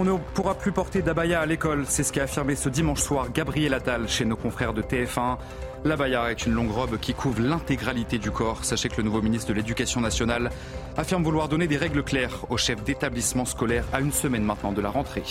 On 0.00 0.04
ne 0.04 0.16
pourra 0.16 0.54
plus 0.54 0.70
porter 0.70 1.02
d'abaya 1.02 1.40
à 1.40 1.46
l'école, 1.46 1.84
c'est 1.88 2.04
ce 2.04 2.12
qu'a 2.12 2.22
affirmé 2.22 2.54
ce 2.54 2.68
dimanche 2.68 3.00
soir 3.00 3.32
Gabriel 3.32 3.74
Attal 3.74 4.08
chez 4.08 4.24
nos 4.24 4.36
confrères 4.36 4.72
de 4.72 4.80
TF1. 4.80 5.38
L'abaya 5.84 6.30
est 6.30 6.46
une 6.46 6.52
longue 6.52 6.70
robe 6.70 6.98
qui 7.00 7.14
couvre 7.14 7.40
l'intégralité 7.40 8.18
du 8.18 8.30
corps. 8.30 8.64
Sachez 8.64 8.90
que 8.90 8.98
le 8.98 9.02
nouveau 9.02 9.22
ministre 9.22 9.48
de 9.48 9.54
l'Éducation 9.54 10.00
nationale 10.00 10.50
affirme 10.96 11.24
vouloir 11.24 11.48
donner 11.48 11.66
des 11.66 11.76
règles 11.76 12.04
claires 12.04 12.48
aux 12.48 12.56
chefs 12.56 12.84
d'établissement 12.84 13.44
scolaire 13.44 13.86
à 13.92 13.98
une 13.98 14.12
semaine 14.12 14.44
maintenant 14.44 14.70
de 14.70 14.80
la 14.80 14.88
rentrée. 14.88 15.24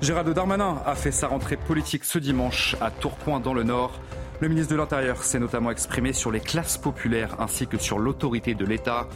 Gérald 0.00 0.30
Darmanin 0.30 0.80
a 0.86 0.94
fait 0.94 1.12
sa 1.12 1.28
rentrée 1.28 1.58
politique 1.58 2.04
ce 2.04 2.18
dimanche 2.18 2.76
à 2.80 2.90
Tourcoing 2.90 3.40
dans 3.40 3.52
le 3.52 3.64
Nord. 3.64 4.00
Le 4.40 4.48
ministre 4.48 4.72
de 4.72 4.78
l'Intérieur 4.78 5.22
s'est 5.22 5.38
notamment 5.38 5.70
exprimé 5.70 6.14
sur 6.14 6.30
les 6.30 6.40
classes 6.40 6.78
populaires 6.78 7.36
ainsi 7.38 7.66
que 7.66 7.76
sur 7.76 7.98
l'autorité 7.98 8.54
de 8.54 8.64
l'État. 8.64 9.06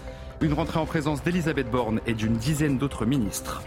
Une 0.42 0.52
rentrée 0.52 0.80
en 0.80 0.84
présence 0.84 1.22
d'Elisabeth 1.22 1.70
Borne 1.70 2.02
et 2.06 2.12
d'une 2.12 2.34
dizaine 2.34 2.76
d'autres 2.76 3.06
ministres. 3.06 3.62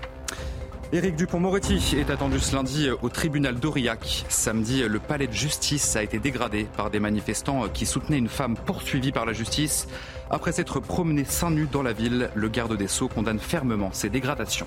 Éric 0.94 1.18
Dupont-Moretti 1.18 1.98
est 1.98 2.09
attendu 2.09 2.39
ce 2.39 2.56
lundi 2.56 2.88
au 3.02 3.09
tribunal 3.09 3.56
d'Aurillac. 3.56 4.25
Samedi, 4.30 4.84
le 4.88 5.00
palais 5.00 5.28
de 5.28 5.34
justice 5.34 5.98
a 5.98 6.03
été 6.03 6.17
dégradé 6.17 6.66
par 6.78 6.89
des 6.89 7.02
manifestants 7.02 7.67
qui 7.67 7.86
soutenaient 7.86 8.17
une 8.17 8.30
femme 8.30 8.56
poursuivie 8.56 9.12
par 9.12 9.25
la 9.25 9.34
justice. 9.34 9.89
Après 10.30 10.53
s'être 10.53 10.80
promené 10.80 11.25
seins 11.25 11.52
nus 11.52 11.67
dans 11.70 11.84
la 11.84 11.92
ville, 11.92 12.30
le 12.34 12.47
garde 12.47 12.78
des 12.78 12.88
Sceaux 12.88 13.09
condamne 13.09 13.39
fermement 13.39 13.89
ces 13.92 14.09
dégradations. 14.09 14.66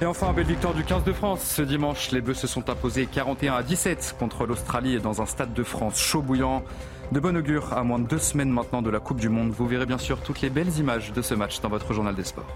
Et 0.00 0.06
enfin, 0.06 0.32
belle 0.32 0.46
victoire 0.46 0.72
du 0.72 0.84
15 0.84 1.02
de 1.02 1.12
France. 1.12 1.42
Ce 1.42 1.62
dimanche, 1.62 2.12
les 2.12 2.20
Bleus 2.20 2.34
se 2.34 2.46
sont 2.46 2.70
imposés 2.70 3.06
41 3.06 3.54
à 3.54 3.62
17 3.64 4.14
contre 4.20 4.46
l'Australie 4.46 5.00
dans 5.00 5.20
un 5.20 5.26
stade 5.26 5.52
de 5.52 5.64
France 5.64 5.98
chaud 5.98 6.22
bouillant. 6.22 6.62
De 7.10 7.18
bon 7.18 7.36
augure 7.36 7.72
à 7.72 7.82
moins 7.82 7.98
de 7.98 8.06
deux 8.06 8.18
semaines 8.18 8.50
maintenant 8.50 8.82
de 8.82 8.90
la 8.90 9.00
Coupe 9.00 9.18
du 9.18 9.28
Monde. 9.28 9.50
Vous 9.50 9.66
verrez 9.66 9.86
bien 9.86 9.98
sûr 9.98 10.20
toutes 10.20 10.42
les 10.42 10.50
belles 10.50 10.78
images 10.78 11.12
de 11.12 11.22
ce 11.22 11.34
match 11.34 11.60
dans 11.60 11.68
votre 11.68 11.92
journal 11.92 12.14
des 12.14 12.24
sports. 12.24 12.46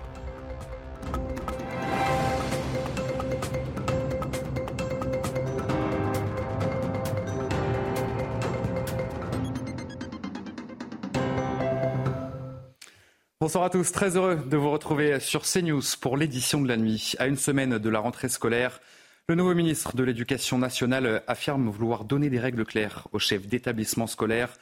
Bonsoir 13.47 13.63
à 13.63 13.71
tous, 13.71 13.93
très 13.93 14.17
heureux 14.17 14.43
de 14.45 14.57
vous 14.57 14.73
retrouver 14.73 15.21
sur 15.21 15.43
CNews 15.43 15.81
pour 16.01 16.17
l'édition 16.17 16.61
de 16.61 16.67
la 16.67 16.77
nuit. 16.77 17.13
À 17.21 17.29
une 17.29 17.37
semaine 17.37 17.79
de 17.79 17.89
la 17.89 18.01
rentrée 18.01 18.29
scolaire, 18.29 18.81
le 19.29 19.37
nouveau 19.37 19.55
ministre 19.55 19.95
de 19.95 20.03
l'Éducation 20.03 20.59
nationale 20.59 21.23
affirme 21.29 21.69
vouloir 21.69 22.05
donner 22.05 22.29
des 22.29 22.41
règles 22.41 22.65
claires 22.65 23.07
aux 23.13 23.21
chefs 23.21 23.47
d'établissement 23.47 24.09
scolaire. 24.09 24.53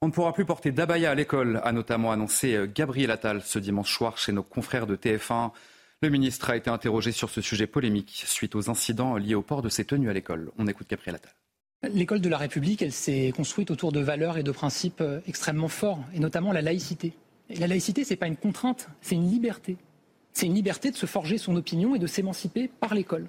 On 0.00 0.06
ne 0.06 0.12
pourra 0.12 0.32
plus 0.32 0.46
porter 0.46 0.72
d'abaya 0.72 1.10
à 1.10 1.14
l'école, 1.14 1.60
a 1.62 1.72
notamment 1.72 2.10
annoncé 2.10 2.58
Gabriel 2.74 3.10
Attal 3.10 3.42
ce 3.42 3.58
dimanche 3.58 3.94
soir 3.94 4.16
chez 4.16 4.32
nos 4.32 4.42
confrères 4.42 4.86
de 4.86 4.96
TF1. 4.96 5.50
Le 6.00 6.08
ministre 6.08 6.48
a 6.48 6.56
été 6.56 6.70
interrogé 6.70 7.12
sur 7.12 7.28
ce 7.28 7.42
sujet 7.42 7.66
polémique 7.66 8.24
suite 8.26 8.54
aux 8.54 8.70
incidents 8.70 9.18
liés 9.18 9.34
au 9.34 9.42
port 9.42 9.60
de 9.60 9.68
ses 9.68 9.84
tenues 9.84 10.08
à 10.08 10.14
l'école. 10.14 10.52
On 10.56 10.66
écoute 10.66 10.86
Gabriel 10.88 11.16
Attal. 11.16 11.32
L'école 11.92 12.22
de 12.22 12.30
la 12.30 12.38
République, 12.38 12.80
elle 12.80 12.92
s'est 12.92 13.30
construite 13.36 13.70
autour 13.70 13.92
de 13.92 14.00
valeurs 14.00 14.38
et 14.38 14.42
de 14.42 14.52
principes 14.52 15.04
extrêmement 15.26 15.68
forts, 15.68 16.02
et 16.14 16.18
notamment 16.18 16.52
la 16.52 16.62
laïcité. 16.62 17.12
Et 17.52 17.56
la 17.56 17.66
laïcité, 17.66 18.02
ce 18.04 18.10
n'est 18.10 18.16
pas 18.16 18.26
une 18.26 18.36
contrainte, 18.36 18.88
c'est 19.02 19.14
une 19.14 19.30
liberté. 19.30 19.76
C'est 20.32 20.46
une 20.46 20.54
liberté 20.54 20.90
de 20.90 20.96
se 20.96 21.04
forger 21.04 21.36
son 21.36 21.54
opinion 21.54 21.94
et 21.94 21.98
de 21.98 22.06
s'émanciper 22.06 22.70
par 22.80 22.94
l'école. 22.94 23.28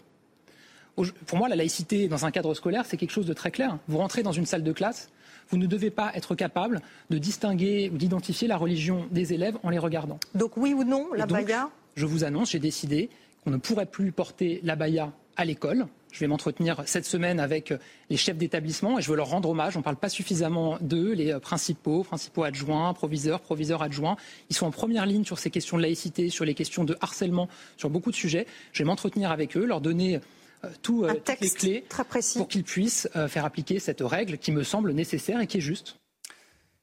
Pour 0.96 1.38
moi, 1.38 1.50
la 1.50 1.58
laïcité 1.58 2.08
dans 2.08 2.26
un 2.26 2.32
cadre 2.32 2.54
scolaire, 2.54 2.86
c'est 2.86 2.96
quelque 2.96 3.12
chose 3.12 3.26
de 3.26 3.34
très 3.34 3.52
clair. 3.52 3.78
Vous 3.90 3.98
rentrez 3.98 4.24
dans 4.24 4.32
une 4.32 4.46
salle 4.46 4.64
de 4.64 4.72
classe, 4.72 5.10
vous 5.50 5.58
ne 5.58 5.66
devez 5.66 5.90
pas 5.90 6.12
être 6.16 6.36
capable 6.36 6.82
de 7.10 7.18
distinguer 7.18 7.90
ou 7.94 7.98
d'identifier 7.98 8.48
la 8.48 8.56
religion 8.56 9.08
des 9.12 9.34
élèves 9.34 9.58
en 9.64 9.70
les 9.70 9.80
regardant. 9.80 10.20
Donc 10.36 10.56
oui 10.56 10.74
ou 10.74 10.86
non, 10.86 11.12
la 11.14 11.26
baya? 11.26 11.70
Je 11.96 12.06
vous 12.06 12.24
annonce, 12.24 12.52
j'ai 12.52 12.60
décidé 12.60 13.10
qu'on 13.44 13.52
ne 13.52 13.58
pourrait 13.58 13.88
plus 13.88 14.14
porter 14.14 14.62
la 14.64 14.78
baya 14.78 15.12
à 15.36 15.44
l'école. 15.44 15.88
Je 16.14 16.20
vais 16.20 16.28
m'entretenir 16.28 16.84
cette 16.86 17.06
semaine 17.06 17.40
avec 17.40 17.74
les 18.10 18.18
chefs 18.18 18.38
d'établissement 18.38 19.00
et 19.00 19.02
je 19.02 19.10
veux 19.10 19.18
leur 19.18 19.28
rendre 19.28 19.50
hommage. 19.50 19.76
On 19.76 19.80
ne 19.80 19.84
parle 19.84 19.98
pas 19.98 20.10
suffisamment 20.10 20.78
d'eux, 20.80 21.12
les 21.14 21.38
principaux, 21.40 22.04
principaux 22.04 22.44
adjoints, 22.44 22.94
proviseurs, 22.94 23.42
proviseurs 23.42 23.82
adjoints. 23.82 24.16
Ils 24.52 24.56
sont 24.56 24.68
en 24.68 24.72
première 24.72 25.08
ligne 25.08 25.26
sur 25.26 25.40
ces 25.40 25.50
questions 25.50 25.76
de 25.76 25.82
laïcité, 25.82 26.30
sur 26.30 26.46
les 26.46 26.54
questions 26.54 26.84
de 26.84 26.96
harcèlement, 27.02 27.50
sur 27.78 27.90
beaucoup 27.90 28.12
de 28.12 28.16
sujets. 28.16 28.46
Je 28.74 28.84
vais 28.84 28.88
m'entretenir 28.88 29.32
avec 29.32 29.58
eux, 29.58 29.66
leur 29.66 29.82
donner 29.82 30.20
euh, 30.64 30.70
tout, 30.84 31.06
Un 31.06 31.16
toutes 31.16 31.24
texte 31.24 31.42
les 31.64 31.70
clés 31.70 31.86
très 31.90 32.04
précis. 32.04 32.38
pour 32.38 32.48
qu'ils 32.48 32.64
puissent 32.64 33.10
euh, 33.16 33.28
faire 33.28 33.44
appliquer 33.44 33.80
cette 33.80 34.02
règle 34.02 34.38
qui 34.38 34.52
me 34.52 34.64
semble 34.64 34.92
nécessaire 34.92 35.42
et 35.42 35.48
qui 35.48 35.58
est 35.58 35.62
juste. 35.62 35.98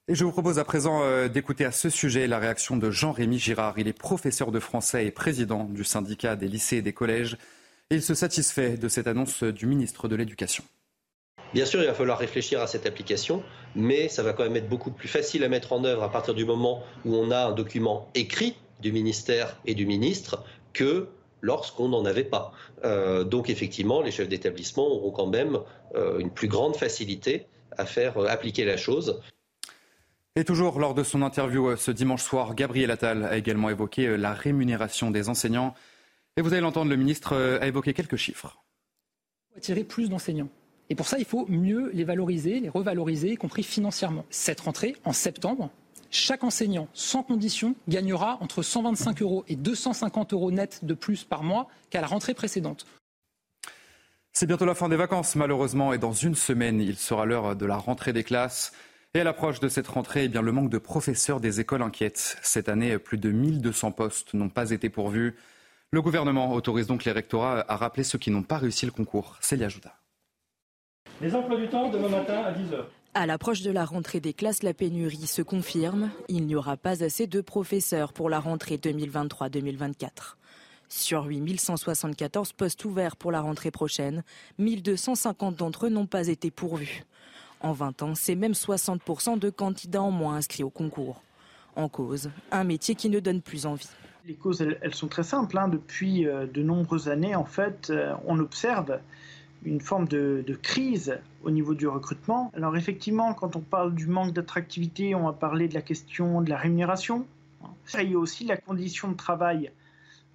Et 0.09 0.17
je 0.17 0.25
vous 0.25 0.33
propose 0.33 0.59
à 0.59 0.65
présent 0.65 1.03
euh, 1.05 1.29
d'écouter 1.29 1.65
à 1.65 1.71
ce 1.71 1.89
sujet 1.89 2.27
la 2.27 2.41
réaction 2.41 2.77
de 2.77 2.91
Jean-Rémy 2.91 3.39
Girard. 3.39 3.79
Il 3.79 3.87
est 3.87 3.93
professeur 3.93 4.51
de 4.51 4.59
français 4.59 5.07
et 5.07 5.13
président 5.13 5.65
du 5.65 5.85
syndicat 5.85 6.35
des 6.35 6.49
lycées 6.49 6.79
et 6.79 6.83
des 6.83 6.93
collèges. 6.93 7.37
Et 7.91 7.97
il 7.97 8.03
se 8.03 8.15
satisfait 8.15 8.77
de 8.77 8.89
cette 8.89 9.07
annonce 9.07 9.43
du 9.43 9.67
ministre 9.67 10.07
de 10.07 10.15
l'Éducation. 10.15 10.65
Bien 11.53 11.65
sûr, 11.65 11.81
il 11.81 11.87
va 11.87 11.95
falloir 11.95 12.19
réfléchir 12.19 12.61
à 12.61 12.69
cette 12.69 12.87
application, 12.87 13.43
mais 13.75 14.09
ça 14.09 14.23
va 14.23 14.33
quand 14.33 14.45
même 14.45 14.57
être 14.57 14.69
beaucoup 14.69 14.93
plus 14.93 15.09
facile 15.09 15.43
à 15.43 15.49
mettre 15.49 15.73
en 15.73 15.85
œuvre 15.85 16.05
à 16.05 16.13
partir 16.13 16.35
du 16.35 16.45
moment 16.45 16.85
où 17.05 17.17
on 17.17 17.33
a 17.33 17.47
un 17.47 17.53
document 17.53 18.09
écrit 18.15 18.55
du 18.81 18.93
ministère 18.93 19.61
et 19.67 19.75
du 19.75 19.85
ministre 19.85 20.45
que 20.73 21.09
lorsqu'on 21.41 21.89
n'en 21.89 22.05
avait 22.05 22.25
pas. 22.25 22.53
Euh, 22.85 23.25
donc 23.25 23.51
effectivement, 23.51 24.03
les 24.03 24.13
chefs 24.13 24.29
d'établissement 24.29 24.87
auront 24.87 25.11
quand 25.11 25.27
même 25.27 25.59
euh, 25.97 26.19
une 26.19 26.31
plus 26.31 26.49
grande 26.49 26.77
facilité 26.77 27.47
à 27.77 27.85
faire 27.85 28.19
euh, 28.19 28.27
appliquer 28.29 28.65
la 28.65 28.77
chose. 28.77 29.21
Et 30.37 30.45
toujours 30.45 30.79
lors 30.79 30.95
de 30.95 31.03
son 31.03 31.23
interview 31.23 31.75
ce 31.77 31.91
dimanche 31.91 32.23
soir, 32.23 32.55
Gabriel 32.55 32.93
Attal 32.93 33.25
a 33.25 33.37
également 33.37 33.69
évoqué 33.69 34.17
la 34.17 34.33
rémunération 34.33 35.11
des 35.11 35.29
enseignants. 35.29 35.75
Et 36.37 36.43
vous 36.43 36.53
allez 36.53 36.63
l'entendre, 36.63 36.91
le 36.91 36.97
ministre 36.97 37.35
euh, 37.35 37.61
a 37.61 37.67
évoqué 37.67 37.93
quelques 37.93 38.17
chiffres. 38.17 38.63
faut 39.51 39.59
attirer 39.59 39.85
plus 39.85 40.09
d'enseignants. 40.09 40.49
Et 40.89 40.95
pour 40.95 41.07
ça, 41.07 41.19
il 41.19 41.25
faut 41.25 41.47
mieux 41.49 41.91
les 41.95 42.05
valoriser, 42.05 42.61
les 42.61 42.69
revaloriser, 42.69 43.33
y 43.33 43.37
compris 43.37 43.63
financièrement. 43.63 44.25
Cette 44.31 44.61
rentrée, 44.61 44.97
en 45.05 45.13
septembre, 45.13 45.71
chaque 46.11 46.43
enseignant, 46.43 46.89
sans 46.93 47.23
condition, 47.23 47.77
gagnera 47.89 48.39
entre 48.41 48.63
125 48.63 49.23
euros 49.23 49.45
et 49.49 49.55
250 49.55 50.33
euros 50.33 50.51
net 50.51 50.85
de 50.85 50.95
plus 50.95 51.23
par 51.23 51.45
mois 51.45 51.69
qu'à 51.91 52.01
la 52.01 52.09
rentrée 52.09 52.35
précédente. 52.35 52.87
C'est 54.33 54.47
bientôt 54.47 54.65
la 54.65 54.75
fin 54.75 54.89
des 54.89 54.97
vacances, 54.97 55.37
malheureusement, 55.37 55.93
et 55.93 55.99
dans 55.99 56.13
une 56.13 56.35
semaine, 56.35 56.81
il 56.81 56.97
sera 56.97 57.27
l'heure 57.27 57.55
de 57.55 57.67
la 57.67 57.77
rentrée 57.77 58.13
des 58.13 58.25
classes. 58.25 58.73
Et 59.15 59.21
à 59.21 59.25
l'approche 59.25 59.61
de 59.61 59.69
cette 59.69 59.89
rentrée, 59.89 60.25
eh 60.25 60.29
bien, 60.29 60.43
le 60.43 60.53
manque 60.53 60.71
de 60.71 60.79
professeurs 60.79 61.41
des 61.41 61.61
écoles 61.61 61.83
inquiète. 61.83 62.37
Cette 62.43 62.69
année, 62.69 62.99
plus 62.99 63.19
de 63.19 63.31
1200 63.31 63.93
postes 63.93 64.35
n'ont 64.35 64.49
pas 64.49 64.71
été 64.71 64.89
pourvus. 64.89 65.37
Le 65.93 66.03
gouvernement 66.03 66.53
autorise 66.53 66.87
donc 66.87 67.05
les 67.05 67.11
rectorats 67.11 67.65
à 67.67 67.77
rappeler 67.77 68.05
ceux 68.05 68.17
qui 68.17 68.31
n'ont 68.31 68.45
pas 68.45 68.59
réussi 68.59 68.87
le 68.87 68.93
concours. 68.93 69.37
Célia 69.41 69.69
Jouda. 69.69 69.93
Les 71.21 71.35
emplois 71.35 71.57
du 71.57 71.69
temps 71.69 71.91
demain 71.91 72.09
matin 72.09 72.45
à 72.45 72.53
10h. 72.53 72.85
À 73.15 73.27
l'approche 73.27 73.63
de 73.63 73.73
la 73.73 73.85
rentrée 73.85 74.21
des 74.21 74.33
classes, 74.33 74.63
la 74.63 74.73
pénurie 74.73 75.27
se 75.27 75.43
confirme. 75.43 76.11
Il 76.29 76.47
n'y 76.47 76.55
aura 76.55 76.77
pas 76.77 77.03
assez 77.03 77.27
de 77.27 77.41
professeurs 77.41 78.13
pour 78.13 78.31
la 78.31 78.39
rentrée 78.39 78.77
2023-2024. 78.77 80.37
Sur 80.89 81.25
8174 81.25 82.53
postes 82.53 82.85
ouverts 82.85 83.17
pour 83.17 83.33
la 83.33 83.41
rentrée 83.41 83.73
prochaine, 83.73 84.23
1250 84.59 85.57
d'entre 85.57 85.87
eux 85.87 85.91
n'ont 85.91 86.07
pas 86.07 86.29
été 86.29 86.53
pourvus. 86.53 87.03
En 87.63 87.73
20 87.73 88.03
ans, 88.03 88.15
c'est 88.15 88.37
même 88.37 88.53
60% 88.53 89.41
de 89.41 89.51
candidats 89.51 90.03
en 90.03 90.13
moins 90.13 90.37
inscrits 90.37 90.63
au 90.63 90.71
concours. 90.71 91.21
En 91.75 91.89
cause, 91.89 92.31
un 92.53 92.63
métier 92.63 92.95
qui 92.95 93.09
ne 93.09 93.19
donne 93.19 93.43
plus 93.43 93.67
envie. 93.67 93.89
Les 94.31 94.37
causes, 94.37 94.61
elles, 94.61 94.95
sont 94.95 95.09
très 95.09 95.25
simples. 95.25 95.59
hein. 95.59 95.67
Depuis 95.67 96.25
euh, 96.25 96.47
de 96.47 96.63
nombreuses 96.63 97.09
années, 97.09 97.35
en 97.35 97.45
fait, 97.45 97.91
euh, 97.91 98.15
on 98.27 98.39
observe 98.39 99.01
une 99.65 99.81
forme 99.81 100.07
de, 100.07 100.45
de 100.47 100.55
crise 100.55 101.19
au 101.43 101.51
niveau 101.51 101.75
du 101.75 101.89
recrutement. 101.89 102.53
Alors 102.55 102.77
effectivement, 102.77 103.35
quand 103.35 103.57
on 103.57 103.61
parle 103.61 103.93
du 103.93 104.07
manque 104.07 104.33
d'attractivité, 104.33 105.17
on 105.17 105.25
va 105.25 105.33
parler 105.33 105.67
de 105.67 105.75
la 105.75 105.83
question 105.83 106.43
de 106.43 106.49
la 106.49 106.59
rémunération. 106.59 107.27
Il 108.01 108.13
y 108.13 108.15
a 108.15 108.19
aussi 108.19 108.45
la 108.45 108.57
condition 108.57 109.09
de 109.09 109.17
travail 109.17 109.73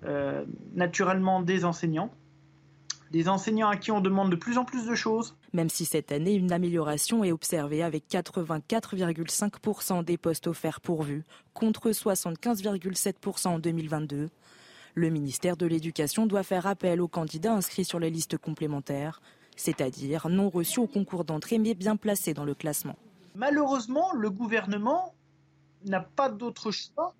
euh, 0.03 0.43
naturellement 0.73 1.41
des 1.41 1.63
enseignants, 1.63 2.11
des 3.15 3.29
enseignants 3.29 3.69
à 3.69 3.77
qui 3.77 3.93
on 3.93 4.01
demande 4.01 4.29
de 4.29 4.35
plus 4.35 4.57
en 4.57 4.65
plus 4.65 4.85
de 4.85 4.93
choses. 4.93 5.37
Même 5.53 5.69
si 5.69 5.85
cette 5.85 6.11
année, 6.11 6.33
une 6.33 6.51
amélioration 6.51 7.23
est 7.23 7.31
observée 7.31 7.81
avec 7.81 8.09
84,5% 8.09 10.03
des 10.03 10.17
postes 10.17 10.47
offerts 10.47 10.81
pourvus, 10.81 11.23
contre 11.53 11.91
75,7% 11.91 13.47
en 13.47 13.59
2022. 13.59 14.27
Le 14.95 15.09
ministère 15.09 15.55
de 15.55 15.65
l'Éducation 15.65 16.25
doit 16.25 16.43
faire 16.43 16.67
appel 16.67 16.99
aux 16.99 17.07
candidats 17.07 17.53
inscrits 17.53 17.85
sur 17.85 17.99
les 17.99 18.09
listes 18.09 18.37
complémentaires, 18.37 19.21
c'est-à-dire 19.55 20.27
non 20.27 20.49
reçus 20.49 20.81
au 20.81 20.87
concours 20.87 21.23
d'entrée 21.23 21.57
mais 21.57 21.73
bien 21.73 21.95
placés 21.95 22.33
dans 22.33 22.43
le 22.43 22.53
classement. 22.53 22.97
Malheureusement, 23.33 24.11
le 24.11 24.29
gouvernement 24.29 25.13
n'a 25.85 26.01
pas 26.01 26.27
d'autre 26.27 26.69
choix 26.71 27.13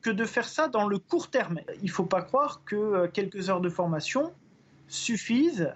que 0.00 0.08
de 0.08 0.24
faire 0.24 0.48
ça 0.48 0.68
dans 0.68 0.88
le 0.88 0.98
court 0.98 1.28
terme. 1.28 1.60
Il 1.82 1.88
ne 1.88 1.90
faut 1.90 2.06
pas 2.06 2.22
croire 2.22 2.62
que 2.64 2.74
euh, 2.74 3.08
quelques 3.12 3.50
heures 3.50 3.60
de 3.60 3.68
formation 3.68 4.32
suffisent 4.92 5.72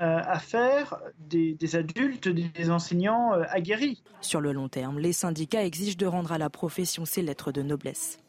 euh, 0.00 0.20
à 0.24 0.38
faire 0.38 0.98
des, 1.18 1.56
adultes, 1.74 2.28
des 2.28 2.70
enseignants 2.70 3.34
euh, 3.34 3.42
aguerris. 3.50 4.02
Sur 4.20 4.40
le 4.40 4.52
long 4.52 4.68
terme, 4.68 5.00
les 5.00 5.12
syndicats 5.12 5.64
exigent 5.64 5.96
de 5.96 6.06
rendre 6.06 6.30
à 6.30 6.38
la 6.38 6.50
profession 6.50 7.04
ses 7.04 7.20
lettres 7.20 7.50
de 7.50 7.62
noblesse. 7.62 8.20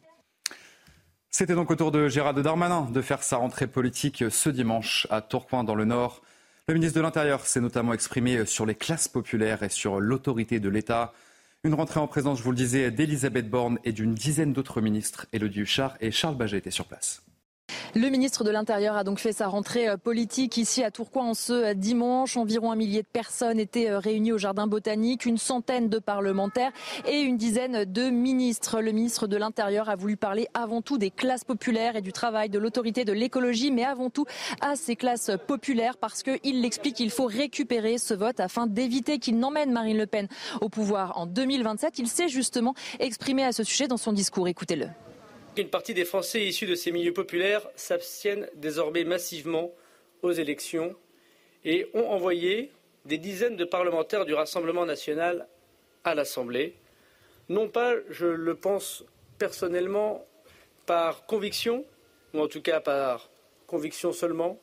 C'était 1.29 1.53
donc 1.53 1.69
au 1.69 1.75
tour 1.75 1.91
de 1.91 2.07
Gérald 2.07 2.39
Darmanin 2.39 2.89
de 2.89 3.01
faire 3.03 3.21
sa 3.21 3.37
rentrée 3.37 3.67
politique 3.67 4.23
ce 4.31 4.49
dimanche 4.49 5.05
à 5.11 5.21
Tourcoing 5.21 5.63
dans 5.63 5.75
le 5.75 5.85
Nord. 5.85 6.23
Le 6.67 6.73
ministre 6.73 6.97
de 6.97 7.01
l'Intérieur 7.01 7.45
s'est 7.45 7.61
notamment 7.61 7.93
exprimé 7.93 8.45
sur 8.45 8.65
les 8.65 8.75
classes 8.75 9.07
populaires 9.07 9.61
et 9.61 9.69
sur 9.69 9.99
l'autorité 9.99 10.59
de 10.59 10.69
l'État. 10.69 11.13
Une 11.63 11.75
rentrée 11.75 11.99
en 11.99 12.07
présence, 12.07 12.39
je 12.39 12.43
vous 12.43 12.51
le 12.51 12.57
disais, 12.57 12.89
d'Elisabeth 12.89 13.47
Borne 13.47 13.77
et 13.83 13.91
d'une 13.91 14.15
dizaine 14.15 14.53
d'autres 14.53 14.81
ministres. 14.81 15.27
Elodie 15.33 15.59
Huchard 15.59 15.97
et 16.01 16.09
Charles 16.09 16.35
Baget 16.35 16.57
étaient 16.57 16.71
sur 16.71 16.85
place. 16.85 17.21
Le 17.95 18.09
ministre 18.09 18.43
de 18.43 18.51
l'Intérieur 18.51 18.95
a 18.95 19.03
donc 19.03 19.19
fait 19.19 19.31
sa 19.31 19.47
rentrée 19.47 19.87
euh, 19.87 19.97
politique 19.97 20.57
ici 20.57 20.83
à 20.83 20.91
Tourcoing 20.91 21.25
en 21.25 21.33
ce 21.33 21.53
euh, 21.53 21.73
dimanche. 21.73 22.37
Environ 22.37 22.71
un 22.71 22.75
millier 22.75 23.01
de 23.01 23.07
personnes 23.07 23.59
étaient 23.59 23.89
euh, 23.89 23.99
réunies 23.99 24.31
au 24.31 24.37
Jardin 24.37 24.67
botanique, 24.67 25.25
une 25.25 25.37
centaine 25.37 25.89
de 25.89 25.99
parlementaires 25.99 26.71
et 27.07 27.19
une 27.19 27.37
dizaine 27.37 27.85
de 27.85 28.09
ministres. 28.09 28.81
Le 28.81 28.91
ministre 28.91 29.27
de 29.27 29.37
l'Intérieur 29.37 29.89
a 29.89 29.95
voulu 29.95 30.17
parler 30.17 30.47
avant 30.53 30.81
tout 30.81 30.97
des 30.97 31.11
classes 31.11 31.43
populaires 31.43 31.95
et 31.95 32.01
du 32.01 32.13
travail 32.13 32.49
de 32.49 32.59
l'autorité 32.59 33.05
de 33.05 33.13
l'écologie, 33.13 33.71
mais 33.71 33.85
avant 33.85 34.09
tout 34.09 34.25
à 34.61 34.75
ces 34.75 34.95
classes 34.95 35.31
populaires 35.47 35.97
parce 35.97 36.23
qu'il 36.23 36.61
l'explique, 36.61 36.95
qu'il 36.95 37.11
faut 37.11 37.25
récupérer 37.25 37.97
ce 37.97 38.13
vote 38.13 38.39
afin 38.39 38.67
d'éviter 38.67 39.19
qu'il 39.19 39.39
n'emmène 39.39 39.71
Marine 39.71 39.97
Le 39.97 40.07
Pen 40.07 40.27
au 40.61 40.69
pouvoir 40.69 41.17
en 41.17 41.25
2027. 41.25 41.99
Il 41.99 42.07
s'est 42.07 42.29
justement 42.29 42.73
exprimé 42.99 43.43
à 43.43 43.51
ce 43.51 43.63
sujet 43.63 43.87
dans 43.87 43.97
son 43.97 44.13
discours. 44.13 44.47
Écoutez-le. 44.47 44.87
Une 45.59 45.67
partie 45.67 45.93
des 45.93 46.05
Français 46.05 46.45
issus 46.45 46.67
de 46.67 46.75
ces 46.75 46.89
milieux 46.89 47.11
populaires 47.11 47.67
s'abstiennent 47.75 48.49
désormais 48.55 49.03
massivement 49.03 49.73
aux 50.21 50.31
élections 50.31 50.95
et 51.65 51.89
ont 51.93 52.07
envoyé 52.07 52.71
des 53.03 53.17
dizaines 53.17 53.57
de 53.57 53.65
parlementaires 53.65 54.23
du 54.23 54.33
Rassemblement 54.33 54.85
national 54.85 55.49
à 56.05 56.15
l'Assemblée. 56.15 56.75
Non 57.49 57.67
pas, 57.67 57.95
je 58.09 58.25
le 58.25 58.55
pense 58.55 59.03
personnellement, 59.37 60.25
par 60.85 61.25
conviction, 61.25 61.83
ou 62.33 62.39
en 62.39 62.47
tout 62.47 62.61
cas 62.61 62.79
par 62.79 63.29
conviction 63.67 64.13
seulement, 64.13 64.61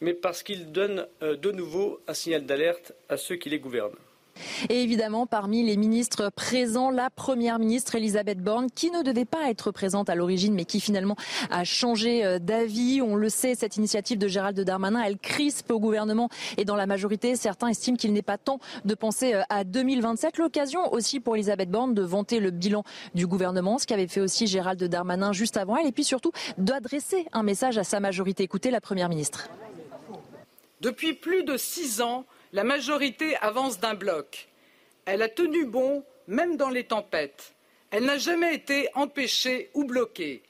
mais 0.00 0.12
parce 0.12 0.42
qu'ils 0.42 0.72
donnent 0.72 1.06
euh, 1.22 1.36
de 1.36 1.52
nouveau 1.52 2.00
un 2.08 2.14
signal 2.14 2.46
d'alerte 2.46 2.94
à 3.08 3.16
ceux 3.16 3.36
qui 3.36 3.48
les 3.48 3.60
gouvernent. 3.60 3.94
Et 4.68 4.82
évidemment, 4.82 5.26
parmi 5.26 5.62
les 5.62 5.76
ministres 5.76 6.30
présents, 6.34 6.90
la 6.90 7.10
première 7.10 7.58
ministre 7.58 7.94
Elisabeth 7.94 8.38
Borne, 8.38 8.68
qui 8.70 8.90
ne 8.90 9.02
devait 9.02 9.24
pas 9.24 9.50
être 9.50 9.70
présente 9.70 10.10
à 10.10 10.14
l'origine, 10.14 10.54
mais 10.54 10.64
qui 10.64 10.80
finalement 10.80 11.16
a 11.50 11.64
changé 11.64 12.24
euh, 12.24 12.38
d'avis. 12.38 13.02
On 13.02 13.16
le 13.16 13.28
sait, 13.28 13.54
cette 13.54 13.76
initiative 13.76 14.18
de 14.18 14.28
Gérald 14.28 14.58
Darmanin, 14.60 15.02
elle 15.02 15.18
crispe 15.18 15.70
au 15.70 15.80
gouvernement 15.80 16.28
et 16.56 16.64
dans 16.64 16.76
la 16.76 16.86
majorité, 16.86 17.36
certains 17.36 17.68
estiment 17.68 17.96
qu'il 17.96 18.12
n'est 18.12 18.22
pas 18.22 18.38
temps 18.38 18.60
de 18.84 18.94
penser 18.94 19.34
euh, 19.34 19.42
à 19.48 19.64
2027. 19.64 20.38
L'occasion 20.38 20.92
aussi 20.92 21.20
pour 21.20 21.36
Elisabeth 21.36 21.70
Borne 21.70 21.94
de 21.94 22.02
vanter 22.02 22.40
le 22.40 22.50
bilan 22.50 22.84
du 23.14 23.26
gouvernement, 23.26 23.78
ce 23.78 23.86
qu'avait 23.86 24.08
fait 24.08 24.20
aussi 24.20 24.46
Gérald 24.46 24.82
Darmanin 24.82 25.32
juste 25.32 25.56
avant 25.56 25.76
elle, 25.76 25.86
et 25.86 25.92
puis 25.92 26.04
surtout 26.04 26.32
d'adresser 26.58 27.26
un 27.32 27.42
message 27.42 27.78
à 27.78 27.84
sa 27.84 28.00
majorité. 28.00 28.42
Écoutez 28.42 28.70
la 28.70 28.80
première 28.80 29.08
ministre. 29.08 29.48
Depuis 30.80 31.12
plus 31.12 31.44
de 31.44 31.56
six 31.56 32.00
ans, 32.00 32.24
la 32.52 32.64
majorité 32.64 33.36
avance 33.36 33.78
d'un 33.78 33.94
bloc. 33.94 34.48
Elle 35.04 35.22
a 35.22 35.28
tenu 35.28 35.64
bon, 35.66 36.04
même 36.26 36.56
dans 36.56 36.70
les 36.70 36.84
tempêtes. 36.84 37.54
Elle 37.90 38.04
n'a 38.04 38.18
jamais 38.18 38.54
été 38.54 38.88
empêchée 38.94 39.70
ou 39.74 39.84
bloquée. 39.84 40.42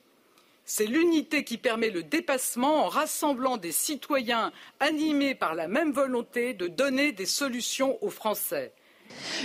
C'est 0.65 0.87
l'unité 0.87 1.43
qui 1.43 1.59
permet 1.59 1.91
le 1.91 2.03
dépassement 2.03 2.85
en 2.85 2.89
rassemblant 2.89 3.57
des 3.57 3.73
citoyens 3.73 4.53
animés 4.79 5.35
par 5.35 5.55
la 5.55 5.67
même 5.67 5.93
volonté 5.93 6.55
de 6.55 6.69
donner 6.69 7.13
des 7.13 7.27
solutions 7.27 7.99
aux 8.05 8.11
Français. 8.11 8.73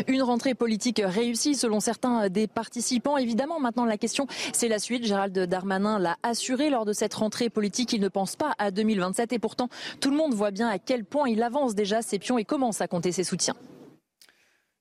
Une 0.08 0.22
rentrée 0.22 0.56
politique 0.56 1.02
réussie 1.04 1.56
selon 1.56 1.80
certains 1.80 2.30
des 2.30 2.48
participants. 2.48 3.18
Évidemment, 3.18 3.60
maintenant 3.60 3.86
la 3.86 3.98
question, 3.98 4.28
c'est 4.54 4.68
la 4.68 4.80
suite. 4.80 5.06
Gérald 5.06 5.38
Darmanin 5.38 6.00
l'a 6.00 6.18
assuré 6.24 6.70
lors 6.70 6.86
de 6.86 6.94
cette 6.94 7.14
rentrée 7.14 7.50
politique. 7.50 7.94
Il 7.94 8.02
ne 8.02 8.08
pense 8.08 8.36
pas 8.36 8.54
à 8.58 8.72
2027 8.72 9.34
et 9.34 9.40
pourtant, 9.40 9.70
tout 10.00 10.10
le 10.10 10.18
monde 10.18 10.34
voit 10.34 10.52
bien 10.52 10.68
à 10.68 10.80
quel 10.80 11.06
point 11.06 11.30
il 11.30 11.44
avance 11.44 11.76
déjà 11.76 12.02
ses 12.02 12.20
pions 12.20 12.38
et 12.38 12.46
commence 12.46 12.82
à 12.82 12.88
compter 12.88 13.12
ses 13.12 13.24
soutiens. 13.24 13.56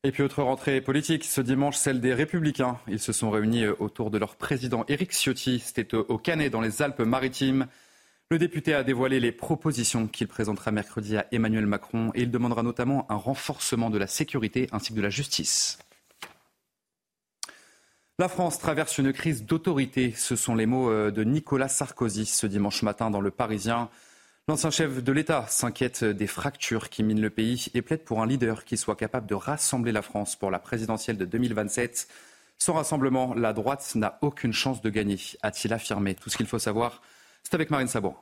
Et 0.06 0.12
puis 0.12 0.22
autre 0.22 0.42
rentrée 0.42 0.82
politique, 0.82 1.24
ce 1.24 1.40
dimanche, 1.40 1.76
celle 1.76 1.98
des 1.98 2.12
Républicains. 2.12 2.78
Ils 2.88 3.00
se 3.00 3.14
sont 3.14 3.30
réunis 3.30 3.66
autour 3.66 4.10
de 4.10 4.18
leur 4.18 4.36
président 4.36 4.84
Éric 4.86 5.12
Ciotti. 5.12 5.60
C'était 5.60 5.94
au 5.94 6.18
Canet 6.18 6.52
dans 6.52 6.60
les 6.60 6.82
Alpes-Maritimes. 6.82 7.66
Le 8.30 8.38
député 8.38 8.72
a 8.74 8.82
dévoilé 8.82 9.20
les 9.20 9.32
propositions 9.32 10.08
qu'il 10.08 10.28
présentera 10.28 10.70
mercredi 10.70 11.16
à 11.16 11.26
Emmanuel 11.30 11.66
Macron 11.66 12.10
et 12.14 12.22
il 12.22 12.30
demandera 12.30 12.62
notamment 12.62 13.06
un 13.10 13.16
renforcement 13.16 13.90
de 13.90 13.98
la 13.98 14.06
sécurité 14.06 14.66
ainsi 14.72 14.92
que 14.92 14.96
de 14.96 15.02
la 15.02 15.10
justice. 15.10 15.78
La 18.18 18.28
France 18.28 18.58
traverse 18.58 18.96
une 18.98 19.12
crise 19.12 19.44
d'autorité. 19.44 20.14
Ce 20.16 20.36
sont 20.36 20.54
les 20.54 20.66
mots 20.66 20.88
euh, 20.88 21.10
de 21.10 21.24
Nicolas 21.24 21.68
Sarkozy 21.68 22.26
ce 22.26 22.46
dimanche 22.46 22.82
matin 22.82 23.10
dans 23.10 23.20
Le 23.20 23.30
Parisien. 23.30 23.90
L'ancien 24.48 24.70
chef 24.70 25.02
de 25.02 25.12
l'État 25.12 25.46
s'inquiète 25.48 26.04
des 26.04 26.26
fractures 26.26 26.90
qui 26.90 27.02
minent 27.02 27.20
le 27.20 27.30
pays 27.30 27.66
et 27.74 27.82
plaide 27.82 28.04
pour 28.04 28.22
un 28.22 28.26
leader 28.26 28.64
qui 28.64 28.76
soit 28.76 28.96
capable 28.96 29.26
de 29.26 29.34
rassembler 29.34 29.90
la 29.90 30.02
France 30.02 30.36
pour 30.36 30.50
la 30.50 30.58
présidentielle 30.58 31.18
de 31.18 31.24
2027. 31.24 32.08
Sans 32.56 32.74
rassemblement, 32.74 33.34
la 33.34 33.52
droite 33.52 33.92
n'a 33.96 34.18
aucune 34.22 34.52
chance 34.52 34.80
de 34.80 34.90
gagner, 34.90 35.18
a-t-il 35.42 35.74
affirmé. 35.74 36.14
Tout 36.14 36.30
ce 36.30 36.36
qu'il 36.36 36.46
faut 36.46 36.58
savoir 36.58 37.02
c'est 37.44 37.54
avec 37.54 37.70
Marine 37.70 37.88
Sabot. 37.88 38.16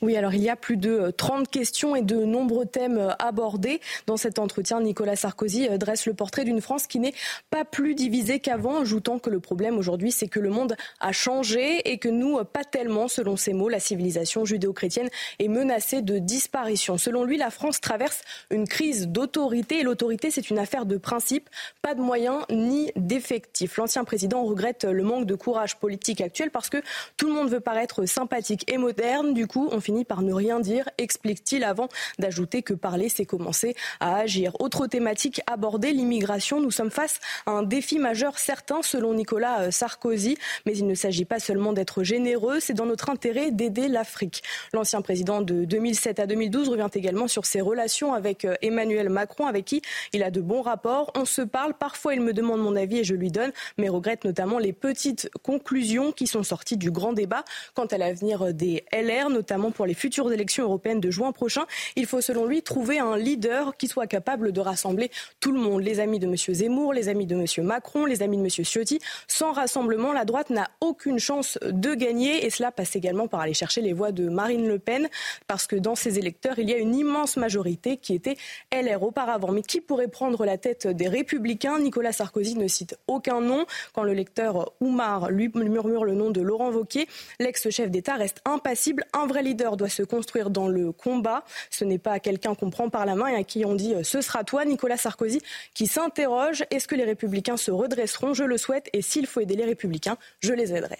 Oui, 0.00 0.16
alors 0.16 0.32
il 0.32 0.42
y 0.42 0.48
a 0.48 0.54
plus 0.54 0.76
de 0.76 1.10
30 1.10 1.40
euh, 1.40 1.44
questions 1.50 1.96
et 1.96 2.02
de 2.02 2.24
nombreux 2.24 2.66
thèmes 2.66 2.98
euh, 2.98 3.10
abordés. 3.18 3.80
Dans 4.06 4.16
cet 4.16 4.38
entretien, 4.38 4.80
Nicolas 4.80 5.16
Sarkozy 5.16 5.68
euh, 5.68 5.76
dresse 5.76 6.06
le 6.06 6.14
portrait 6.14 6.44
d'une 6.44 6.60
France 6.60 6.86
qui 6.86 7.00
n'est 7.00 7.14
pas 7.50 7.64
plus 7.64 7.96
divisée 7.96 8.38
qu'avant, 8.38 8.80
ajoutant 8.80 9.18
que 9.18 9.28
le 9.28 9.40
problème 9.40 9.76
aujourd'hui, 9.76 10.12
c'est 10.12 10.28
que 10.28 10.38
le 10.38 10.50
monde 10.50 10.76
a 11.00 11.10
changé 11.10 11.90
et 11.90 11.98
que 11.98 12.08
nous, 12.08 12.38
pas 12.44 12.62
tellement, 12.62 13.08
selon 13.08 13.36
ses 13.36 13.52
mots, 13.54 13.68
la 13.68 13.80
civilisation 13.80 14.44
judéo-chrétienne 14.44 15.08
est 15.40 15.48
menacée 15.48 16.00
de 16.00 16.18
disparition. 16.18 16.96
Selon 16.96 17.24
lui, 17.24 17.36
la 17.36 17.50
France 17.50 17.80
traverse 17.80 18.22
une 18.50 18.68
crise 18.68 19.08
d'autorité 19.08 19.80
et 19.80 19.82
l'autorité, 19.82 20.30
c'est 20.30 20.48
une 20.48 20.60
affaire 20.60 20.86
de 20.86 20.96
principe, 20.96 21.50
pas 21.82 21.94
de 21.94 22.00
moyens 22.00 22.44
ni 22.50 22.92
d'effectifs. 22.94 23.76
L'ancien 23.76 24.04
président 24.04 24.44
regrette 24.44 24.84
le 24.84 25.02
manque 25.02 25.26
de 25.26 25.34
courage 25.34 25.76
politique 25.76 26.20
actuel 26.20 26.52
parce 26.52 26.70
que 26.70 26.78
tout 27.16 27.26
le 27.26 27.32
monde 27.32 27.48
veut 27.48 27.60
paraître 27.60 28.06
sympathique 28.06 28.64
et 28.72 28.78
moderne. 28.78 29.34
Du 29.34 29.48
coup, 29.48 29.68
finit 29.88 30.04
par 30.04 30.20
ne 30.20 30.34
rien 30.34 30.60
dire, 30.60 30.86
explique-t-il 30.98 31.64
avant 31.64 31.88
d'ajouter 32.18 32.60
que 32.62 32.74
parler, 32.74 33.08
c'est 33.08 33.24
commencer 33.24 33.74
à 34.00 34.16
agir. 34.16 34.52
Autre 34.60 34.86
thématique 34.86 35.40
abordée, 35.46 35.94
l'immigration. 35.94 36.60
Nous 36.60 36.70
sommes 36.70 36.90
face 36.90 37.20
à 37.46 37.52
un 37.52 37.62
défi 37.62 37.98
majeur, 37.98 38.38
certain, 38.38 38.82
selon 38.82 39.14
Nicolas 39.14 39.62
euh, 39.62 39.70
Sarkozy, 39.70 40.36
mais 40.66 40.76
il 40.76 40.86
ne 40.86 40.94
s'agit 40.94 41.24
pas 41.24 41.38
seulement 41.38 41.72
d'être 41.72 42.02
généreux, 42.02 42.60
c'est 42.60 42.74
dans 42.74 42.84
notre 42.84 43.08
intérêt 43.08 43.50
d'aider 43.50 43.88
l'Afrique. 43.88 44.42
L'ancien 44.74 45.00
président 45.00 45.40
de 45.40 45.64
2007 45.64 46.18
à 46.18 46.26
2012 46.26 46.68
revient 46.68 46.90
également 46.92 47.26
sur 47.26 47.46
ses 47.46 47.62
relations 47.62 48.12
avec 48.12 48.44
euh, 48.44 48.56
Emmanuel 48.60 49.08
Macron, 49.08 49.46
avec 49.46 49.64
qui 49.64 49.80
il 50.12 50.22
a 50.22 50.30
de 50.30 50.42
bons 50.42 50.60
rapports. 50.60 51.12
On 51.14 51.24
se 51.24 51.40
parle, 51.40 51.72
parfois 51.72 52.12
il 52.12 52.20
me 52.20 52.34
demande 52.34 52.60
mon 52.60 52.76
avis 52.76 52.98
et 52.98 53.04
je 53.04 53.14
lui 53.14 53.30
donne, 53.30 53.52
mais 53.78 53.88
regrette 53.88 54.26
notamment 54.26 54.58
les 54.58 54.74
petites 54.74 55.30
conclusions 55.42 56.12
qui 56.12 56.26
sont 56.26 56.42
sorties 56.42 56.76
du 56.76 56.90
grand 56.90 57.14
débat 57.14 57.42
quant 57.72 57.86
à 57.86 57.96
l'avenir 57.96 58.52
des 58.52 58.84
LR, 58.92 59.30
notamment 59.30 59.70
pour 59.77 59.77
les 59.86 59.94
futures 59.94 60.32
élections 60.32 60.64
européennes 60.64 61.00
de 61.00 61.10
juin 61.10 61.32
prochain. 61.32 61.66
Il 61.96 62.06
faut 62.06 62.20
selon 62.20 62.46
lui 62.46 62.62
trouver 62.62 62.98
un 62.98 63.16
leader 63.16 63.76
qui 63.76 63.88
soit 63.88 64.06
capable 64.06 64.52
de 64.52 64.60
rassembler 64.60 65.10
tout 65.40 65.52
le 65.52 65.60
monde, 65.60 65.82
les 65.82 66.00
amis 66.00 66.18
de 66.18 66.26
M. 66.26 66.36
Zemmour, 66.36 66.92
les 66.92 67.08
amis 67.08 67.26
de 67.26 67.34
M. 67.34 67.66
Macron, 67.66 68.04
les 68.04 68.22
amis 68.22 68.36
de 68.36 68.42
M. 68.42 68.48
Ciotti. 68.48 69.00
Sans 69.26 69.52
rassemblement, 69.52 70.12
la 70.12 70.24
droite 70.24 70.50
n'a 70.50 70.70
aucune 70.80 71.18
chance 71.18 71.58
de 71.62 71.94
gagner 71.94 72.44
et 72.44 72.50
cela 72.50 72.72
passe 72.72 72.96
également 72.96 73.28
par 73.28 73.40
aller 73.40 73.54
chercher 73.54 73.80
les 73.80 73.92
voix 73.92 74.12
de 74.12 74.28
Marine 74.28 74.66
Le 74.66 74.78
Pen 74.78 75.08
parce 75.46 75.66
que 75.66 75.76
dans 75.76 75.94
ses 75.94 76.18
électeurs, 76.18 76.58
il 76.58 76.68
y 76.68 76.74
a 76.74 76.78
une 76.78 76.94
immense 76.94 77.36
majorité 77.36 77.96
qui 77.96 78.14
était 78.14 78.36
LR 78.72 79.02
auparavant. 79.02 79.52
Mais 79.52 79.62
qui 79.62 79.80
pourrait 79.80 80.08
prendre 80.08 80.44
la 80.44 80.58
tête 80.58 80.86
des 80.86 81.08
Républicains? 81.08 81.78
Nicolas 81.78 82.12
Sarkozy 82.12 82.56
ne 82.56 82.68
cite 82.68 82.98
aucun 83.06 83.40
nom. 83.40 83.66
Quand 83.92 84.02
le 84.02 84.12
lecteur 84.12 84.72
Oumar 84.80 85.30
lui 85.30 85.50
murmure 85.54 86.04
le 86.04 86.14
nom 86.14 86.30
de 86.30 86.40
Laurent 86.40 86.70
Wauquiez, 86.70 87.08
l'ex-chef 87.40 87.90
d'État 87.90 88.14
reste 88.14 88.40
impassible. 88.44 89.04
Un 89.12 89.26
vrai 89.26 89.42
leader 89.42 89.67
doit 89.76 89.88
se 89.88 90.02
construire 90.02 90.50
dans 90.50 90.68
le 90.68 90.92
combat. 90.92 91.44
Ce 91.70 91.84
n'est 91.84 91.98
pas 91.98 92.18
quelqu'un 92.20 92.54
qu'on 92.54 92.70
prend 92.70 92.88
par 92.88 93.06
la 93.06 93.14
main 93.14 93.28
et 93.28 93.34
à 93.34 93.44
qui 93.44 93.64
on 93.64 93.74
dit 93.74 93.94
euh, 93.94 94.02
ce 94.02 94.20
sera 94.20 94.44
toi, 94.44 94.64
Nicolas 94.64 94.96
Sarkozy, 94.96 95.40
qui 95.74 95.86
s'interroge 95.86 96.64
est-ce 96.70 96.88
que 96.88 96.94
les 96.94 97.04
républicains 97.04 97.56
se 97.56 97.70
redresseront? 97.70 98.34
Je 98.34 98.44
le 98.44 98.56
souhaite 98.56 98.88
et 98.92 99.02
s'il 99.02 99.26
faut 99.26 99.40
aider 99.40 99.56
les 99.56 99.64
républicains, 99.64 100.16
je 100.40 100.52
les 100.52 100.74
aiderai. 100.74 100.98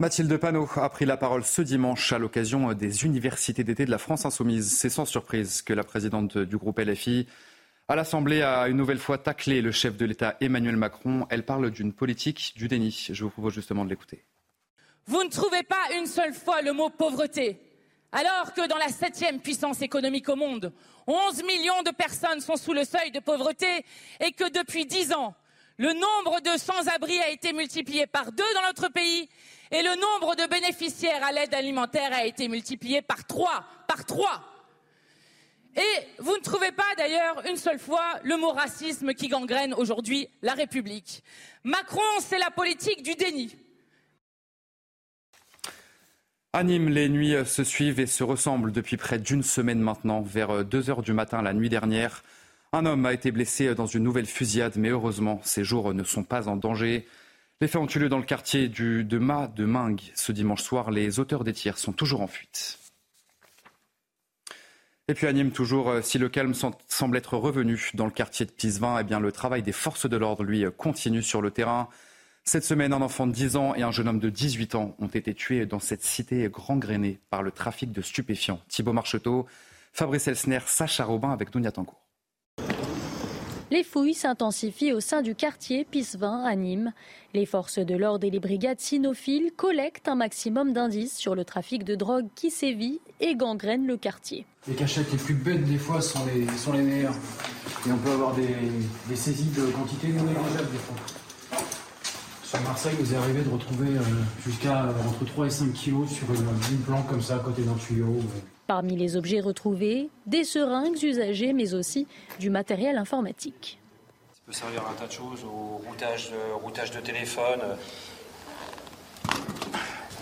Mathilde 0.00 0.36
Panot 0.36 0.68
a 0.74 0.88
pris 0.90 1.04
la 1.04 1.16
parole 1.16 1.44
ce 1.44 1.62
dimanche 1.62 2.12
à 2.12 2.18
l'occasion 2.18 2.72
des 2.72 3.04
universités 3.04 3.62
d'été 3.62 3.86
de 3.86 3.90
la 3.92 3.98
France 3.98 4.26
insoumise. 4.26 4.72
C'est 4.72 4.90
sans 4.90 5.04
surprise 5.04 5.62
que 5.62 5.72
la 5.72 5.84
présidente 5.84 6.36
du 6.36 6.56
groupe 6.56 6.80
LFI 6.80 7.28
à 7.86 7.96
l'Assemblée 7.96 8.42
a 8.42 8.66
une 8.66 8.76
nouvelle 8.76 8.98
fois 8.98 9.18
taclé 9.18 9.60
le 9.60 9.70
chef 9.70 9.96
de 9.96 10.04
l'État 10.04 10.36
Emmanuel 10.40 10.76
Macron. 10.76 11.26
Elle 11.30 11.44
parle 11.44 11.70
d'une 11.70 11.92
politique 11.92 12.54
du 12.56 12.66
déni. 12.66 13.08
Je 13.12 13.24
vous 13.24 13.30
propose 13.30 13.54
justement 13.54 13.84
de 13.84 13.90
l'écouter. 13.90 14.24
Vous 15.06 15.22
ne 15.22 15.28
trouvez 15.28 15.62
pas 15.62 15.92
une 15.96 16.06
seule 16.06 16.32
fois 16.32 16.62
le 16.62 16.72
mot 16.72 16.88
pauvreté, 16.88 17.60
alors 18.10 18.54
que 18.54 18.66
dans 18.66 18.78
la 18.78 18.88
septième 18.88 19.40
puissance 19.40 19.82
économique 19.82 20.28
au 20.30 20.36
monde, 20.36 20.72
11 21.06 21.42
millions 21.42 21.82
de 21.82 21.90
personnes 21.90 22.40
sont 22.40 22.56
sous 22.56 22.72
le 22.72 22.84
seuil 22.84 23.10
de 23.10 23.20
pauvreté 23.20 23.84
et 24.20 24.32
que 24.32 24.48
depuis 24.48 24.86
dix 24.86 25.12
ans, 25.12 25.34
le 25.76 25.92
nombre 25.92 26.40
de 26.40 26.56
sans-abri 26.58 27.18
a 27.20 27.28
été 27.28 27.52
multiplié 27.52 28.06
par 28.06 28.32
deux 28.32 28.54
dans 28.54 28.62
notre 28.62 28.88
pays 28.88 29.28
et 29.70 29.82
le 29.82 29.94
nombre 29.96 30.36
de 30.36 30.46
bénéficiaires 30.48 31.24
à 31.24 31.32
l'aide 31.32 31.52
alimentaire 31.52 32.12
a 32.12 32.24
été 32.24 32.48
multiplié 32.48 33.02
par 33.02 33.26
trois, 33.26 33.64
par 33.86 34.06
trois. 34.06 34.42
Et 35.76 36.06
vous 36.18 36.36
ne 36.36 36.42
trouvez 36.42 36.70
pas 36.70 36.94
d'ailleurs 36.96 37.44
une 37.46 37.56
seule 37.56 37.80
fois 37.80 38.20
le 38.22 38.36
mot 38.36 38.52
racisme 38.52 39.12
qui 39.12 39.28
gangrène 39.28 39.74
aujourd'hui 39.74 40.28
la 40.40 40.54
République. 40.54 41.24
Macron, 41.64 42.00
c'est 42.20 42.38
la 42.38 42.50
politique 42.50 43.02
du 43.02 43.16
déni. 43.16 43.54
À 46.54 46.62
Nîmes, 46.62 46.88
les 46.88 47.08
nuits 47.08 47.34
se 47.46 47.64
suivent 47.64 47.98
et 47.98 48.06
se 48.06 48.22
ressemblent 48.22 48.70
depuis 48.70 48.96
près 48.96 49.18
d'une 49.18 49.42
semaine 49.42 49.80
maintenant. 49.80 50.22
Vers 50.22 50.64
2 50.64 50.88
heures 50.88 51.02
du 51.02 51.12
matin 51.12 51.42
la 51.42 51.52
nuit 51.52 51.68
dernière, 51.68 52.22
un 52.72 52.86
homme 52.86 53.06
a 53.06 53.12
été 53.12 53.32
blessé 53.32 53.74
dans 53.74 53.86
une 53.86 54.04
nouvelle 54.04 54.24
fusillade, 54.24 54.74
mais 54.76 54.90
heureusement, 54.90 55.40
ces 55.42 55.64
jours 55.64 55.92
ne 55.92 56.04
sont 56.04 56.22
pas 56.22 56.46
en 56.46 56.54
danger. 56.54 57.08
Les 57.60 57.66
faits 57.66 57.80
ont 57.80 57.88
eu 57.88 57.98
lieu 57.98 58.08
dans 58.08 58.18
le 58.18 58.24
quartier 58.24 58.68
du, 58.68 59.02
de 59.02 59.18
Ma 59.18 59.48
de 59.48 59.64
Mingue 59.64 60.02
ce 60.14 60.30
dimanche 60.30 60.62
soir. 60.62 60.92
Les 60.92 61.18
auteurs 61.18 61.42
des 61.42 61.52
tirs 61.52 61.76
sont 61.76 61.92
toujours 61.92 62.20
en 62.20 62.28
fuite. 62.28 62.78
Et 65.08 65.14
puis 65.14 65.26
à 65.26 65.32
Nîmes, 65.32 65.50
toujours, 65.50 65.90
euh, 65.90 66.02
si 66.02 66.18
le 66.18 66.28
calme 66.28 66.54
semble 66.54 67.16
être 67.16 67.36
revenu 67.36 67.90
dans 67.94 68.04
le 68.04 68.12
quartier 68.12 68.46
de 68.46 68.52
Pisevin, 68.52 68.96
eh 69.00 69.02
bien, 69.02 69.18
le 69.18 69.32
travail 69.32 69.64
des 69.64 69.72
forces 69.72 70.08
de 70.08 70.16
l'ordre, 70.16 70.44
lui, 70.44 70.64
continue 70.78 71.24
sur 71.24 71.42
le 71.42 71.50
terrain. 71.50 71.88
Cette 72.46 72.64
semaine, 72.64 72.92
un 72.92 73.00
enfant 73.00 73.26
de 73.26 73.32
10 73.32 73.56
ans 73.56 73.74
et 73.74 73.82
un 73.82 73.90
jeune 73.90 74.06
homme 74.06 74.18
de 74.18 74.28
18 74.28 74.74
ans 74.74 74.94
ont 74.98 75.06
été 75.06 75.32
tués 75.32 75.64
dans 75.64 75.78
cette 75.78 76.04
cité 76.04 76.46
gangrénée 76.50 77.18
par 77.30 77.42
le 77.42 77.50
trafic 77.50 77.90
de 77.90 78.02
stupéfiants. 78.02 78.60
Thibault 78.68 78.92
Marcheteau, 78.92 79.46
Fabrice 79.94 80.28
Elsner, 80.28 80.58
Sacha 80.66 81.04
Robin 81.04 81.30
avec 81.30 81.50
Dunia 81.50 81.72
Tangour. 81.72 81.98
Les 83.70 83.82
fouilles 83.82 84.12
s'intensifient 84.12 84.92
au 84.92 85.00
sein 85.00 85.22
du 85.22 85.34
quartier 85.34 85.86
Pisevin 85.86 86.44
à 86.44 86.54
Nîmes. 86.54 86.92
Les 87.32 87.46
forces 87.46 87.78
de 87.78 87.96
l'ordre 87.96 88.26
et 88.26 88.30
les 88.30 88.40
brigades 88.40 88.78
cynophiles 88.78 89.50
collectent 89.56 90.08
un 90.08 90.14
maximum 90.14 90.74
d'indices 90.74 91.16
sur 91.16 91.34
le 91.34 91.46
trafic 91.46 91.82
de 91.82 91.94
drogue 91.94 92.26
qui 92.34 92.50
sévit 92.50 93.00
et 93.20 93.36
gangrène 93.36 93.86
le 93.86 93.96
quartier. 93.96 94.44
Les 94.68 94.74
cachettes 94.74 95.10
les 95.10 95.18
plus 95.18 95.34
bêtes 95.34 95.64
des 95.64 95.78
fois 95.78 96.02
sont 96.02 96.26
les, 96.26 96.46
sont 96.58 96.74
les 96.74 96.82
meilleures. 96.82 97.16
Et 97.88 97.90
on 97.90 97.96
peut 97.96 98.10
avoir 98.10 98.34
des, 98.34 98.54
des 99.08 99.16
saisies 99.16 99.50
de 99.56 99.64
quantité 99.72 100.08
non 100.08 100.24
négligeables 100.24 100.70
des 100.70 100.78
fois. 100.78 100.96
Sur 102.54 102.62
Marseille, 102.62 102.94
il 102.96 103.04
nous 103.04 103.14
est 103.14 103.16
arrivé 103.16 103.42
de 103.42 103.50
retrouver 103.50 103.88
euh, 103.88 104.00
jusqu'à 104.46 104.84
euh, 104.84 104.92
entre 105.08 105.24
3 105.24 105.46
et 105.46 105.50
5 105.50 105.72
kilos 105.72 106.08
sur 106.08 106.32
une, 106.32 106.46
une 106.70 106.82
planque 106.82 107.08
comme 107.08 107.20
ça 107.20 107.34
à 107.34 107.38
côté 107.40 107.62
d'un 107.62 107.74
tuyau. 107.74 108.20
Parmi 108.68 108.96
les 108.96 109.16
objets 109.16 109.40
retrouvés, 109.40 110.08
des 110.26 110.44
seringues 110.44 111.02
usagées, 111.02 111.52
mais 111.52 111.74
aussi 111.74 112.06
du 112.38 112.50
matériel 112.50 112.96
informatique. 112.96 113.80
Ça 114.34 114.40
peut 114.46 114.52
servir 114.52 114.82
à 114.86 114.90
un 114.90 114.94
tas 114.94 115.08
de 115.08 115.12
choses, 115.12 115.44
au 115.44 115.82
routage 115.88 116.30
de, 116.30 116.62
routage 116.62 116.92
de 116.92 117.00
téléphone, 117.00 117.60
euh, 117.60 117.74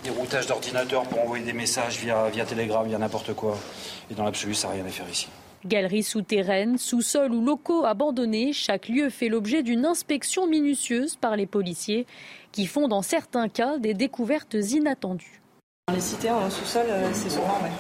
des 0.04 0.10
routages 0.10 0.46
d'ordinateur 0.46 1.02
pour 1.02 1.20
envoyer 1.20 1.44
des 1.44 1.52
messages 1.52 1.98
via, 1.98 2.30
via 2.30 2.46
Telegram, 2.46 2.86
via 2.86 2.96
n'importe 2.96 3.34
quoi. 3.34 3.58
Et 4.10 4.14
dans 4.14 4.24
l'absolu, 4.24 4.54
ça 4.54 4.68
n'a 4.68 4.74
rien 4.74 4.86
à 4.86 4.88
faire 4.88 5.08
ici. 5.10 5.28
Galeries 5.66 6.02
souterraines, 6.02 6.76
sous-sols 6.78 7.32
ou 7.32 7.44
locaux 7.44 7.84
abandonnés, 7.84 8.52
chaque 8.52 8.88
lieu 8.88 9.10
fait 9.10 9.28
l'objet 9.28 9.62
d'une 9.62 9.86
inspection 9.86 10.46
minutieuse 10.46 11.16
par 11.16 11.36
les 11.36 11.46
policiers 11.46 12.06
qui 12.50 12.66
font 12.66 12.88
dans 12.88 13.02
certains 13.02 13.48
cas 13.48 13.78
des 13.78 13.94
découvertes 13.94 14.54
inattendues. 14.54 15.40
Dans 15.88 15.94
les 15.94 16.00
cités 16.00 16.30
en 16.30 16.48
sous-sol, 16.48 16.86
euh, 16.88 17.08
c'est 17.12 17.30
souvent, 17.30 17.58
ouais. 17.62 17.70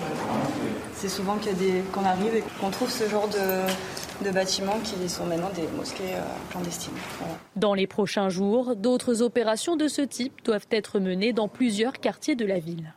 c'est 0.94 1.08
souvent 1.08 1.36
qu'il 1.36 1.52
y 1.52 1.54
a 1.54 1.58
des, 1.58 1.82
qu'on 1.92 2.04
arrive 2.04 2.34
et 2.34 2.42
qu'on 2.60 2.70
trouve 2.70 2.90
ce 2.90 3.08
genre 3.08 3.28
de, 3.28 4.24
de 4.24 4.30
bâtiments 4.30 4.78
qui 4.82 5.08
sont 5.08 5.24
maintenant 5.26 5.50
des 5.54 5.68
mosquées 5.76 6.14
euh, 6.14 6.22
clandestines. 6.50 6.92
Voilà. 7.18 7.34
Dans 7.56 7.74
les 7.74 7.86
prochains 7.86 8.28
jours, 8.28 8.76
d'autres 8.76 9.22
opérations 9.22 9.76
de 9.76 9.88
ce 9.88 10.02
type 10.02 10.44
doivent 10.44 10.66
être 10.70 10.98
menées 10.98 11.32
dans 11.32 11.48
plusieurs 11.48 12.00
quartiers 12.00 12.34
de 12.34 12.44
la 12.44 12.58
ville. 12.58 12.92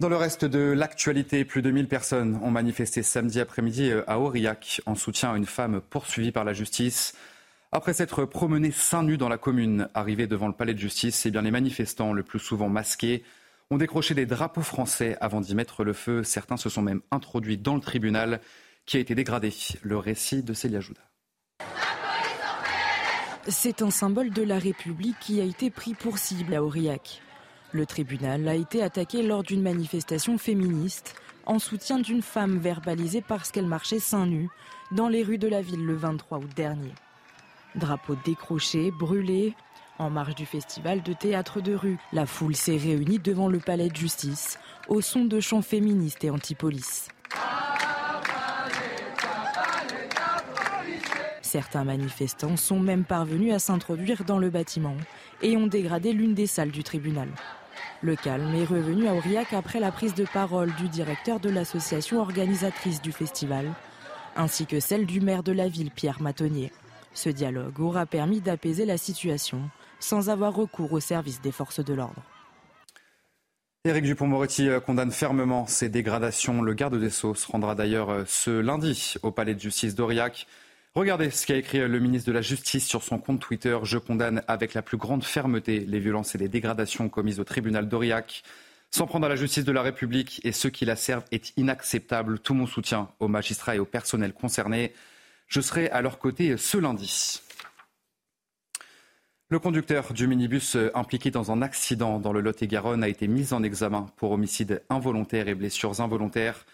Dans 0.00 0.08
le 0.08 0.14
reste 0.14 0.44
de 0.44 0.60
l'actualité, 0.60 1.44
plus 1.44 1.60
de 1.60 1.72
1000 1.72 1.88
personnes 1.88 2.38
ont 2.44 2.52
manifesté 2.52 3.02
samedi 3.02 3.40
après-midi 3.40 3.90
à 4.06 4.20
Aurillac 4.20 4.80
en 4.86 4.94
soutien 4.94 5.32
à 5.32 5.36
une 5.36 5.44
femme 5.44 5.80
poursuivie 5.80 6.30
par 6.30 6.44
la 6.44 6.52
justice. 6.52 7.16
Après 7.72 7.92
s'être 7.92 8.24
promenée 8.24 8.70
seins 8.70 9.02
nus 9.02 9.18
dans 9.18 9.28
la 9.28 9.38
commune, 9.38 9.88
arrivée 9.94 10.28
devant 10.28 10.46
le 10.46 10.52
palais 10.52 10.72
de 10.72 10.78
justice, 10.78 11.26
eh 11.26 11.32
les 11.32 11.50
manifestants, 11.50 12.12
le 12.12 12.22
plus 12.22 12.38
souvent 12.38 12.68
masqués, 12.68 13.24
ont 13.70 13.76
décroché 13.76 14.14
des 14.14 14.24
drapeaux 14.24 14.62
français 14.62 15.16
avant 15.20 15.40
d'y 15.40 15.56
mettre 15.56 15.82
le 15.82 15.92
feu. 15.92 16.22
Certains 16.22 16.56
se 16.56 16.68
sont 16.68 16.82
même 16.82 17.02
introduits 17.10 17.58
dans 17.58 17.74
le 17.74 17.80
tribunal 17.80 18.40
qui 18.86 18.98
a 18.98 19.00
été 19.00 19.16
dégradé. 19.16 19.52
Le 19.82 19.98
récit 19.98 20.44
de 20.44 20.52
Célia 20.52 20.78
Jouda. 20.78 21.00
C'est 23.48 23.82
un 23.82 23.90
symbole 23.90 24.30
de 24.30 24.42
la 24.42 24.60
République 24.60 25.18
qui 25.18 25.40
a 25.40 25.44
été 25.44 25.70
pris 25.70 25.94
pour 25.94 26.18
cible 26.18 26.54
à 26.54 26.62
Aurillac. 26.62 27.20
Le 27.72 27.84
tribunal 27.84 28.48
a 28.48 28.54
été 28.54 28.82
attaqué 28.82 29.22
lors 29.22 29.42
d'une 29.42 29.62
manifestation 29.62 30.38
féministe 30.38 31.14
en 31.44 31.58
soutien 31.58 31.98
d'une 31.98 32.22
femme 32.22 32.58
verbalisée 32.58 33.22
parce 33.26 33.50
qu'elle 33.50 33.66
marchait 33.66 33.98
seins 33.98 34.26
nus 34.26 34.48
dans 34.90 35.08
les 35.08 35.22
rues 35.22 35.38
de 35.38 35.48
la 35.48 35.60
ville 35.60 35.84
le 35.84 35.94
23 35.94 36.38
août 36.38 36.50
dernier. 36.56 36.92
Drapeau 37.74 38.16
décroché, 38.24 38.90
brûlé, 38.90 39.54
en 39.98 40.10
marge 40.10 40.34
du 40.34 40.46
festival 40.46 41.02
de 41.02 41.12
théâtre 41.12 41.60
de 41.60 41.74
rue, 41.74 41.98
la 42.12 42.24
foule 42.24 42.56
s'est 42.56 42.76
réunie 42.76 43.18
devant 43.18 43.48
le 43.48 43.58
palais 43.58 43.88
de 43.88 43.96
justice 43.96 44.58
au 44.88 45.00
son 45.00 45.24
de 45.24 45.40
chants 45.40 45.62
féministes 45.62 46.24
et 46.24 46.30
anti-police. 46.30 47.08
Certains 51.48 51.84
manifestants 51.84 52.58
sont 52.58 52.78
même 52.78 53.04
parvenus 53.04 53.54
à 53.54 53.58
s'introduire 53.58 54.24
dans 54.24 54.38
le 54.38 54.50
bâtiment 54.50 54.98
et 55.40 55.56
ont 55.56 55.66
dégradé 55.66 56.12
l'une 56.12 56.34
des 56.34 56.46
salles 56.46 56.70
du 56.70 56.84
tribunal. 56.84 57.30
Le 58.02 58.16
calme 58.16 58.54
est 58.54 58.66
revenu 58.66 59.08
à 59.08 59.14
Aurillac 59.14 59.54
après 59.54 59.80
la 59.80 59.90
prise 59.90 60.12
de 60.12 60.26
parole 60.26 60.74
du 60.74 60.90
directeur 60.90 61.40
de 61.40 61.48
l'association 61.48 62.20
organisatrice 62.20 63.00
du 63.00 63.12
festival, 63.12 63.72
ainsi 64.36 64.66
que 64.66 64.78
celle 64.78 65.06
du 65.06 65.22
maire 65.22 65.42
de 65.42 65.52
la 65.52 65.68
ville, 65.68 65.90
Pierre 65.90 66.20
Matonnier. 66.20 66.70
Ce 67.14 67.30
dialogue 67.30 67.80
aura 67.80 68.04
permis 68.04 68.42
d'apaiser 68.42 68.84
la 68.84 68.98
situation 68.98 69.70
sans 70.00 70.28
avoir 70.28 70.54
recours 70.54 70.92
au 70.92 71.00
service 71.00 71.40
des 71.40 71.50
forces 71.50 71.82
de 71.82 71.94
l'ordre. 71.94 72.22
Éric 73.86 74.04
Dupont-Moretti 74.04 74.68
condamne 74.84 75.12
fermement 75.12 75.66
ces 75.66 75.88
dégradations. 75.88 76.60
Le 76.60 76.74
garde 76.74 77.00
des 77.00 77.08
Sceaux 77.08 77.34
se 77.34 77.50
rendra 77.50 77.74
d'ailleurs 77.74 78.24
ce 78.26 78.50
lundi 78.50 79.14
au 79.22 79.30
palais 79.30 79.54
de 79.54 79.60
justice 79.60 79.94
d'Aurillac. 79.94 80.46
Regardez 80.98 81.30
ce 81.30 81.46
qu'a 81.46 81.54
écrit 81.54 81.78
le 81.78 82.00
ministre 82.00 82.26
de 82.26 82.32
la 82.32 82.42
Justice 82.42 82.84
sur 82.84 83.04
son 83.04 83.18
compte 83.18 83.38
Twitter. 83.38 83.78
Je 83.84 83.98
condamne 83.98 84.42
avec 84.48 84.74
la 84.74 84.82
plus 84.82 84.96
grande 84.96 85.22
fermeté 85.22 85.78
les 85.86 86.00
violences 86.00 86.34
et 86.34 86.38
les 86.38 86.48
dégradations 86.48 87.08
commises 87.08 87.38
au 87.38 87.44
tribunal 87.44 87.88
d'Aurillac. 87.88 88.42
S'en 88.90 89.06
prendre 89.06 89.26
à 89.26 89.28
la 89.28 89.36
justice 89.36 89.64
de 89.64 89.70
la 89.70 89.82
République 89.82 90.40
et 90.42 90.50
ceux 90.50 90.70
qui 90.70 90.84
la 90.84 90.96
servent 90.96 91.22
est 91.30 91.56
inacceptable. 91.56 92.40
Tout 92.40 92.52
mon 92.54 92.66
soutien 92.66 93.10
aux 93.20 93.28
magistrats 93.28 93.76
et 93.76 93.78
au 93.78 93.84
personnel 93.84 94.32
concernés. 94.32 94.92
Je 95.46 95.60
serai 95.60 95.88
à 95.90 96.02
leur 96.02 96.18
côté 96.18 96.56
ce 96.56 96.78
lundi. 96.78 97.42
Le 99.50 99.60
conducteur 99.60 100.12
du 100.12 100.26
minibus 100.26 100.76
impliqué 100.94 101.30
dans 101.30 101.52
un 101.52 101.62
accident 101.62 102.18
dans 102.18 102.32
le 102.32 102.40
Lot-et-Garonne 102.40 103.04
a 103.04 103.08
été 103.08 103.28
mis 103.28 103.52
en 103.52 103.62
examen 103.62 104.06
pour 104.16 104.32
homicide 104.32 104.82
involontaire 104.90 105.46
et 105.46 105.54
blessures 105.54 106.00
involontaires. 106.00 106.66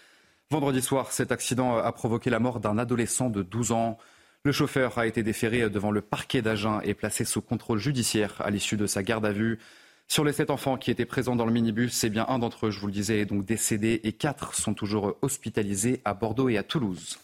Vendredi 0.51 0.81
soir, 0.81 1.13
cet 1.13 1.31
accident 1.31 1.77
a 1.77 1.93
provoqué 1.93 2.31
la 2.31 2.39
mort 2.39 2.61
d'un 2.61 2.79
adolescent 2.79 3.29
de 3.29 3.43
12 3.43 3.73
ans. 3.73 3.99
Le 4.47 4.53
chauffeur 4.53 4.99
a 4.99 5.07
été 5.07 5.23
déféré 5.23 5.71
devant 5.71 5.91
le 5.91 6.03
parquet 6.03 6.43
d'Agen 6.43 6.83
et 6.83 6.93
placé 6.93 7.25
sous 7.25 7.41
contrôle 7.41 7.79
judiciaire 7.79 8.35
à 8.41 8.51
l'issue 8.51 8.77
de 8.77 8.87
sa 8.87 9.03
garde 9.03 9.25
à 9.25 9.33
vue. 9.33 9.59
Sur 10.07 10.23
les 10.23 10.35
sept 10.35 10.51
enfants 10.51 10.77
qui 10.77 10.91
étaient 10.91 11.07
présents 11.07 11.35
dans 11.35 11.47
le 11.47 11.53
minibus, 11.53 11.95
c'est 11.95 12.11
bien 12.11 12.27
un 12.29 12.39
d'entre 12.39 12.67
eux, 12.67 12.71
je 12.71 12.79
vous 12.79 12.89
le 12.89 12.93
disais, 12.93 13.21
est 13.21 13.25
donc 13.25 13.47
décédé 13.47 14.03
et 14.05 14.13
quatre 14.13 14.55
sont 14.55 14.75
toujours 14.75 15.17
hospitalisés 15.23 16.03
à 16.05 16.13
Bordeaux 16.13 16.51
et 16.51 16.59
à 16.59 16.63
Toulouse. 16.63 17.19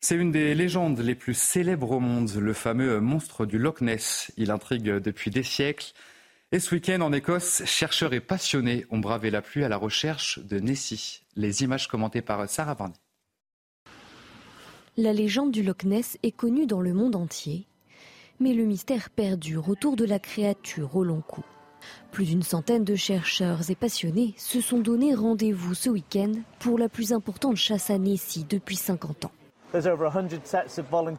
C'est 0.00 0.16
une 0.16 0.32
des 0.32 0.54
légendes 0.54 1.00
les 1.00 1.14
plus 1.14 1.34
célèbres 1.34 1.90
au 1.90 2.00
monde, 2.00 2.32
le 2.36 2.54
fameux 2.54 2.98
monstre 2.98 3.44
du 3.44 3.58
Loch 3.58 3.82
Ness. 3.82 4.32
Il 4.38 4.50
intrigue 4.50 4.84
depuis 4.84 5.30
des 5.30 5.42
siècles. 5.42 5.92
Et 6.50 6.60
ce 6.60 6.74
week-end 6.74 7.02
en 7.02 7.12
Écosse, 7.12 7.62
chercheurs 7.66 8.14
et 8.14 8.20
passionnés 8.20 8.86
ont 8.88 9.00
bravé 9.00 9.30
la 9.30 9.42
pluie 9.42 9.64
à 9.64 9.68
la 9.68 9.76
recherche 9.76 10.38
de 10.38 10.58
Nessie. 10.60 11.24
Les 11.36 11.62
images 11.62 11.88
commentées 11.88 12.22
par 12.22 12.48
Sarah 12.48 12.72
Varney. 12.72 12.94
La 15.00 15.12
légende 15.12 15.52
du 15.52 15.62
Loch 15.62 15.84
Ness 15.84 16.18
est 16.24 16.32
connue 16.32 16.66
dans 16.66 16.80
le 16.80 16.92
monde 16.92 17.14
entier, 17.14 17.68
mais 18.40 18.52
le 18.52 18.64
mystère 18.64 19.10
perdure 19.10 19.68
autour 19.68 19.94
de 19.94 20.04
la 20.04 20.18
créature 20.18 20.96
au 20.96 21.04
long 21.04 21.20
cou. 21.20 21.44
Plus 22.10 22.24
d'une 22.24 22.42
centaine 22.42 22.82
de 22.82 22.96
chercheurs 22.96 23.70
et 23.70 23.76
passionnés 23.76 24.34
se 24.36 24.60
sont 24.60 24.80
donné 24.80 25.14
rendez-vous 25.14 25.74
ce 25.74 25.88
week-end 25.88 26.32
pour 26.58 26.80
la 26.80 26.88
plus 26.88 27.12
importante 27.12 27.54
chasse 27.54 27.90
à 27.90 27.98
Nessie 27.98 28.44
depuis 28.50 28.74
50 28.74 29.26
ans. 29.26 29.30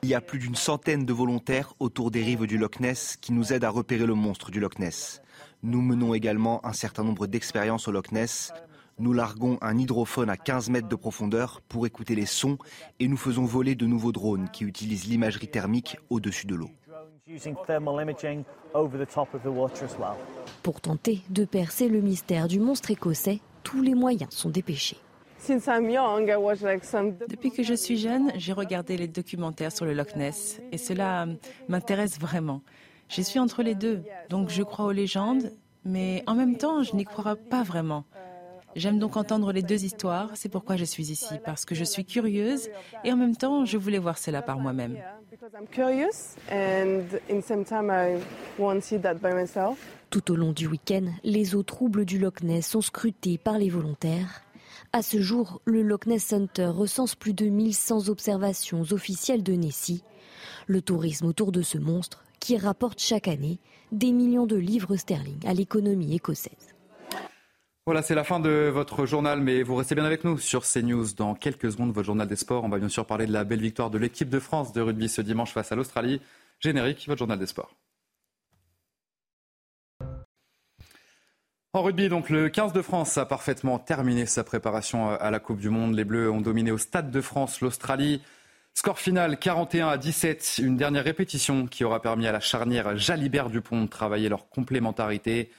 Il 0.04 0.10
y 0.10 0.14
a 0.14 0.20
plus 0.20 0.40
d'une 0.40 0.56
centaine 0.56 1.06
de 1.06 1.14
volontaires 1.14 1.74
autour 1.80 2.12
des 2.12 2.22
rives 2.22 2.48
du 2.48 2.58
Loch 2.58 2.82
Ness 2.82 3.16
qui 3.16 3.32
nous 3.32 3.54
aident 3.54 3.64
à 3.64 3.70
repérer 3.70 4.06
le 4.06 4.14
monstre 4.14 4.52
du 4.52 4.60
Loch 4.60 4.78
Ness. 4.78 5.22
Nous 5.64 5.82
menons 5.82 6.14
également 6.14 6.66
un 6.66 6.74
certain 6.74 7.06
nombre 7.06 7.28
d'expériences 7.28 7.88
au 7.88 7.94
Loch 7.94 8.12
Ness. 8.12 8.52
Nous 9.00 9.14
larguons 9.14 9.58
un 9.62 9.78
hydrophone 9.78 10.30
à 10.30 10.36
15 10.36 10.70
mètres 10.70 10.90
de 10.90 10.96
profondeur 10.96 11.62
pour 11.70 11.88
écouter 11.88 12.16
les 12.16 12.26
sons 12.26 12.58
et 13.00 13.08
nous 13.08 13.16
faisons 13.16 13.46
voler 13.46 13.76
de 13.76 13.86
nouveaux 13.86 14.12
drones 14.12 14.50
qui 14.52 14.66
utilisent 14.66 15.06
l'imagerie 15.06 15.48
thermique 15.48 15.98
au-dessus 16.10 16.48
de 16.48 16.56
l'eau. 16.56 16.70
Pour 20.64 20.82
tenter 20.82 21.22
de 21.30 21.46
percer 21.46 21.88
le 21.88 22.02
mystère 22.02 22.50
du 22.50 22.60
monstre 22.60 22.92
écossais, 22.92 23.40
tous 23.64 23.82
les 23.82 23.96
moyens 23.96 24.34
sont 24.34 24.50
dépêchés. 24.50 24.98
Depuis 27.30 27.52
que 27.52 27.64
je 27.64 27.74
suis 27.74 27.98
jeune, 27.98 28.34
j'ai 28.36 28.52
regardé 28.52 28.98
les 28.98 29.08
documentaires 29.08 29.72
sur 29.72 29.86
le 29.86 29.94
Loch 29.94 30.18
Ness 30.18 30.60
et 30.74 30.78
cela 30.78 31.26
m'intéresse 31.70 32.20
vraiment. 32.20 32.62
Je 33.08 33.22
suis 33.22 33.40
entre 33.40 33.64
les 33.64 33.76
deux, 33.76 34.04
donc 34.30 34.50
je 34.50 34.62
crois 34.62 34.86
aux 34.86 34.92
légendes, 34.92 35.54
mais 35.86 36.24
en 36.28 36.36
même 36.36 36.58
temps, 36.58 36.84
je 36.84 36.96
n'y 36.96 37.06
crois 37.06 37.38
pas 37.38 37.64
vraiment. 37.64 38.04
J'aime 38.80 38.98
donc 38.98 39.18
entendre 39.18 39.52
les 39.52 39.62
deux 39.62 39.84
histoires, 39.84 40.32
c'est 40.36 40.48
pourquoi 40.48 40.78
je 40.78 40.86
suis 40.86 41.12
ici, 41.12 41.34
parce 41.44 41.66
que 41.66 41.76
je 41.76 41.84
suis 41.84 42.06
curieuse 42.06 42.70
et 43.04 43.12
en 43.12 43.18
même 43.18 43.36
temps, 43.36 43.66
je 43.66 43.78
voulais 43.78 43.98
voir 43.98 44.18
cela 44.18 44.42
par 44.42 44.58
moi-même. 44.58 44.96
Tout 50.10 50.32
au 50.32 50.36
long 50.38 50.54
du 50.54 50.68
week-end, 50.68 51.08
les 51.26 51.56
eaux 51.56 51.64
troubles 51.64 52.06
du 52.06 52.20
Loch 52.20 52.42
Ness 52.42 52.68
sont 52.68 52.80
scrutées 52.80 53.38
par 53.38 53.58
les 53.58 53.70
volontaires. 53.70 54.46
À 54.94 55.02
ce 55.02 55.20
jour, 55.20 55.62
le 55.66 55.82
Loch 55.82 56.06
Ness 56.06 56.24
Center 56.24 56.68
recense 56.68 57.16
plus 57.16 57.34
de 57.34 57.48
1100 57.48 58.08
observations 58.08 58.84
officielles 58.92 59.44
de 59.44 59.54
Nessie. 59.54 60.06
Le 60.68 60.82
tourisme 60.82 61.26
autour 61.26 61.52
de 61.52 61.64
ce 61.64 61.78
monstre, 61.78 62.24
qui 62.40 62.56
rapporte 62.56 63.02
chaque 63.02 63.28
année 63.28 63.60
des 63.92 64.14
millions 64.14 64.48
de 64.48 64.56
livres 64.56 64.96
sterling 64.96 65.46
à 65.46 65.54
l'économie 65.54 66.16
écossaise. 66.16 66.79
Voilà, 67.90 68.04
c'est 68.04 68.14
la 68.14 68.24
fin 68.24 68.40
de 68.40 68.70
votre 68.72 69.08
journal, 69.08 69.42
mais 69.42 69.64
vous 69.64 69.74
restez 69.74 69.96
bien 69.96 70.06
avec 70.06 70.24
nous 70.24 70.38
sur 70.38 70.62
CNews. 70.62 71.08
Dans 71.18 71.34
quelques 71.34 71.72
secondes, 71.72 71.92
votre 71.92 72.06
journal 72.06 72.28
des 72.28 72.36
sports. 72.36 72.64
On 72.64 72.70
va 72.70 72.78
bien 72.78 72.88
sûr 72.88 73.04
parler 73.04 73.26
de 73.26 73.34
la 73.34 73.44
belle 73.44 73.62
victoire 73.62 73.90
de 73.90 73.98
l'équipe 73.98 74.30
de 74.30 74.38
France 74.38 74.72
de 74.74 74.82
rugby 74.82 75.10
ce 75.10 75.24
dimanche 75.24 75.54
face 75.54 75.72
à 75.72 75.76
l'Australie. 75.76 76.22
Générique, 76.60 77.08
votre 77.08 77.18
journal 77.18 77.40
des 77.40 77.48
sports. 77.48 77.74
En 81.74 81.82
rugby, 81.82 82.10
donc, 82.10 82.30
le 82.30 82.50
15 82.50 82.74
de 82.74 82.84
France 82.84 83.18
a 83.18 83.26
parfaitement 83.26 83.80
terminé 83.80 84.28
sa 84.28 84.44
préparation 84.44 85.10
à 85.10 85.32
la 85.32 85.40
Coupe 85.40 85.60
du 85.60 85.72
Monde. 85.72 85.96
Les 85.96 86.04
Bleus 86.04 86.30
ont 86.30 86.42
dominé 86.42 86.70
au 86.70 86.78
Stade 86.78 87.10
de 87.10 87.22
France 87.22 87.60
l'Australie. 87.60 88.22
Score 88.76 89.00
final 89.00 89.40
41 89.40 89.88
à 89.88 89.98
17. 89.98 90.60
Une 90.60 90.78
dernière 90.78 91.04
répétition 91.04 91.66
qui 91.66 91.84
aura 91.84 92.04
permis 92.04 92.28
à 92.28 92.32
la 92.32 92.40
charnière 92.40 92.96
Jalibert-Dupont 92.96 93.86
de 93.86 93.90
travailler 93.90 94.30
leur 94.30 94.48
complémentarité. 94.48 95.50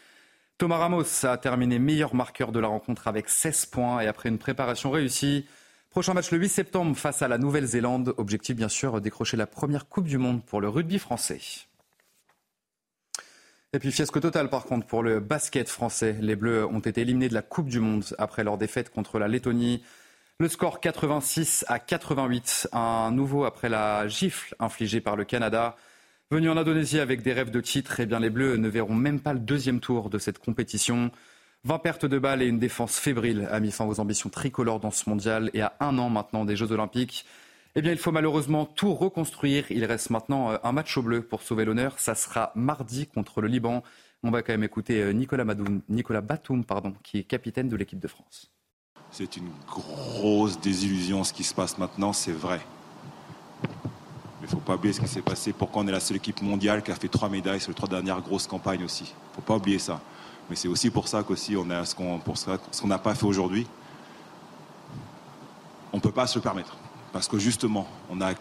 Thomas 0.61 0.77
Ramos 0.77 1.25
a 1.25 1.39
terminé 1.39 1.79
meilleur 1.79 2.15
marqueur 2.15 2.53
de 2.53 2.61
la 2.61 2.69
rencontre 2.69 3.09
avec 3.09 3.31
16 3.31 3.65
points 3.65 4.01
et 4.03 4.07
après 4.07 4.29
une 4.29 4.37
préparation 4.37 4.91
réussie. 4.91 5.47
Prochain 5.89 6.13
match 6.13 6.31
le 6.33 6.37
8 6.37 6.51
septembre 6.51 6.95
face 6.99 7.23
à 7.23 7.29
la 7.29 7.39
Nouvelle-Zélande. 7.39 8.13
Objectif 8.19 8.57
bien 8.57 8.69
sûr 8.69 9.01
décrocher 9.01 9.39
la 9.39 9.47
première 9.47 9.89
Coupe 9.89 10.05
du 10.07 10.19
Monde 10.19 10.45
pour 10.45 10.61
le 10.61 10.69
rugby 10.69 10.99
français. 10.99 11.41
Et 13.73 13.79
puis 13.79 13.91
fiasco 13.91 14.21
total 14.21 14.51
par 14.51 14.65
contre 14.65 14.87
pour 14.87 15.03
le 15.03 15.19
basket 15.19 15.67
français. 15.71 16.19
Les 16.21 16.37
Bleus 16.37 16.67
ont 16.67 16.81
été 16.81 17.01
éliminés 17.01 17.31
de 17.31 17.35
la 17.35 17.41
Coupe 17.41 17.69
du 17.71 17.81
Monde 17.81 18.05
après 18.19 18.45
leur 18.45 18.59
défaite 18.59 18.91
contre 18.91 19.19
la 19.19 19.29
Lettonie. 19.29 19.83
Le 20.39 20.49
score 20.49 20.81
86 20.81 21.65
à 21.69 21.79
88, 21.79 22.69
un 22.75 23.13
nouveau 23.13 23.47
après 23.47 23.71
la 23.71 24.07
gifle 24.09 24.55
infligée 24.59 25.01
par 25.01 25.17
le 25.17 25.25
Canada. 25.25 25.75
Venu 26.33 26.49
en 26.49 26.57
Indonésie 26.57 27.01
avec 27.01 27.23
des 27.23 27.33
rêves 27.33 27.51
de 27.51 27.61
titre, 27.61 27.99
eh 27.99 28.07
bien 28.07 28.21
les 28.21 28.31
Bleus 28.31 28.57
ne 28.57 28.69
verront 28.69 28.95
même 28.95 29.19
pas 29.19 29.33
le 29.33 29.41
deuxième 29.41 29.81
tour 29.81 30.11
de 30.11 30.19
cette 30.19 30.39
compétition. 30.39 31.11
20 31.65 31.79
pertes 31.81 32.07
de 32.07 32.21
balles 32.21 32.41
et 32.41 32.47
une 32.47 32.61
défense 32.61 33.01
fébrile 33.01 33.49
a 33.51 33.59
mis 33.59 33.73
fin 33.73 33.85
aux 33.85 33.99
ambitions 33.99 34.31
tricolores 34.31 34.79
dans 34.79 34.93
ce 34.93 35.11
mondial. 35.11 35.51
Et 35.55 35.61
à 35.61 35.75
un 35.81 35.99
an 35.99 36.09
maintenant 36.09 36.45
des 36.45 36.55
Jeux 36.55 36.71
Olympiques, 36.71 37.27
eh 37.75 37.83
bien, 37.83 37.91
il 37.91 37.99
faut 37.99 38.13
malheureusement 38.13 38.65
tout 38.65 38.95
reconstruire. 38.95 39.65
Il 39.73 39.85
reste 39.85 40.11
maintenant 40.11 40.53
euh, 40.53 40.59
un 40.63 40.71
match 40.71 40.97
au 40.97 41.03
bleu 41.03 41.21
pour 41.23 41.43
sauver 41.43 41.65
l'honneur. 41.65 41.99
Ça 41.99 42.15
sera 42.15 42.53
mardi 42.55 43.09
contre 43.09 43.41
le 43.41 43.49
Liban. 43.49 43.83
On 44.23 44.31
va 44.31 44.43
quand 44.43 44.53
même 44.53 44.63
écouter 44.63 45.03
euh, 45.03 45.13
Nicolas, 45.13 45.45
Madoum, 45.45 45.83
Nicolas 45.89 46.21
Batum, 46.21 46.65
pardon, 46.65 46.95
qui 47.03 47.19
est 47.19 47.25
capitaine 47.25 47.69
de 47.69 47.75
l'équipe 47.75 47.99
de 47.99 48.09
France. 48.09 48.53
C'est 49.11 49.37
une 49.37 49.51
grosse 49.67 50.61
désillusion 50.61 51.25
ce 51.25 51.33
qui 51.33 51.43
se 51.43 51.55
passe 51.55 51.77
maintenant, 51.77 52.13
c'est 52.13 52.31
vrai. 52.31 52.61
Ne 54.51 54.57
faut 54.57 54.61
pas 54.61 54.75
oublier 54.75 54.93
ce 54.93 55.01
qui 55.01 55.07
s'est 55.07 55.23
passé. 55.23 55.53
Pourquoi 55.53 55.83
on 55.83 55.87
est 55.87 55.93
la 55.93 56.01
seule 56.01 56.17
équipe 56.17 56.43
mondiale 56.43 56.83
qui 56.83 56.91
a 56.91 56.97
fait 56.97 57.07
trois 57.09 57.29
médailles 57.29 57.61
sur 57.61 57.71
les 57.71 57.75
trois 57.77 57.89
dernières 57.89 58.21
grosses 58.21 58.49
campagnes 58.49 58.83
aussi? 58.83 59.05
Il 59.05 59.31
ne 59.31 59.35
faut 59.37 59.43
pas 59.43 59.57
oublier 59.57 59.79
ça. 59.79 60.01
Mais 60.49 60.57
c'est 60.57 60.67
aussi 60.67 60.91
pour 60.91 61.07
ça 61.07 61.23
qu'aussi 61.23 61.57
on 61.57 61.71
a 61.71 61.85
ce 61.85 61.95
qu'on 61.95 62.89
n'a 62.89 62.99
pas 62.99 63.15
fait 63.15 63.27
aujourd'hui. 63.27 63.67
On 65.93 65.99
ne 65.99 66.03
peut 66.03 66.11
pas 66.11 66.27
se 66.27 66.39
le 66.39 66.43
permettre. 66.43 66.77
Parce 67.13 67.29
que 67.29 67.39
justement, 67.39 67.87
on 68.11 68.21
a 68.21 68.33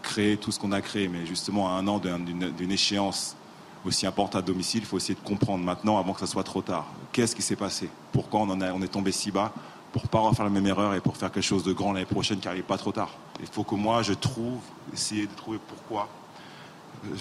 créé 0.00 0.38
tout 0.38 0.50
ce 0.50 0.58
qu'on 0.58 0.72
a 0.72 0.80
créé, 0.80 1.08
mais 1.08 1.26
justement 1.26 1.68
à 1.68 1.78
un 1.78 1.86
an 1.88 1.98
d'une 1.98 2.72
échéance 2.72 3.36
aussi 3.84 4.06
importante 4.06 4.36
à 4.36 4.42
domicile, 4.42 4.80
il 4.80 4.86
faut 4.86 4.96
essayer 4.96 5.14
de 5.14 5.26
comprendre 5.26 5.62
maintenant 5.62 5.98
avant 5.98 6.14
que 6.14 6.20
ça 6.20 6.26
soit 6.26 6.44
trop 6.44 6.62
tard. 6.62 6.86
Qu'est-ce 7.12 7.36
qui 7.36 7.42
s'est 7.42 7.56
passé? 7.56 7.90
Pourquoi 8.12 8.40
on 8.40 8.82
est 8.82 8.88
tombé 8.88 9.12
si 9.12 9.30
bas? 9.30 9.52
Pour 9.92 10.02
ne 10.02 10.08
pas 10.08 10.20
refaire 10.20 10.44
la 10.44 10.50
même 10.50 10.66
erreur 10.66 10.94
et 10.94 11.00
pour 11.00 11.16
faire 11.16 11.30
quelque 11.30 11.44
chose 11.44 11.64
de 11.64 11.72
grand 11.72 11.92
l'année 11.92 12.06
prochaine 12.06 12.38
qui 12.38 12.46
n'arrive 12.46 12.64
pas 12.64 12.78
trop 12.78 12.92
tard. 12.92 13.10
Il 13.40 13.46
faut 13.46 13.64
que 13.64 13.74
moi 13.74 14.02
je 14.02 14.14
trouve, 14.14 14.60
essayer 14.92 15.26
de 15.26 15.34
trouver 15.34 15.58
pourquoi 15.66 16.08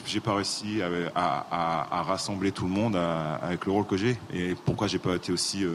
j'ai 0.06 0.20
pas 0.20 0.36
réussi 0.36 0.82
à, 1.16 2.04
rassembler 2.04 2.52
tout 2.52 2.66
le 2.66 2.72
monde 2.72 2.96
avec 2.96 3.66
le 3.66 3.72
rôle 3.72 3.86
que 3.86 3.98
j'ai 3.98 4.18
et 4.34 4.56
pourquoi 4.56 4.88
j'ai 4.88 5.00
pas 5.00 5.16
été 5.16 5.32
aussi 5.32 5.64
euh, 5.64 5.72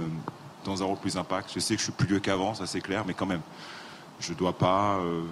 dans 0.64 0.82
un 0.82 0.86
rôle 0.86 0.98
plus 0.98 1.16
impact? 1.16 1.52
Je 1.54 1.60
sais 1.60 1.74
que 1.74 1.80
je 1.80 1.84
suis 1.84 1.92
plus 1.92 2.06
vieux 2.06 2.20
qu'avant, 2.20 2.54
ça 2.54 2.66
c'est 2.66 2.80
clair, 2.80 3.04
mais 3.06 3.14
quand 3.14 3.26
même 3.26 3.42
je 4.20 4.32
dois 4.34 4.56
pas 4.56 4.98
euh, 4.98 5.22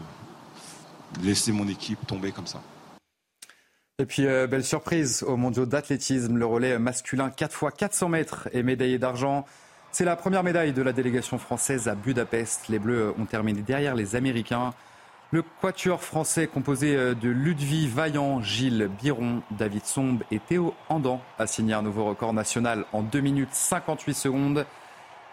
laisser 1.22 1.52
mon 1.52 1.68
équipe 1.68 2.06
tomber 2.06 2.32
comme 2.32 2.46
ça. 2.46 2.60
Et 3.98 4.06
puis, 4.06 4.26
euh, 4.26 4.46
belle 4.46 4.64
surprise 4.64 5.22
au 5.22 5.36
mondiaux 5.36 5.66
d'athlétisme, 5.66 6.36
le 6.36 6.46
relais 6.46 6.78
masculin 6.78 7.28
4 7.28 7.64
x 7.64 7.74
400 7.76 8.08
mètres 8.08 8.48
est 8.52 8.62
médaillé 8.62 8.98
d'argent. 8.98 9.44
C'est 9.92 10.04
la 10.04 10.16
première 10.16 10.42
médaille 10.42 10.72
de 10.72 10.82
la 10.82 10.92
délégation 10.92 11.38
française 11.38 11.86
à 11.86 11.94
Budapest. 11.94 12.68
Les 12.68 12.78
Bleus 12.78 13.12
ont 13.18 13.26
terminé 13.26 13.60
derrière 13.60 13.94
les 13.94 14.16
Américains. 14.16 14.72
Le 15.32 15.44
quatuor 15.60 16.02
français 16.02 16.48
composé 16.48 16.96
euh, 16.96 17.14
de 17.14 17.28
Ludwig 17.28 17.88
Vaillant, 17.88 18.42
Gilles 18.42 18.90
Biron, 19.00 19.42
David 19.52 19.84
Sombe 19.84 20.24
et 20.32 20.40
Théo 20.40 20.74
Andan 20.88 21.22
a 21.38 21.46
signé 21.46 21.72
un 21.72 21.82
nouveau 21.82 22.04
record 22.04 22.32
national 22.32 22.84
en 22.92 23.02
2 23.02 23.20
minutes 23.20 23.52
58 23.54 24.14
secondes. 24.14 24.66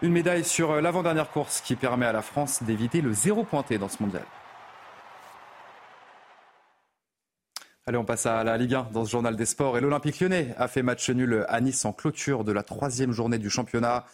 Une 0.00 0.12
médaille 0.12 0.44
sur 0.44 0.70
euh, 0.70 0.80
l'avant-dernière 0.80 1.30
course 1.30 1.60
qui 1.60 1.74
permet 1.74 2.06
à 2.06 2.12
la 2.12 2.22
France 2.22 2.62
d'éviter 2.62 3.00
le 3.00 3.12
zéro 3.12 3.42
pointé 3.42 3.76
dans 3.76 3.88
ce 3.88 4.00
mondial. 4.00 4.22
Allez, 7.84 7.98
on 7.98 8.04
passe 8.04 8.26
à 8.26 8.44
la 8.44 8.56
Ligue 8.56 8.74
1 8.74 8.90
dans 8.92 9.04
ce 9.04 9.10
journal 9.10 9.34
des 9.34 9.46
sports. 9.46 9.78
Et 9.78 9.80
l'Olympique 9.80 10.20
lyonnais 10.20 10.54
a 10.58 10.68
fait 10.68 10.84
match 10.84 11.10
nul 11.10 11.44
à 11.48 11.60
Nice 11.60 11.84
en 11.84 11.92
clôture 11.92 12.44
de 12.44 12.52
la 12.52 12.62
troisième 12.62 13.10
journée 13.10 13.38
du 13.38 13.50
championnat. 13.50 14.04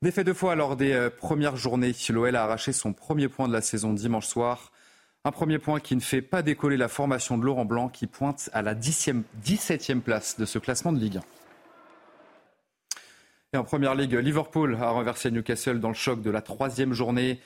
Défait 0.00 0.24
deux 0.24 0.34
fois 0.34 0.56
lors 0.56 0.74
des 0.74 0.90
euh, 0.94 1.10
premières 1.10 1.54
journées, 1.54 1.94
l'OL 2.08 2.34
a 2.34 2.42
arraché 2.42 2.72
son 2.72 2.92
premier 2.92 3.28
point 3.28 3.46
de 3.46 3.52
la 3.52 3.60
saison 3.60 3.92
dimanche 3.92 4.26
soir. 4.26 4.71
Un 5.24 5.30
premier 5.30 5.60
point 5.60 5.78
qui 5.78 5.94
ne 5.94 6.00
fait 6.00 6.20
pas 6.20 6.42
décoller 6.42 6.76
la 6.76 6.88
formation 6.88 7.38
de 7.38 7.44
Laurent 7.44 7.64
Blanc 7.64 7.88
qui 7.88 8.08
pointe 8.08 8.50
à 8.52 8.60
la 8.60 8.74
17e 8.74 10.00
place 10.00 10.36
de 10.36 10.44
ce 10.44 10.58
classement 10.58 10.92
de 10.92 10.98
Ligue 10.98 11.18
1. 11.18 11.22
Et 13.52 13.56
en 13.56 13.62
première 13.62 13.94
ligue, 13.94 14.14
Liverpool 14.14 14.76
a 14.80 14.90
renversé 14.90 15.30
Newcastle 15.30 15.78
dans 15.78 15.90
le 15.90 15.94
choc 15.94 16.22
de 16.22 16.30
la 16.30 16.42
troisième 16.42 16.92
journée. 16.92 17.38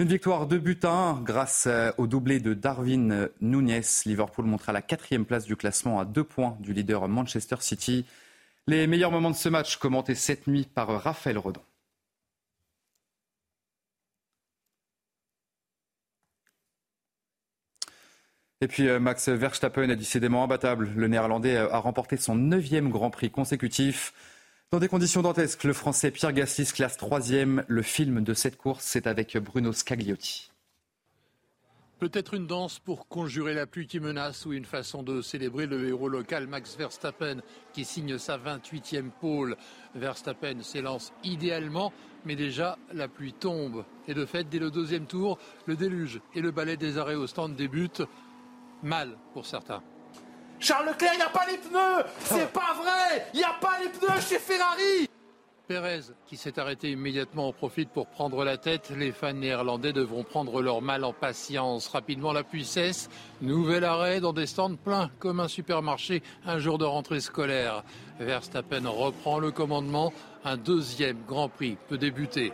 Une 0.00 0.08
victoire 0.08 0.48
de 0.48 0.58
but 0.58 0.84
à 0.84 0.90
1 0.90 1.20
grâce 1.20 1.68
euh, 1.68 1.92
au 1.96 2.08
doublé 2.08 2.40
de 2.40 2.54
Darwin 2.54 3.28
Núñez. 3.40 3.82
Liverpool 4.04 4.46
montre 4.46 4.70
à 4.70 4.72
la 4.72 4.82
quatrième 4.82 5.24
place 5.24 5.44
du 5.44 5.54
classement 5.54 6.00
à 6.00 6.04
deux 6.04 6.24
points 6.24 6.56
du 6.58 6.72
leader 6.72 7.06
Manchester 7.06 7.56
City. 7.60 8.04
Les 8.66 8.88
meilleurs 8.88 9.12
moments 9.12 9.30
de 9.30 9.36
ce 9.36 9.48
match 9.48 9.76
commentés 9.76 10.16
cette 10.16 10.48
nuit 10.48 10.66
par 10.74 10.88
Raphaël 11.00 11.38
Redon. 11.38 11.62
Et 18.62 18.68
puis 18.68 18.88
euh, 18.88 19.00
Max 19.00 19.28
Verstappen 19.28 19.90
est 19.90 19.96
décidément 19.96 20.44
imbattable. 20.44 20.88
Le 20.94 21.08
Néerlandais 21.08 21.56
a 21.56 21.78
remporté 21.78 22.16
son 22.16 22.36
neuvième 22.36 22.90
Grand 22.90 23.10
Prix 23.10 23.28
consécutif. 23.28 24.14
Dans 24.70 24.78
des 24.78 24.86
conditions 24.86 25.20
dantesques, 25.20 25.64
le 25.64 25.72
Français 25.72 26.12
Pierre 26.12 26.32
Gasly 26.32 26.64
se 26.64 26.72
classe 26.72 26.96
troisième. 26.96 27.64
Le 27.66 27.82
film 27.82 28.22
de 28.22 28.34
cette 28.34 28.56
course, 28.56 28.84
c'est 28.84 29.08
avec 29.08 29.36
Bruno 29.36 29.72
Scagliotti. 29.72 30.52
Peut-être 31.98 32.34
une 32.34 32.46
danse 32.46 32.78
pour 32.78 33.08
conjurer 33.08 33.52
la 33.52 33.66
pluie 33.66 33.88
qui 33.88 33.98
menace 33.98 34.46
ou 34.46 34.52
une 34.52 34.64
façon 34.64 35.02
de 35.02 35.22
célébrer 35.22 35.66
le 35.66 35.88
héros 35.88 36.08
local 36.08 36.46
Max 36.46 36.76
Verstappen 36.76 37.40
qui 37.72 37.84
signe 37.84 38.16
sa 38.16 38.38
28e 38.38 39.10
pole. 39.20 39.56
Verstappen 39.96 40.62
s'élance 40.62 41.12
idéalement, 41.24 41.92
mais 42.24 42.36
déjà 42.36 42.78
la 42.94 43.08
pluie 43.08 43.32
tombe. 43.32 43.84
Et 44.06 44.14
de 44.14 44.24
fait, 44.24 44.48
dès 44.48 44.60
le 44.60 44.70
deuxième 44.70 45.06
tour, 45.06 45.38
le 45.66 45.74
déluge 45.74 46.20
et 46.36 46.40
le 46.40 46.52
balai 46.52 46.76
des 46.76 46.98
arrêts 46.98 47.16
au 47.16 47.26
stand 47.26 47.56
débutent 47.56 48.02
mal 48.82 49.16
pour 49.32 49.46
certains. 49.46 49.82
Charles 50.58 50.86
Leclerc, 50.86 51.12
il 51.14 51.18
n'y 51.18 51.22
a 51.22 51.28
pas 51.28 51.46
les 51.50 51.58
pneus 51.58 52.04
C'est 52.20 52.52
pas 52.52 52.74
vrai 52.74 53.26
Il 53.34 53.38
n'y 53.38 53.44
a 53.44 53.54
pas 53.60 53.78
les 53.82 53.88
pneus 53.88 54.20
chez 54.20 54.38
Ferrari 54.38 55.08
Pérez, 55.68 56.12
qui 56.26 56.36
s'est 56.36 56.58
arrêté 56.58 56.90
immédiatement, 56.90 57.48
en 57.48 57.52
profite 57.52 57.88
pour 57.88 58.08
prendre 58.08 58.44
la 58.44 58.56
tête. 58.58 58.92
Les 58.96 59.12
fans 59.12 59.32
néerlandais 59.32 59.92
devront 59.92 60.24
prendre 60.24 60.60
leur 60.60 60.82
mal 60.82 61.04
en 61.04 61.12
patience. 61.12 61.86
Rapidement, 61.86 62.32
la 62.32 62.42
cesse. 62.64 63.08
Nouvel 63.40 63.84
arrêt 63.84 64.20
dans 64.20 64.32
des 64.32 64.46
stands 64.46 64.74
pleins 64.74 65.10
comme 65.20 65.40
un 65.40 65.48
supermarché 65.48 66.22
un 66.44 66.58
jour 66.58 66.78
de 66.78 66.84
rentrée 66.84 67.20
scolaire. 67.20 67.84
Verstappen 68.18 68.88
reprend 68.88 69.38
le 69.38 69.52
commandement. 69.52 70.12
Un 70.44 70.56
deuxième 70.56 71.18
Grand 71.26 71.48
Prix 71.48 71.78
peut 71.88 71.98
débuter. 71.98 72.52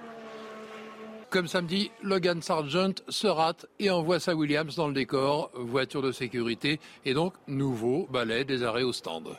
Comme 1.31 1.47
samedi, 1.47 1.91
Logan 2.03 2.41
Sargent 2.41 2.95
se 3.11 3.27
rate 3.27 3.67
et 3.79 3.91
envoie 3.91 4.19
sa 4.19 4.35
Williams 4.35 4.77
dans 4.77 4.89
le 4.89 4.95
décor, 4.95 5.51
voiture 5.55 6.01
de 6.01 6.11
sécurité 6.11 6.81
et 7.05 7.13
donc 7.13 7.35
nouveau 7.47 8.09
balai 8.11 8.47
des 8.47 8.63
arrêts 8.63 8.83
au 8.83 8.95
stand. 8.95 9.37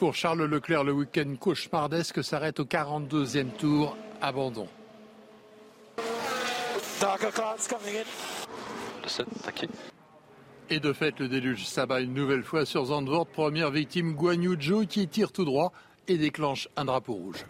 Pour 0.00 0.16
Charles 0.16 0.42
Leclerc, 0.42 0.82
le 0.82 0.92
week-end 0.92 1.36
cauchemardesque 1.38 2.24
s'arrête 2.24 2.58
au 2.58 2.64
42e 2.64 3.50
tour, 3.52 3.96
abandon. 4.20 4.66
Et 10.70 10.80
de 10.80 10.92
fait, 10.92 11.20
le 11.20 11.28
déluge 11.28 11.66
s'abat 11.66 12.00
une 12.00 12.14
nouvelle 12.14 12.42
fois 12.42 12.66
sur 12.66 12.86
Zandvoort, 12.86 13.26
première 13.26 13.70
victime 13.70 14.14
Guan 14.14 14.42
Yu 14.42 14.60
Zhou 14.60 14.86
qui 14.86 15.06
tire 15.06 15.30
tout 15.30 15.44
droit 15.44 15.72
et 16.08 16.18
déclenche 16.18 16.68
un 16.76 16.84
drapeau 16.84 17.12
rouge. 17.12 17.44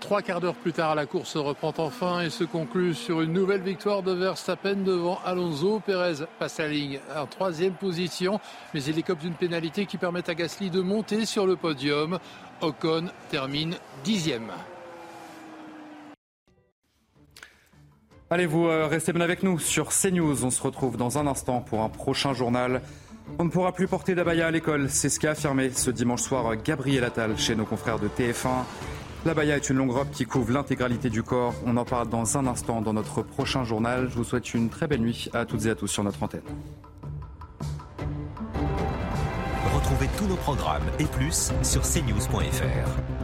Trois 0.00 0.22
quarts 0.22 0.40
d'heure 0.40 0.54
plus 0.54 0.72
tard, 0.72 0.94
la 0.94 1.04
course 1.04 1.36
reprend 1.36 1.74
enfin 1.76 2.22
et 2.22 2.30
se 2.30 2.42
conclut 2.42 2.94
sur 2.94 3.20
une 3.20 3.34
nouvelle 3.34 3.60
victoire 3.60 4.02
de 4.02 4.12
Verstappen 4.12 4.76
devant 4.76 5.20
Alonso. 5.24 5.80
Pérez 5.84 6.24
passe 6.38 6.58
la 6.58 6.68
ligne 6.68 7.00
en 7.14 7.26
troisième 7.26 7.74
position, 7.74 8.40
mais 8.72 8.82
il 8.82 8.98
écope 8.98 9.18
d'une 9.18 9.34
pénalité 9.34 9.84
qui 9.84 9.98
permet 9.98 10.28
à 10.28 10.34
Gasly 10.34 10.70
de 10.70 10.80
monter 10.80 11.26
sur 11.26 11.46
le 11.46 11.54
podium. 11.54 12.18
Ocon 12.62 13.10
termine 13.30 13.76
dixième. 14.02 14.50
Allez, 18.30 18.46
vous 18.46 18.66
euh, 18.66 18.86
restez 18.86 19.12
bien 19.12 19.22
avec 19.22 19.42
nous 19.42 19.58
sur 19.58 19.90
CNews. 19.90 20.44
On 20.44 20.50
se 20.50 20.62
retrouve 20.62 20.96
dans 20.96 21.18
un 21.18 21.26
instant 21.26 21.60
pour 21.60 21.82
un 21.82 21.88
prochain 21.88 22.32
journal. 22.32 22.80
On 23.38 23.44
ne 23.44 23.50
pourra 23.50 23.72
plus 23.72 23.86
porter 23.86 24.14
d'abaya 24.14 24.46
à 24.46 24.50
l'école, 24.50 24.88
c'est 24.88 25.08
ce 25.08 25.20
qu'a 25.20 25.32
affirmé 25.32 25.70
ce 25.70 25.90
dimanche 25.90 26.22
soir 26.22 26.56
Gabriel 26.56 27.04
Attal 27.04 27.38
chez 27.38 27.54
nos 27.54 27.64
confrères 27.64 27.98
de 27.98 28.08
TF1. 28.08 28.64
La 29.26 29.34
baya 29.34 29.56
est 29.56 29.68
une 29.68 29.76
longue 29.76 29.90
robe 29.90 30.10
qui 30.10 30.24
couvre 30.24 30.50
l'intégralité 30.52 31.10
du 31.10 31.22
corps. 31.22 31.54
On 31.66 31.76
en 31.76 31.84
parle 31.84 32.08
dans 32.08 32.38
un 32.38 32.46
instant 32.46 32.80
dans 32.80 32.94
notre 32.94 33.20
prochain 33.20 33.64
journal. 33.64 34.08
Je 34.08 34.14
vous 34.14 34.24
souhaite 34.24 34.54
une 34.54 34.70
très 34.70 34.86
belle 34.86 35.02
nuit 35.02 35.28
à 35.34 35.44
toutes 35.44 35.66
et 35.66 35.70
à 35.70 35.74
tous 35.74 35.88
sur 35.88 36.02
notre 36.02 36.22
antenne. 36.22 36.40
Retrouvez 39.74 40.08
tous 40.16 40.24
nos 40.24 40.36
programmes 40.36 40.82
et 40.98 41.04
plus 41.04 41.52
sur 41.62 41.82
cnews.fr. 41.82 43.19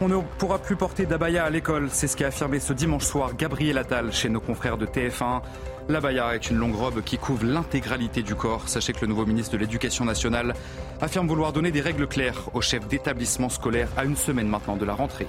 On 0.00 0.06
ne 0.06 0.16
pourra 0.38 0.60
plus 0.60 0.76
porter 0.76 1.06
d'abaya 1.06 1.44
à 1.44 1.50
l'école, 1.50 1.88
c'est 1.90 2.06
ce 2.06 2.16
qu'a 2.16 2.28
affirmé 2.28 2.60
ce 2.60 2.72
dimanche 2.72 3.04
soir 3.04 3.34
Gabriel 3.34 3.78
Attal 3.78 4.12
chez 4.12 4.28
nos 4.28 4.38
confrères 4.38 4.78
de 4.78 4.86
TF1. 4.86 5.42
L'abaya 5.88 6.36
est 6.36 6.50
une 6.50 6.56
longue 6.56 6.76
robe 6.76 7.02
qui 7.02 7.18
couvre 7.18 7.44
l'intégralité 7.44 8.22
du 8.22 8.36
corps. 8.36 8.68
Sachez 8.68 8.92
que 8.92 9.00
le 9.00 9.08
nouveau 9.08 9.26
ministre 9.26 9.54
de 9.54 9.58
l'Éducation 9.58 10.04
nationale 10.04 10.54
affirme 11.00 11.26
vouloir 11.26 11.52
donner 11.52 11.72
des 11.72 11.80
règles 11.80 12.06
claires 12.06 12.48
aux 12.54 12.60
chefs 12.60 12.86
d'établissement 12.86 13.48
scolaire 13.48 13.88
à 13.96 14.04
une 14.04 14.14
semaine 14.14 14.46
maintenant 14.46 14.76
de 14.76 14.84
la 14.84 14.94
rentrée. 14.94 15.26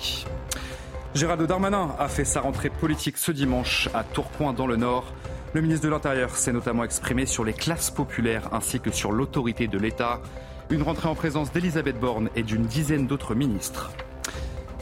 Gérald 1.15 1.41
Darmanin 1.41 1.95
a 1.97 2.07
fait 2.07 2.25
sa 2.25 2.41
rentrée 2.41 2.69
politique 2.69 3.17
ce 3.17 3.31
dimanche 3.31 3.89
à 3.95 4.03
Tourcoing 4.03 4.53
dans 4.53 4.67
le 4.67 4.75
Nord. 4.75 5.11
Le 5.55 5.61
ministre 5.61 5.87
de 5.87 5.91
l'Intérieur 5.91 6.35
s'est 6.35 6.53
notamment 6.53 6.83
exprimé 6.83 7.25
sur 7.25 7.43
les 7.43 7.53
classes 7.53 7.89
populaires 7.89 8.49
ainsi 8.51 8.79
que 8.79 8.91
sur 8.91 9.11
l'autorité 9.11 9.67
de 9.67 9.79
l'État. 9.79 10.21
Une 10.69 10.83
rentrée 10.83 11.09
en 11.09 11.15
présence 11.15 11.51
d'Elisabeth 11.51 11.99
Borne 11.99 12.29
et 12.35 12.43
d'une 12.43 12.67
dizaine 12.67 13.07
d'autres 13.07 13.33
ministres. 13.33 13.89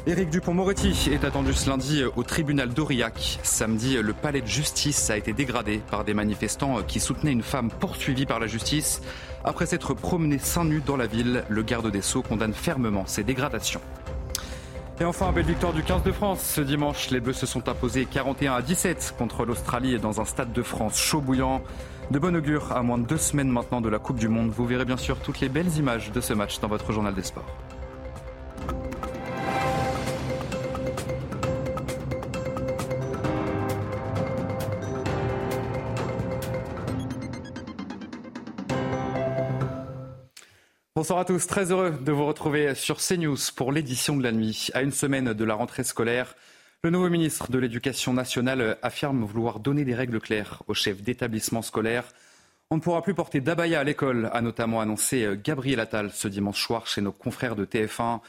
Éric 0.08 0.30
Dupont-Moretti 0.30 1.10
est 1.12 1.26
attendu 1.26 1.54
ce 1.54 1.70
lundi 1.70 2.02
au 2.16 2.24
tribunal 2.24 2.70
d'Aurillac. 2.70 3.40
Samedi, 3.44 3.98
le 4.02 4.14
palais 4.14 4.40
de 4.40 4.48
justice 4.48 5.10
a 5.10 5.18
été 5.18 5.34
dégradé 5.34 5.82
par 5.92 6.06
des 6.06 6.14
manifestants 6.14 6.82
qui 6.82 7.02
soutenaient 7.02 7.34
une 7.34 7.44
femme 7.44 7.70
poursuivie 7.70 8.26
par 8.26 8.40
la 8.40 8.48
justice. 8.48 9.02
Après 9.44 9.66
s'être 9.66 9.94
promené 9.94 10.40
seins 10.40 10.64
nus 10.64 10.82
dans 10.86 10.96
la 10.96 11.08
ville, 11.08 11.44
le 11.50 11.62
garde 11.62 11.92
des 11.92 12.02
Sceaux 12.02 12.22
condamne 12.22 12.54
fermement 12.54 13.04
ces 13.06 13.26
dégradations. 13.26 13.82
Et 15.02 15.04
enfin, 15.04 15.34
belle 15.34 15.46
victoire 15.46 15.74
du 15.74 15.84
15 15.84 16.04
de 16.04 16.14
France. 16.14 16.40
Ce 16.42 16.62
dimanche, 16.62 17.10
les 17.10 17.20
Bleus 17.20 17.34
se 17.34 17.46
sont 17.46 17.68
imposés 17.68 18.08
41 18.10 18.54
à 18.54 18.62
17 18.62 19.16
contre 19.18 19.44
l'Australie 19.44 20.00
dans 20.00 20.22
un 20.22 20.26
stade 20.26 20.54
de 20.54 20.64
France 20.64 20.98
chaud 20.98 21.20
bouillant. 21.20 21.62
De 22.12 22.18
bon 22.18 22.34
augure 22.34 22.72
à 22.72 22.82
moins 22.82 22.98
de 22.98 23.06
deux 23.06 23.18
semaines 23.18 23.50
maintenant 23.50 23.82
de 23.82 23.90
la 23.90 24.00
Coupe 24.00 24.20
du 24.20 24.30
Monde. 24.30 24.52
Vous 24.52 24.66
verrez 24.66 24.86
bien 24.86 24.96
sûr 24.96 25.20
toutes 25.20 25.42
les 25.42 25.50
belles 25.50 25.76
images 25.76 26.14
de 26.14 26.22
ce 26.22 26.32
match 26.32 26.62
dans 26.62 26.70
votre 26.70 26.94
journal 26.94 27.14
des 27.14 27.24
sports. 27.24 27.58
Bonsoir 40.98 41.20
à 41.20 41.26
tous, 41.26 41.46
très 41.46 41.72
heureux 41.72 41.92
de 41.92 42.12
vous 42.12 42.26
retrouver 42.26 42.74
sur 42.74 42.98
CNews 42.98 43.38
pour 43.56 43.72
l'édition 43.72 44.18
de 44.18 44.24
la 44.24 44.32
nuit. 44.32 44.70
À 44.74 44.82
une 44.82 44.92
semaine 44.92 45.32
de 45.32 45.44
la 45.44 45.54
rentrée 45.54 45.84
scolaire, 45.84 46.34
le 46.84 46.90
nouveau 46.90 47.08
ministre 47.08 47.52
de 47.52 47.60
l'Éducation 47.60 48.14
nationale 48.14 48.80
affirme 48.82 49.24
vouloir 49.24 49.60
donner 49.60 49.86
des 49.86 49.94
règles 49.94 50.20
claires 50.20 50.64
aux 50.66 50.74
chefs 50.74 51.04
d'établissement 51.04 51.62
scolaire. 51.62 52.06
On 52.72 52.78
ne 52.78 52.82
pourra 52.82 53.04
plus 53.04 53.14
porter 53.14 53.42
d'abaya 53.42 53.82
à 53.82 53.84
l'école, 53.84 54.32
a 54.34 54.42
notamment 54.42 54.82
annoncé 54.82 55.38
Gabriel 55.44 55.80
Attal 55.82 56.10
ce 56.12 56.28
dimanche 56.28 56.64
soir 56.64 56.88
chez 56.88 57.02
nos 57.02 57.12
confrères 57.12 57.56
de 57.56 57.66
TF1. 57.66 58.22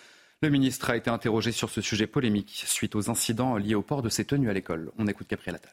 Le 0.43 0.51
ministre 0.51 0.91
a 0.91 0.97
été 0.99 1.09
interrogé 1.09 1.53
sur 1.53 1.71
ce 1.71 1.81
sujet 1.81 2.07
polémique 2.07 2.65
suite 2.67 2.95
aux 2.97 3.09
incidents 3.09 3.57
liés 3.57 3.77
au 3.77 3.83
port 3.83 4.03
de 4.03 4.11
ses 4.11 4.27
tenues 4.27 4.51
à 4.51 4.53
l'école. 4.53 4.93
On 4.99 5.07
écoute 5.07 5.31
Gabriel 5.31 5.55
Attal. 5.55 5.73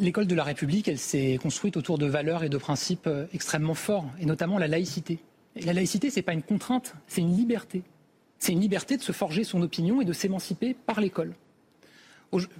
L'école 0.00 0.26
de 0.26 0.34
la 0.34 0.42
République, 0.42 0.88
elle 0.88 0.98
s'est 0.98 1.38
construite 1.40 1.76
autour 1.76 1.96
de 1.96 2.06
valeurs 2.06 2.42
et 2.42 2.48
de 2.48 2.58
principes 2.58 3.08
extrêmement 3.32 3.74
forts, 3.74 4.10
et 4.18 4.26
notamment 4.26 4.58
la 4.58 4.66
laïcité. 4.66 5.20
La 5.56 5.72
laïcité, 5.72 6.10
ce 6.10 6.16
n'est 6.16 6.22
pas 6.22 6.32
une 6.32 6.42
contrainte, 6.42 6.94
c'est 7.06 7.20
une 7.20 7.36
liberté. 7.36 7.82
C'est 8.38 8.52
une 8.52 8.60
liberté 8.60 8.96
de 8.96 9.02
se 9.02 9.12
forger 9.12 9.44
son 9.44 9.62
opinion 9.62 10.00
et 10.00 10.04
de 10.04 10.12
s'émanciper 10.12 10.74
par 10.74 11.00
l'école. 11.00 11.34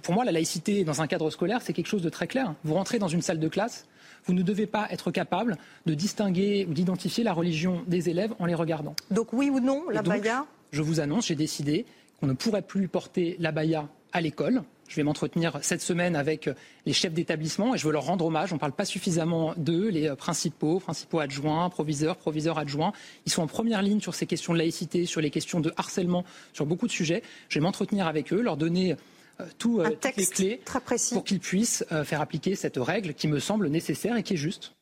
Pour 0.01 0.13
moi, 0.13 0.23
la 0.23 0.31
laïcité 0.31 0.85
dans 0.85 1.01
un 1.01 1.07
cadre 1.07 1.29
scolaire, 1.29 1.61
c'est 1.61 1.73
quelque 1.73 1.87
chose 1.87 2.01
de 2.01 2.09
très 2.09 2.27
clair. 2.27 2.55
Vous 2.63 2.73
rentrez 2.73 2.97
dans 2.97 3.09
une 3.09 3.21
salle 3.21 3.39
de 3.39 3.47
classe, 3.49 3.85
vous 4.25 4.33
ne 4.33 4.41
devez 4.41 4.67
pas 4.67 4.87
être 4.89 5.11
capable 5.11 5.57
de 5.85 5.93
distinguer 5.93 6.65
ou 6.69 6.73
d'identifier 6.73 7.23
la 7.23 7.33
religion 7.33 7.83
des 7.85 8.09
élèves 8.09 8.33
en 8.39 8.45
les 8.45 8.55
regardant. 8.55 8.95
Donc 9.11 9.33
oui 9.33 9.49
ou 9.49 9.59
non, 9.59 9.89
la 9.89 10.01
baya? 10.01 10.45
Je 10.71 10.81
vous 10.81 11.01
annonce, 11.01 11.27
j'ai 11.27 11.35
décidé 11.35 11.85
qu'on 12.19 12.27
ne 12.27 12.33
pourrait 12.33 12.61
plus 12.61 12.87
porter 12.87 13.35
la 13.39 13.51
baya 13.51 13.89
à 14.13 14.21
l'école. 14.21 14.63
Je 14.87 14.95
vais 14.95 15.03
m'entretenir 15.03 15.59
cette 15.61 15.81
semaine 15.81 16.15
avec 16.15 16.49
les 16.85 16.93
chefs 16.93 17.13
d'établissement 17.13 17.73
et 17.73 17.77
je 17.77 17.85
veux 17.85 17.93
leur 17.93 18.05
rendre 18.05 18.25
hommage. 18.25 18.51
On 18.51 18.55
ne 18.55 18.59
parle 18.59 18.71
pas 18.71 18.85
suffisamment 18.85 19.53
d'eux, 19.57 19.89
les 19.89 20.15
principaux, 20.15 20.79
principaux 20.79 21.19
adjoints, 21.19 21.69
proviseurs, 21.69 22.17
proviseurs 22.17 22.59
adjoints. 22.59 22.93
Ils 23.25 23.31
sont 23.31 23.41
en 23.41 23.47
première 23.47 23.81
ligne 23.81 23.99
sur 23.99 24.13
ces 24.13 24.27
questions 24.27 24.53
de 24.53 24.59
laïcité, 24.59 25.05
sur 25.05 25.21
les 25.21 25.31
questions 25.31 25.59
de 25.59 25.73
harcèlement, 25.75 26.23
sur 26.53 26.65
beaucoup 26.65 26.87
de 26.87 26.91
sujets. 26.91 27.23
Je 27.49 27.59
vais 27.59 27.63
m'entretenir 27.63 28.07
avec 28.07 28.31
eux, 28.31 28.41
leur 28.41 28.57
donner 28.57 28.95
euh, 29.39 29.45
tout, 29.57 29.79
euh, 29.79 29.89
toutes 29.89 30.15
les 30.17 30.25
clés 30.25 30.61
très 30.63 30.79
précis. 30.79 31.13
pour 31.13 31.23
qu'ils 31.23 31.39
puissent 31.39 31.85
euh, 31.91 32.03
faire 32.03 32.21
appliquer 32.21 32.55
cette 32.55 32.77
règle 32.77 33.13
qui 33.13 33.27
me 33.27 33.39
semble 33.39 33.67
nécessaire 33.67 34.15
et 34.17 34.23
qui 34.23 34.35
est 34.35 34.37
juste. 34.37 34.75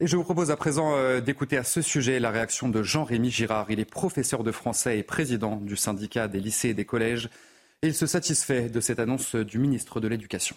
Et 0.00 0.06
je 0.06 0.16
vous 0.16 0.22
propose 0.22 0.52
à 0.52 0.56
présent 0.56 0.94
euh, 0.94 1.20
d'écouter 1.20 1.56
à 1.56 1.64
ce 1.64 1.82
sujet 1.82 2.20
la 2.20 2.30
réaction 2.30 2.68
de 2.68 2.84
Jean-Rémy 2.84 3.32
Girard. 3.32 3.66
Il 3.68 3.80
est 3.80 3.84
professeur 3.84 4.44
de 4.44 4.52
français 4.52 4.96
et 4.96 5.02
président 5.02 5.56
du 5.56 5.74
syndicat 5.74 6.28
des 6.28 6.38
lycées 6.38 6.68
et 6.68 6.74
des 6.74 6.84
collèges. 6.84 7.28
Et 7.82 7.88
il 7.88 7.94
se 7.94 8.06
satisfait 8.06 8.68
de 8.68 8.80
cette 8.80 8.98
annonce 8.98 9.36
du 9.36 9.58
ministre 9.58 10.00
de 10.00 10.08
l'Éducation. 10.08 10.56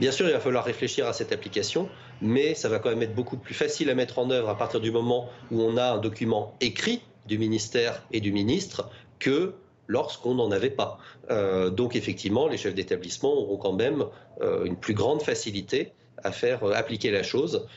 Bien 0.00 0.10
sûr, 0.10 0.26
il 0.26 0.32
va 0.32 0.40
falloir 0.40 0.64
réfléchir 0.64 1.06
à 1.06 1.12
cette 1.12 1.30
application, 1.30 1.90
mais 2.22 2.54
ça 2.54 2.70
va 2.70 2.78
quand 2.78 2.88
même 2.88 3.02
être 3.02 3.14
beaucoup 3.14 3.36
plus 3.36 3.52
facile 3.52 3.90
à 3.90 3.94
mettre 3.94 4.18
en 4.18 4.30
œuvre 4.30 4.48
à 4.48 4.56
partir 4.56 4.80
du 4.80 4.90
moment 4.90 5.28
où 5.50 5.60
on 5.60 5.76
a 5.76 5.92
un 5.92 5.98
document 5.98 6.56
écrit 6.62 7.02
du 7.26 7.36
ministère 7.36 8.02
et 8.12 8.20
du 8.20 8.32
ministre 8.32 8.90
que 9.18 9.54
lorsqu'on 9.88 10.34
n'en 10.34 10.50
avait 10.50 10.70
pas. 10.70 10.98
Euh, 11.30 11.68
donc 11.68 11.96
effectivement, 11.96 12.48
les 12.48 12.56
chefs 12.56 12.74
d'établissement 12.74 13.34
auront 13.34 13.58
quand 13.58 13.74
même 13.74 14.06
euh, 14.40 14.64
une 14.64 14.76
plus 14.76 14.94
grande 14.94 15.20
facilité 15.22 15.92
à 16.24 16.32
faire 16.32 16.64
appliquer 16.64 17.10
la 17.10 17.22
chose. 17.22 17.68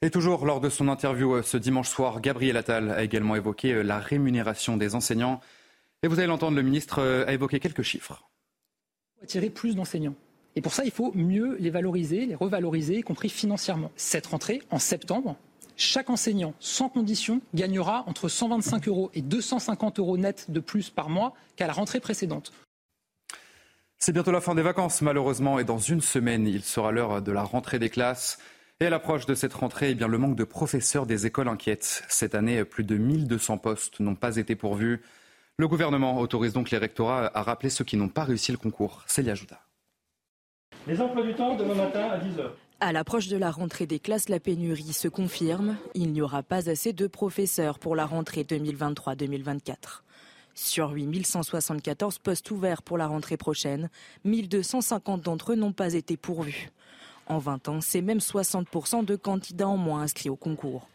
Et 0.00 0.10
toujours 0.10 0.46
lors 0.46 0.60
de 0.60 0.70
son 0.70 0.88
interview 0.88 1.42
ce 1.42 1.58
dimanche 1.58 1.90
soir, 1.90 2.22
Gabriel 2.22 2.56
Attal 2.56 2.90
a 2.90 3.02
également 3.02 3.36
évoqué 3.36 3.82
la 3.82 3.98
rémunération 3.98 4.78
des 4.78 4.94
enseignants. 4.94 5.40
Et 6.02 6.08
vous 6.08 6.18
allez 6.18 6.26
l'entendre, 6.26 6.56
le 6.56 6.62
ministre 6.62 7.00
a 7.26 7.32
évoqué 7.32 7.60
quelques 7.60 7.82
chiffres. 7.82 8.28
Attirer 9.22 9.50
plus 9.50 9.76
d'enseignants. 9.76 10.16
Et 10.56 10.60
pour 10.60 10.74
ça, 10.74 10.84
il 10.84 10.90
faut 10.90 11.12
mieux 11.14 11.56
les 11.60 11.70
valoriser, 11.70 12.26
les 12.26 12.34
revaloriser, 12.34 12.98
y 12.98 13.02
compris 13.02 13.28
financièrement. 13.28 13.92
Cette 13.96 14.26
rentrée, 14.26 14.62
en 14.70 14.78
septembre, 14.78 15.36
chaque 15.76 16.10
enseignant, 16.10 16.54
sans 16.58 16.88
condition, 16.88 17.40
gagnera 17.54 18.04
entre 18.06 18.28
125 18.28 18.88
euros 18.88 19.10
et 19.14 19.22
250 19.22 20.00
euros 20.00 20.18
net 20.18 20.50
de 20.50 20.60
plus 20.60 20.90
par 20.90 21.08
mois 21.08 21.34
qu'à 21.56 21.66
la 21.66 21.72
rentrée 21.72 22.00
précédente. 22.00 22.52
C'est 23.98 24.12
bientôt 24.12 24.32
la 24.32 24.40
fin 24.40 24.56
des 24.56 24.62
vacances, 24.62 25.00
malheureusement, 25.00 25.60
et 25.60 25.64
dans 25.64 25.78
une 25.78 26.00
semaine, 26.00 26.48
il 26.48 26.64
sera 26.64 26.90
l'heure 26.90 27.22
de 27.22 27.30
la 27.32 27.44
rentrée 27.44 27.78
des 27.78 27.88
classes. 27.88 28.38
Et 28.80 28.86
à 28.86 28.90
l'approche 28.90 29.26
de 29.26 29.34
cette 29.36 29.54
rentrée, 29.54 29.90
eh 29.90 29.94
bien, 29.94 30.08
le 30.08 30.18
manque 30.18 30.34
de 30.34 30.42
professeurs 30.42 31.06
des 31.06 31.26
écoles 31.26 31.46
inquiète. 31.46 32.02
Cette 32.08 32.34
année, 32.34 32.64
plus 32.64 32.82
de 32.82 32.96
1200 32.96 33.58
postes 33.58 34.00
n'ont 34.00 34.16
pas 34.16 34.36
été 34.36 34.56
pourvus. 34.56 35.00
Le 35.58 35.68
gouvernement 35.68 36.18
autorise 36.18 36.54
donc 36.54 36.70
les 36.70 36.78
rectorats 36.78 37.30
à 37.34 37.42
rappeler 37.42 37.68
ceux 37.68 37.84
qui 37.84 37.96
n'ont 37.96 38.08
pas 38.08 38.24
réussi 38.24 38.52
le 38.52 38.58
concours. 38.58 39.04
Célia 39.06 39.34
Jouda. 39.34 39.60
Les 40.86 41.00
emplois 41.00 41.22
du 41.22 41.34
temps 41.34 41.56
demain 41.56 41.74
matin 41.74 42.08
à 42.08 42.18
10h. 42.18 42.50
À 42.80 42.92
l'approche 42.92 43.28
de 43.28 43.36
la 43.36 43.50
rentrée 43.50 43.86
des 43.86 44.00
classes, 44.00 44.28
la 44.28 44.40
pénurie 44.40 44.92
se 44.92 45.08
confirme. 45.08 45.76
Il 45.94 46.10
n'y 46.12 46.22
aura 46.22 46.42
pas 46.42 46.68
assez 46.68 46.92
de 46.92 47.06
professeurs 47.06 47.78
pour 47.78 47.94
la 47.94 48.06
rentrée 48.06 48.42
2023-2024. 48.42 50.02
Sur 50.54 50.90
8174 50.90 52.18
postes 52.18 52.50
ouverts 52.50 52.82
pour 52.82 52.98
la 52.98 53.06
rentrée 53.06 53.36
prochaine, 53.36 53.88
1250 54.24 55.20
d'entre 55.20 55.52
eux 55.52 55.56
n'ont 55.56 55.72
pas 55.72 55.94
été 55.94 56.16
pourvus. 56.16 56.70
En 57.26 57.38
20 57.38 57.68
ans, 57.68 57.80
c'est 57.80 58.02
même 58.02 58.18
60% 58.18 59.04
de 59.04 59.16
candidats 59.16 59.68
en 59.68 59.76
moins 59.76 60.00
inscrits 60.00 60.30
au 60.30 60.36
concours. 60.36 60.88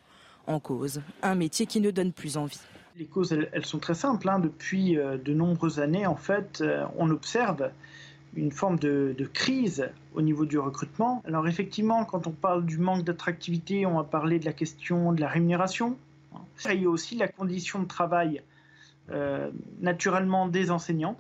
En 0.46 0.60
cause, 0.60 1.02
un 1.22 1.36
métier 1.36 1.68
qui 1.68 1.80
ne 1.80 1.92
donne 1.92 2.12
plus 2.12 2.38
envie. 2.38 2.60
Les 2.98 3.06
causes, 3.06 3.32
elles, 3.32 3.66
sont 3.66 3.78
très 3.78 3.94
simples. 3.94 4.28
Hein. 4.28 4.40
Depuis 4.40 4.98
euh, 4.98 5.18
de 5.18 5.32
nombreuses 5.32 5.80
années, 5.80 6.08
en 6.08 6.16
fait, 6.16 6.62
euh, 6.62 6.84
on 6.98 7.12
observe 7.12 7.70
une 8.36 8.52
forme 8.52 8.80
de, 8.80 9.16
crise 9.34 9.90
au 10.16 10.22
niveau 10.22 10.46
du 10.46 10.58
recrutement. 10.58 11.22
Alors 11.26 11.48
effectivement, 11.48 12.06
quand 12.06 12.26
on 12.26 12.32
parle 12.32 12.66
du 12.66 12.78
manque 12.78 13.04
d'attractivité, 13.04 13.86
on 13.86 13.96
va 13.96 14.04
parler 14.04 14.40
de 14.40 14.46
la 14.46 14.54
question 14.54 15.14
de 15.14 15.22
la 15.22 15.28
rémunération. 15.28 15.98
Il 16.72 16.82
y 16.82 16.86
a 16.86 16.90
aussi 16.90 17.16
la 17.16 17.28
condition 17.28 17.80
de 17.80 17.88
travail 17.88 18.42
euh, 19.12 19.50
naturellement 19.80 20.48
des 20.48 20.72
enseignants. 20.72 21.18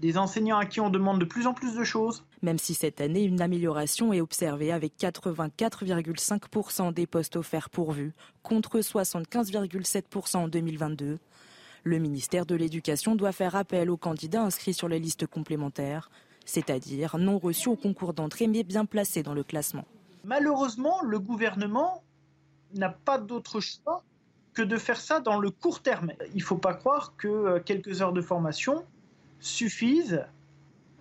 Des 0.00 0.16
enseignants 0.16 0.56
à 0.56 0.64
qui 0.64 0.80
on 0.80 0.88
demande 0.88 1.18
de 1.18 1.26
plus 1.26 1.46
en 1.46 1.52
plus 1.52 1.74
de 1.74 1.84
choses. 1.84 2.24
Même 2.40 2.58
si 2.58 2.72
cette 2.72 3.02
année, 3.02 3.22
une 3.22 3.42
amélioration 3.42 4.14
est 4.14 4.22
observée 4.22 4.72
avec 4.72 4.94
84,5% 4.98 6.94
des 6.94 7.06
postes 7.06 7.36
offerts 7.36 7.68
pourvus, 7.68 8.14
contre 8.42 8.78
75,7% 8.78 10.36
en 10.38 10.48
2022. 10.48 11.18
Le 11.84 11.98
ministère 11.98 12.46
de 12.46 12.54
l'Éducation 12.54 13.14
doit 13.14 13.32
faire 13.32 13.56
appel 13.56 13.90
aux 13.90 13.98
candidats 13.98 14.42
inscrits 14.42 14.72
sur 14.72 14.88
les 14.88 14.98
listes 14.98 15.26
complémentaires, 15.26 16.10
c'est-à-dire 16.46 17.18
non 17.18 17.38
reçus 17.38 17.68
au 17.68 17.76
concours 17.76 18.14
d'entrée 18.14 18.46
mais 18.46 18.62
bien 18.62 18.86
placés 18.86 19.22
dans 19.22 19.34
le 19.34 19.44
classement. 19.44 19.84
Malheureusement, 20.24 21.02
le 21.02 21.18
gouvernement 21.18 22.02
n'a 22.74 22.88
pas 22.88 23.18
d'autre 23.18 23.60
choix 23.60 24.02
que 24.54 24.62
de 24.62 24.78
faire 24.78 25.00
ça 25.00 25.20
dans 25.20 25.38
le 25.38 25.50
court 25.50 25.82
terme. 25.82 26.12
Il 26.32 26.38
ne 26.38 26.42
faut 26.42 26.56
pas 26.56 26.72
croire 26.72 27.14
que 27.18 27.28
euh, 27.28 27.60
quelques 27.60 28.00
heures 28.00 28.14
de 28.14 28.22
formation 28.22 28.82
suffisent 29.40 30.24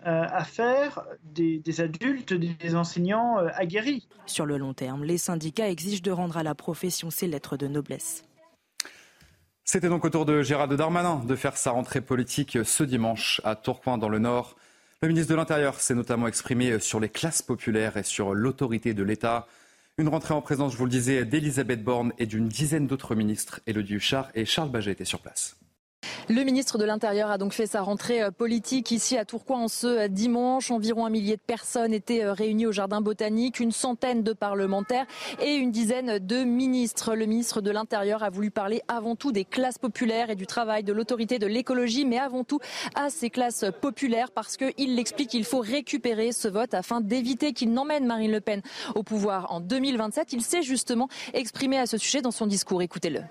euh, 0.05 0.25
à 0.31 0.45
faire 0.45 1.03
des, 1.23 1.61
adultes, 1.81 2.33
des 2.33 2.75
enseignants 2.75 3.37
euh, 3.39 3.49
aguerris. 3.55 4.07
Sur 4.25 4.45
le 4.45 4.57
long 4.57 4.73
terme, 4.73 5.03
les 5.03 5.17
syndicats 5.17 5.69
exigent 5.69 6.01
de 6.01 6.11
rendre 6.11 6.37
à 6.37 6.43
la 6.43 6.55
profession 6.55 7.09
ses 7.09 7.27
lettres 7.27 7.57
de 7.57 7.67
noblesse. 7.67 8.23
C'était 9.65 9.89
donc 9.89 10.05
au 10.05 10.09
tour 10.09 10.25
de 10.25 10.41
Gérald 10.41 10.73
Darmanin 10.73 11.23
de 11.25 11.35
faire 11.35 11.57
sa 11.57 11.71
rentrée 11.71 12.01
politique 12.01 12.57
ce 12.63 12.83
dimanche 12.83 13.41
à 13.43 13.55
Tourcoing 13.55 13.97
dans 13.97 14.09
le 14.09 14.19
Nord. 14.19 14.55
Le 15.01 15.09
ministre 15.09 15.31
de 15.31 15.35
l'Intérieur 15.35 15.81
s'est 15.81 15.95
notamment 15.95 16.27
exprimé 16.27 16.79
sur 16.79 17.01
les 17.01 17.09
classes 17.09 17.41
populaires 17.41 17.97
et 17.97 18.03
sur 18.03 18.33
l'autorité 18.33 18.93
de 18.93 19.03
l'État. 19.03 19.47
Une 19.97 20.07
rentrée 20.07 20.33
en 20.33 20.41
présence, 20.41 20.71
je 20.71 20.77
vous 20.77 20.85
le 20.85 20.91
disais, 20.91 21.25
d'Elisabeth 21.25 21.83
Borne 21.83 22.13
et 22.17 22.25
d'une 22.25 22.47
dizaine 22.47 22.87
d'autres 22.87 23.15
ministres. 23.15 23.59
Elodie 23.67 23.95
Huchard 23.95 24.29
et 24.33 24.45
Charles 24.45 24.71
Baget 24.71 24.93
étaient 24.93 25.03
sur 25.03 25.19
place. 25.19 25.58
Le 26.29 26.43
ministre 26.43 26.77
de 26.77 26.85
l'Intérieur 26.85 27.31
a 27.31 27.39
donc 27.39 27.53
fait 27.53 27.65
sa 27.65 27.81
rentrée 27.81 28.21
euh, 28.21 28.29
politique 28.29 28.91
ici 28.91 29.17
à 29.17 29.25
Tourcoing 29.25 29.61
en 29.61 29.67
ce 29.67 29.87
euh, 29.87 30.07
dimanche. 30.07 30.69
Environ 30.69 31.07
un 31.07 31.09
millier 31.09 31.37
de 31.37 31.41
personnes 31.41 31.91
étaient 31.91 32.23
euh, 32.23 32.33
réunies 32.33 32.67
au 32.67 32.71
Jardin 32.71 33.01
botanique, 33.01 33.59
une 33.59 33.71
centaine 33.71 34.21
de 34.21 34.33
parlementaires 34.33 35.07
et 35.41 35.55
une 35.55 35.71
dizaine 35.71 36.19
de 36.19 36.43
ministres. 36.43 37.15
Le 37.15 37.25
ministre 37.25 37.61
de 37.61 37.71
l'Intérieur 37.71 38.21
a 38.21 38.29
voulu 38.29 38.51
parler 38.51 38.83
avant 38.87 39.15
tout 39.15 39.31
des 39.31 39.43
classes 39.43 39.79
populaires 39.79 40.29
et 40.29 40.35
du 40.35 40.45
travail 40.45 40.83
de 40.83 40.93
l'autorité 40.93 41.39
de 41.39 41.47
l'écologie, 41.47 42.05
mais 42.05 42.19
avant 42.19 42.43
tout 42.43 42.59
à 42.93 43.09
ces 43.09 43.31
classes 43.31 43.65
populaires 43.81 44.29
parce 44.29 44.55
qu'il 44.55 44.95
l'explique, 44.95 45.33
il 45.33 45.45
faut 45.45 45.61
récupérer 45.61 46.31
ce 46.31 46.47
vote 46.47 46.75
afin 46.75 47.01
d'éviter 47.01 47.53
qu'il 47.53 47.73
n'emmène 47.73 48.05
Marine 48.05 48.31
Le 48.31 48.39
Pen 48.39 48.61
au 48.93 49.01
pouvoir 49.01 49.51
en 49.51 49.61
2027. 49.61 50.31
Il 50.33 50.43
s'est 50.43 50.61
justement 50.61 51.07
exprimé 51.33 51.79
à 51.79 51.87
ce 51.87 51.97
sujet 51.97 52.21
dans 52.21 52.29
son 52.29 52.45
discours. 52.45 52.83
Écoutez-le. 52.83 53.21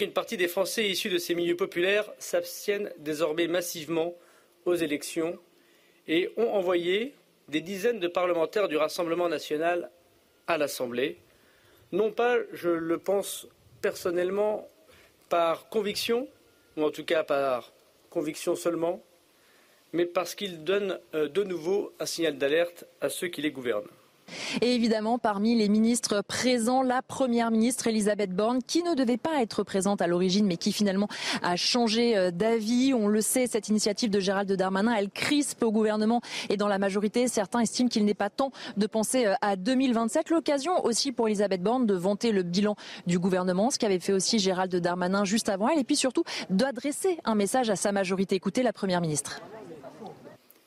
Une 0.00 0.12
partie 0.12 0.36
des 0.36 0.46
Français 0.46 0.88
issus 0.88 1.08
de 1.08 1.18
ces 1.18 1.34
milieux 1.34 1.56
populaires 1.56 2.08
s'abstiennent 2.20 2.92
désormais 2.98 3.48
massivement 3.48 4.14
aux 4.64 4.76
élections 4.76 5.36
et 6.06 6.30
ont 6.36 6.52
envoyé 6.52 7.14
des 7.48 7.60
dizaines 7.60 7.98
de 7.98 8.06
parlementaires 8.06 8.68
du 8.68 8.76
Rassemblement 8.76 9.28
national 9.28 9.90
à 10.46 10.56
l'Assemblée. 10.56 11.18
Non 11.90 12.12
pas, 12.12 12.36
je 12.52 12.68
le 12.68 12.98
pense 12.98 13.48
personnellement, 13.82 14.68
par 15.28 15.68
conviction, 15.68 16.28
ou 16.76 16.84
en 16.84 16.90
tout 16.90 17.04
cas 17.04 17.24
par 17.24 17.72
conviction 18.08 18.54
seulement, 18.54 19.02
mais 19.92 20.06
parce 20.06 20.36
qu'ils 20.36 20.62
donnent 20.62 21.00
euh, 21.14 21.28
de 21.28 21.42
nouveau 21.42 21.92
un 21.98 22.06
signal 22.06 22.38
d'alerte 22.38 22.84
à 23.00 23.08
ceux 23.08 23.28
qui 23.28 23.42
les 23.42 23.50
gouvernent. 23.50 23.88
Et 24.62 24.74
évidemment, 24.74 25.18
parmi 25.18 25.54
les 25.54 25.68
ministres 25.68 26.22
présents, 26.26 26.82
la 26.82 27.02
première 27.02 27.50
ministre 27.50 27.86
Elisabeth 27.86 28.30
Borne, 28.34 28.60
qui 28.66 28.82
ne 28.82 28.94
devait 28.94 29.16
pas 29.16 29.42
être 29.42 29.62
présente 29.62 30.02
à 30.02 30.06
l'origine, 30.06 30.46
mais 30.46 30.56
qui 30.56 30.72
finalement 30.72 31.08
a 31.42 31.56
changé 31.56 32.16
euh, 32.16 32.30
d'avis. 32.30 32.94
On 32.94 33.08
le 33.08 33.20
sait, 33.20 33.46
cette 33.46 33.68
initiative 33.68 34.10
de 34.10 34.20
Gérald 34.20 34.50
Darmanin, 34.52 34.94
elle 34.94 35.10
crispe 35.10 35.62
au 35.62 35.72
gouvernement 35.72 36.20
et 36.48 36.56
dans 36.56 36.68
la 36.68 36.78
majorité. 36.78 37.28
Certains 37.28 37.60
estiment 37.60 37.88
qu'il 37.88 38.04
n'est 38.04 38.14
pas 38.14 38.30
temps 38.30 38.52
de 38.76 38.86
penser 38.86 39.26
euh, 39.26 39.34
à 39.40 39.56
2027. 39.56 40.30
L'occasion 40.30 40.84
aussi 40.84 41.12
pour 41.12 41.28
Elisabeth 41.28 41.62
Borne 41.62 41.86
de 41.86 41.94
vanter 41.94 42.32
le 42.32 42.42
bilan 42.42 42.76
du 43.06 43.18
gouvernement, 43.18 43.70
ce 43.70 43.78
qu'avait 43.78 44.00
fait 44.00 44.12
aussi 44.12 44.38
Gérald 44.38 44.74
Darmanin 44.74 45.24
juste 45.24 45.48
avant 45.48 45.68
elle, 45.68 45.78
et 45.78 45.84
puis 45.84 45.96
surtout 45.96 46.24
d'adresser 46.50 47.18
un 47.24 47.34
message 47.34 47.70
à 47.70 47.76
sa 47.76 47.92
majorité. 47.92 48.36
Écoutez 48.36 48.62
la 48.62 48.72
première 48.72 49.00
ministre. 49.00 49.40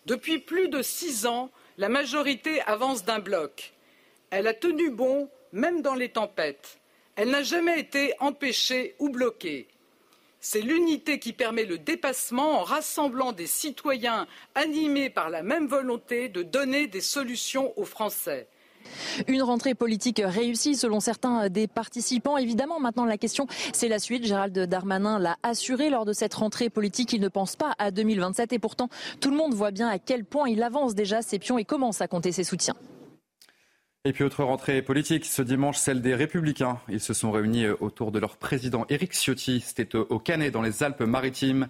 Depuis 0.06 0.40
plus 0.40 0.68
de 0.68 0.82
six 0.82 1.26
ans, 1.26 1.52
la 1.78 1.90
majorité 1.90 2.62
avance 2.62 3.04
d'un 3.04 3.20
bloc. 3.20 3.74
Elle 4.30 4.48
a 4.48 4.54
tenu 4.54 4.92
bon, 4.92 5.30
même 5.52 5.82
dans 5.82 5.96
les 5.96 6.10
tempêtes. 6.10 6.80
Elle 7.16 7.30
n'a 7.30 7.44
jamais 7.44 7.80
été 7.80 8.14
empêchée 8.20 8.96
ou 9.00 9.10
bloquée. 9.10 9.68
C'est 10.40 10.62
l'unité 10.62 11.20
qui 11.20 11.34
permet 11.34 11.66
le 11.66 11.78
dépassement 11.78 12.60
en 12.60 12.64
rassemblant 12.64 13.32
des 13.32 13.48
citoyens 13.48 14.28
animés 14.56 15.10
par 15.10 15.30
la 15.30 15.44
même 15.44 15.68
volonté 15.68 16.30
de 16.30 16.42
donner 16.42 16.88
des 16.88 17.02
solutions 17.02 17.78
aux 17.78 17.86
Français. 17.86 18.48
Une 19.28 19.42
rentrée 19.42 19.76
politique 19.76 20.22
réussie 20.24 20.76
selon 20.76 21.00
certains 21.00 21.50
des 21.50 21.68
participants. 21.68 22.38
Évidemment, 22.38 22.80
maintenant 22.80 23.06
la 23.06 23.18
question, 23.18 23.48
c'est 23.74 23.88
la 23.88 24.00
suite. 24.00 24.26
Gérald 24.26 24.58
Darmanin 24.58 25.20
l'a 25.20 25.38
assuré 25.44 25.90
lors 25.90 26.06
de 26.06 26.14
cette 26.14 26.34
rentrée 26.34 26.70
politique. 26.70 27.14
Il 27.14 27.22
ne 27.22 27.28
pense 27.28 27.56
pas 27.56 27.74
à 27.78 27.92
2027 27.92 28.54
et 28.54 28.60
pourtant 28.60 28.90
tout 29.20 29.30
le 29.30 29.38
monde 29.38 29.54
voit 29.54 29.72
bien 29.72 29.88
à 29.88 30.00
quel 30.00 30.26
point 30.26 30.50
il 30.50 30.64
avance 30.64 30.96
déjà 30.96 31.22
ses 31.22 31.40
pions 31.40 31.58
et 31.58 31.66
commence 31.66 32.02
à 32.02 32.08
compter 32.08 32.32
ses 32.32 32.44
soutiens. 32.44 32.76
Et 34.04 34.14
puis 34.14 34.24
autre 34.24 34.44
rentrée 34.44 34.82
politique, 34.82 35.26
ce 35.26 35.44
dimanche, 35.44 35.78
celle 35.78 36.02
des 36.02 36.16
Républicains. 36.16 36.80
Ils 36.90 37.00
se 37.00 37.14
sont 37.14 37.32
réunis 37.32 37.68
autour 37.68 38.12
de 38.12 38.18
leur 38.18 38.38
président 38.38 38.86
Éric 38.90 39.14
Ciotti. 39.14 39.62
C'était 39.62 39.96
au 39.96 40.18
Canet 40.18 40.52
dans 40.52 40.64
les 40.64 40.82
Alpes-Maritimes. 40.82 41.68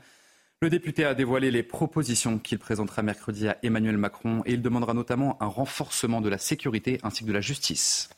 Le 0.63 0.69
député 0.69 1.05
a 1.05 1.15
dévoilé 1.15 1.49
les 1.49 1.63
propositions 1.63 2.37
qu'il 2.37 2.59
présentera 2.59 3.01
mercredi 3.01 3.47
à 3.47 3.57
Emmanuel 3.63 3.97
Macron 3.97 4.43
et 4.45 4.53
il 4.53 4.61
demandera 4.61 4.93
notamment 4.93 5.41
un 5.41 5.47
renforcement 5.47 6.21
de 6.21 6.29
la 6.29 6.37
sécurité 6.37 6.99
ainsi 7.01 7.23
que 7.23 7.29
de 7.29 7.33
la 7.33 7.41
justice. 7.41 8.11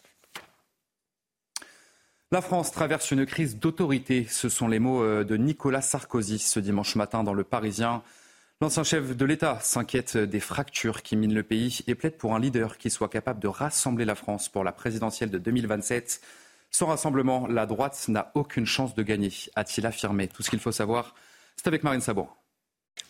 La 2.33 2.41
France 2.41 2.73
traverse 2.73 3.11
une 3.11 3.25
crise 3.25 3.59
d'autorité. 3.59 4.27
Ce 4.29 4.49
sont 4.49 4.67
les 4.67 4.79
mots 4.79 5.01
euh, 5.03 5.23
de 5.23 5.37
Nicolas 5.37 5.81
Sarkozy 5.81 6.37
ce 6.37 6.59
dimanche 6.59 6.97
matin 6.97 7.23
dans 7.23 7.33
Le 7.33 7.45
Parisien. 7.45 8.03
L'ancien 8.59 8.83
chef 8.83 9.15
de 9.15 9.25
l'État 9.25 9.59
s'inquiète 9.61 10.17
des 10.17 10.41
fractures 10.41 11.01
qui 11.01 11.15
minent 11.15 11.33
le 11.33 11.43
pays 11.43 11.79
et 11.87 11.95
plaide 11.95 12.17
pour 12.17 12.35
un 12.35 12.39
leader 12.39 12.77
qui 12.77 12.89
soit 12.89 13.07
capable 13.07 13.39
de 13.39 13.47
rassembler 13.47 14.03
la 14.03 14.15
France 14.15 14.49
pour 14.49 14.65
la 14.65 14.73
présidentielle 14.73 15.31
de 15.31 15.37
2027. 15.37 16.19
Sans 16.71 16.87
rassemblement, 16.87 17.47
la 17.47 17.65
droite 17.65 18.03
n'a 18.09 18.31
aucune 18.35 18.65
chance 18.65 18.95
de 18.95 19.03
gagner, 19.03 19.31
a-t-il 19.55 19.85
affirmé. 19.85 20.27
Tout 20.27 20.43
ce 20.43 20.49
qu'il 20.49 20.59
faut 20.59 20.73
savoir, 20.73 21.15
c'est 21.55 21.67
avec 21.67 21.83
Marine 21.83 22.01
Sabot. 22.01 22.29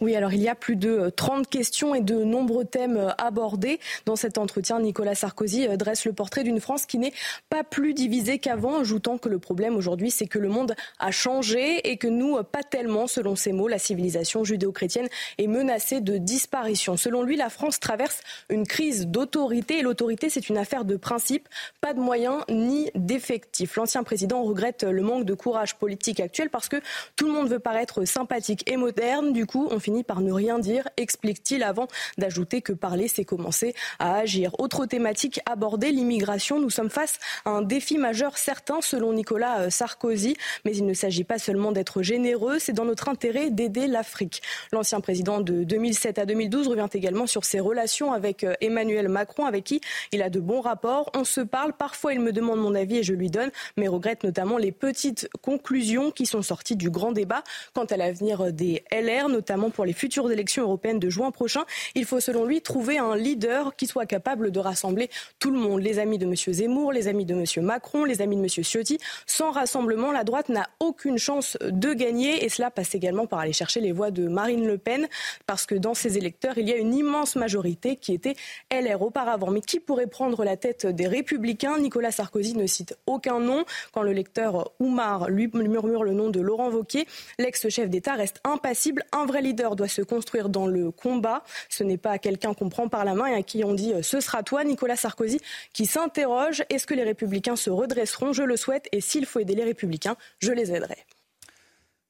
Oui, 0.01 0.15
alors 0.15 0.33
il 0.33 0.41
y 0.41 0.49
a 0.49 0.55
plus 0.55 0.75
de 0.75 1.09
30 1.15 1.47
questions 1.47 1.95
et 1.95 2.01
de 2.01 2.23
nombreux 2.23 2.65
thèmes 2.65 3.13
abordés. 3.17 3.79
Dans 4.05 4.17
cet 4.17 4.37
entretien, 4.37 4.81
Nicolas 4.81 5.15
Sarkozy 5.15 5.65
dresse 5.77 6.03
le 6.05 6.11
portrait 6.11 6.43
d'une 6.43 6.59
France 6.59 6.85
qui 6.85 6.97
n'est 6.97 7.13
pas 7.49 7.63
plus 7.63 7.93
divisée 7.93 8.37
qu'avant, 8.37 8.79
ajoutant 8.79 9.17
que 9.17 9.29
le 9.29 9.39
problème 9.39 9.77
aujourd'hui, 9.77 10.11
c'est 10.11 10.27
que 10.27 10.39
le 10.39 10.49
monde 10.49 10.75
a 10.99 11.11
changé 11.11 11.89
et 11.89 11.95
que 11.95 12.07
nous, 12.07 12.41
pas 12.43 12.63
tellement, 12.63 13.07
selon 13.07 13.37
ses 13.37 13.53
mots, 13.53 13.69
la 13.69 13.79
civilisation 13.79 14.43
judéo-chrétienne 14.43 15.07
est 15.37 15.47
menacée 15.47 16.01
de 16.01 16.17
disparition. 16.17 16.97
Selon 16.97 17.23
lui, 17.23 17.37
la 17.37 17.49
France 17.49 17.79
traverse 17.79 18.19
une 18.49 18.67
crise 18.67 19.07
d'autorité 19.07 19.79
et 19.79 19.81
l'autorité, 19.83 20.29
c'est 20.29 20.49
une 20.49 20.57
affaire 20.57 20.83
de 20.83 20.97
principe, 20.97 21.47
pas 21.79 21.93
de 21.93 21.99
moyens 21.99 22.41
ni 22.49 22.89
d'effectifs. 22.95 23.75
L'ancien 23.77 24.03
président 24.03 24.43
regrette 24.43 24.83
le 24.83 25.01
manque 25.01 25.23
de 25.23 25.33
courage 25.33 25.75
politique 25.75 26.19
actuel 26.19 26.49
parce 26.49 26.67
que 26.67 26.81
tout 27.15 27.25
le 27.25 27.31
monde 27.31 27.47
veut 27.47 27.59
paraître 27.59 28.03
sympathique 28.03 28.69
et 28.69 28.75
moderne. 28.75 29.31
Du 29.31 29.45
coup, 29.45 29.69
on 29.73 29.79
finit 29.79 30.03
par 30.03 30.21
ne 30.21 30.31
rien 30.31 30.59
dire, 30.59 30.87
explique-t-il 30.97 31.63
avant 31.63 31.87
d'ajouter 32.17 32.61
que 32.61 32.73
parler, 32.73 33.07
c'est 33.07 33.25
commencer 33.25 33.75
à 33.99 34.15
agir. 34.15 34.55
Autre 34.59 34.85
thématique 34.85 35.41
abordée, 35.45 35.91
l'immigration. 35.91 36.59
Nous 36.59 36.69
sommes 36.69 36.89
face 36.89 37.19
à 37.45 37.49
un 37.49 37.61
défi 37.61 37.97
majeur, 37.97 38.37
certain, 38.37 38.81
selon 38.81 39.13
Nicolas 39.13 39.61
euh, 39.61 39.69
Sarkozy, 39.69 40.37
mais 40.65 40.75
il 40.75 40.85
ne 40.85 40.93
s'agit 40.93 41.23
pas 41.23 41.39
seulement 41.39 41.71
d'être 41.71 42.01
généreux, 42.03 42.59
c'est 42.59 42.73
dans 42.73 42.85
notre 42.85 43.09
intérêt 43.09 43.49
d'aider 43.49 43.87
l'Afrique. 43.87 44.41
L'ancien 44.71 45.01
président 45.01 45.41
de 45.41 45.63
2007 45.63 46.19
à 46.19 46.25
2012 46.25 46.67
revient 46.67 46.87
également 46.93 47.27
sur 47.27 47.45
ses 47.45 47.59
relations 47.59 48.13
avec 48.13 48.43
euh, 48.43 48.53
Emmanuel 48.61 49.09
Macron, 49.09 49.45
avec 49.45 49.63
qui 49.63 49.81
il 50.11 50.21
a 50.21 50.29
de 50.29 50.39
bons 50.39 50.61
rapports. 50.61 51.09
On 51.15 51.23
se 51.23 51.41
parle, 51.41 51.73
parfois 51.73 52.13
il 52.13 52.19
me 52.19 52.31
demande 52.31 52.59
mon 52.59 52.75
avis 52.75 52.97
et 52.97 53.03
je 53.03 53.13
lui 53.13 53.29
donne, 53.29 53.49
mais 53.77 53.87
regrette 53.87 54.23
notamment 54.23 54.57
les 54.57 54.71
petites 54.71 55.27
conclusions 55.41 56.11
qui 56.11 56.25
sont 56.25 56.41
sorties 56.41 56.75
du 56.75 56.89
grand 56.89 57.11
débat 57.11 57.43
quant 57.73 57.85
à 57.85 57.97
l'avenir 57.97 58.53
des 58.53 58.83
LR, 58.91 59.29
notamment 59.29 59.62
pour 59.69 59.85
les 59.85 59.93
futures 59.93 60.31
élections 60.31 60.63
européennes 60.63 60.99
de 60.99 61.09
juin 61.09 61.31
prochain. 61.31 61.63
Il 61.95 62.05
faut 62.05 62.19
selon 62.19 62.45
lui 62.45 62.61
trouver 62.61 62.97
un 62.97 63.15
leader 63.15 63.75
qui 63.75 63.87
soit 63.87 64.05
capable 64.05 64.51
de 64.51 64.59
rassembler 64.59 65.09
tout 65.39 65.51
le 65.51 65.59
monde, 65.59 65.81
les 65.81 65.99
amis 65.99 66.17
de 66.17 66.25
M. 66.25 66.35
Zemmour, 66.35 66.91
les 66.91 67.07
amis 67.07 67.25
de 67.25 67.33
M. 67.33 67.65
Macron, 67.65 68.03
les 68.05 68.21
amis 68.21 68.35
de 68.35 68.41
M. 68.41 68.47
Ciotti. 68.63 68.97
Sans 69.25 69.51
rassemblement, 69.51 70.11
la 70.11 70.23
droite 70.23 70.49
n'a 70.49 70.69
aucune 70.79 71.17
chance 71.17 71.57
de 71.61 71.93
gagner 71.93 72.43
et 72.45 72.49
cela 72.49 72.71
passe 72.71 72.95
également 72.95 73.27
par 73.27 73.39
aller 73.39 73.53
chercher 73.53 73.79
les 73.79 73.91
voix 73.91 74.11
de 74.11 74.27
Marine 74.27 74.65
Le 74.67 74.77
Pen 74.77 75.07
parce 75.45 75.65
que 75.65 75.75
dans 75.75 75.93
ses 75.93 76.17
électeurs, 76.17 76.57
il 76.57 76.67
y 76.67 76.73
a 76.73 76.77
une 76.77 76.93
immense 76.93 77.35
majorité 77.35 77.95
qui 77.95 78.13
était 78.13 78.35
LR 78.71 79.01
auparavant. 79.01 79.51
Mais 79.51 79.61
qui 79.61 79.79
pourrait 79.79 80.07
prendre 80.07 80.43
la 80.43 80.57
tête 80.57 80.85
des 80.85 81.07
Républicains? 81.07 81.77
Nicolas 81.79 82.11
Sarkozy 82.11 82.55
ne 82.55 82.67
cite 82.67 82.97
aucun 83.05 83.39
nom. 83.39 83.65
Quand 83.93 84.01
le 84.01 84.13
lecteur 84.13 84.71
Oumar 84.79 85.29
lui 85.29 85.49
murmure 85.53 86.03
le 86.03 86.13
nom 86.13 86.29
de 86.29 86.39
Laurent 86.39 86.69
Wauquiez, 86.69 87.07
l'ex-chef 87.39 87.89
d'État 87.89 88.13
reste 88.13 88.39
impassible. 88.43 89.03
Un 89.11 89.25
vrai 89.25 89.41
leader 89.41 89.52
doit 89.53 89.87
se 89.87 90.01
construire 90.01 90.49
dans 90.49 90.67
le 90.67 90.91
combat. 90.91 91.43
Ce 91.69 91.83
n'est 91.83 91.97
pas 91.97 92.17
quelqu'un 92.17 92.53
qu'on 92.53 92.69
prend 92.69 92.89
par 92.89 93.05
la 93.05 93.13
main 93.13 93.27
et 93.27 93.35
à 93.35 93.43
qui 93.43 93.63
on 93.63 93.73
dit 93.73 93.93
euh, 93.93 94.01
ce 94.01 94.19
sera 94.19 94.43
toi, 94.43 94.63
Nicolas 94.63 94.95
Sarkozy, 94.95 95.39
qui 95.73 95.85
s'interroge 95.85 96.63
est-ce 96.69 96.85
que 96.87 96.93
les 96.93 97.03
républicains 97.03 97.55
se 97.55 97.69
redresseront? 97.69 98.33
Je 98.33 98.43
le 98.43 98.57
souhaite 98.57 98.87
et 98.91 99.01
s'il 99.01 99.25
faut 99.25 99.39
aider 99.39 99.55
les 99.55 99.63
républicains, 99.63 100.15
je 100.39 100.51
les 100.51 100.73
aiderai. 100.73 100.97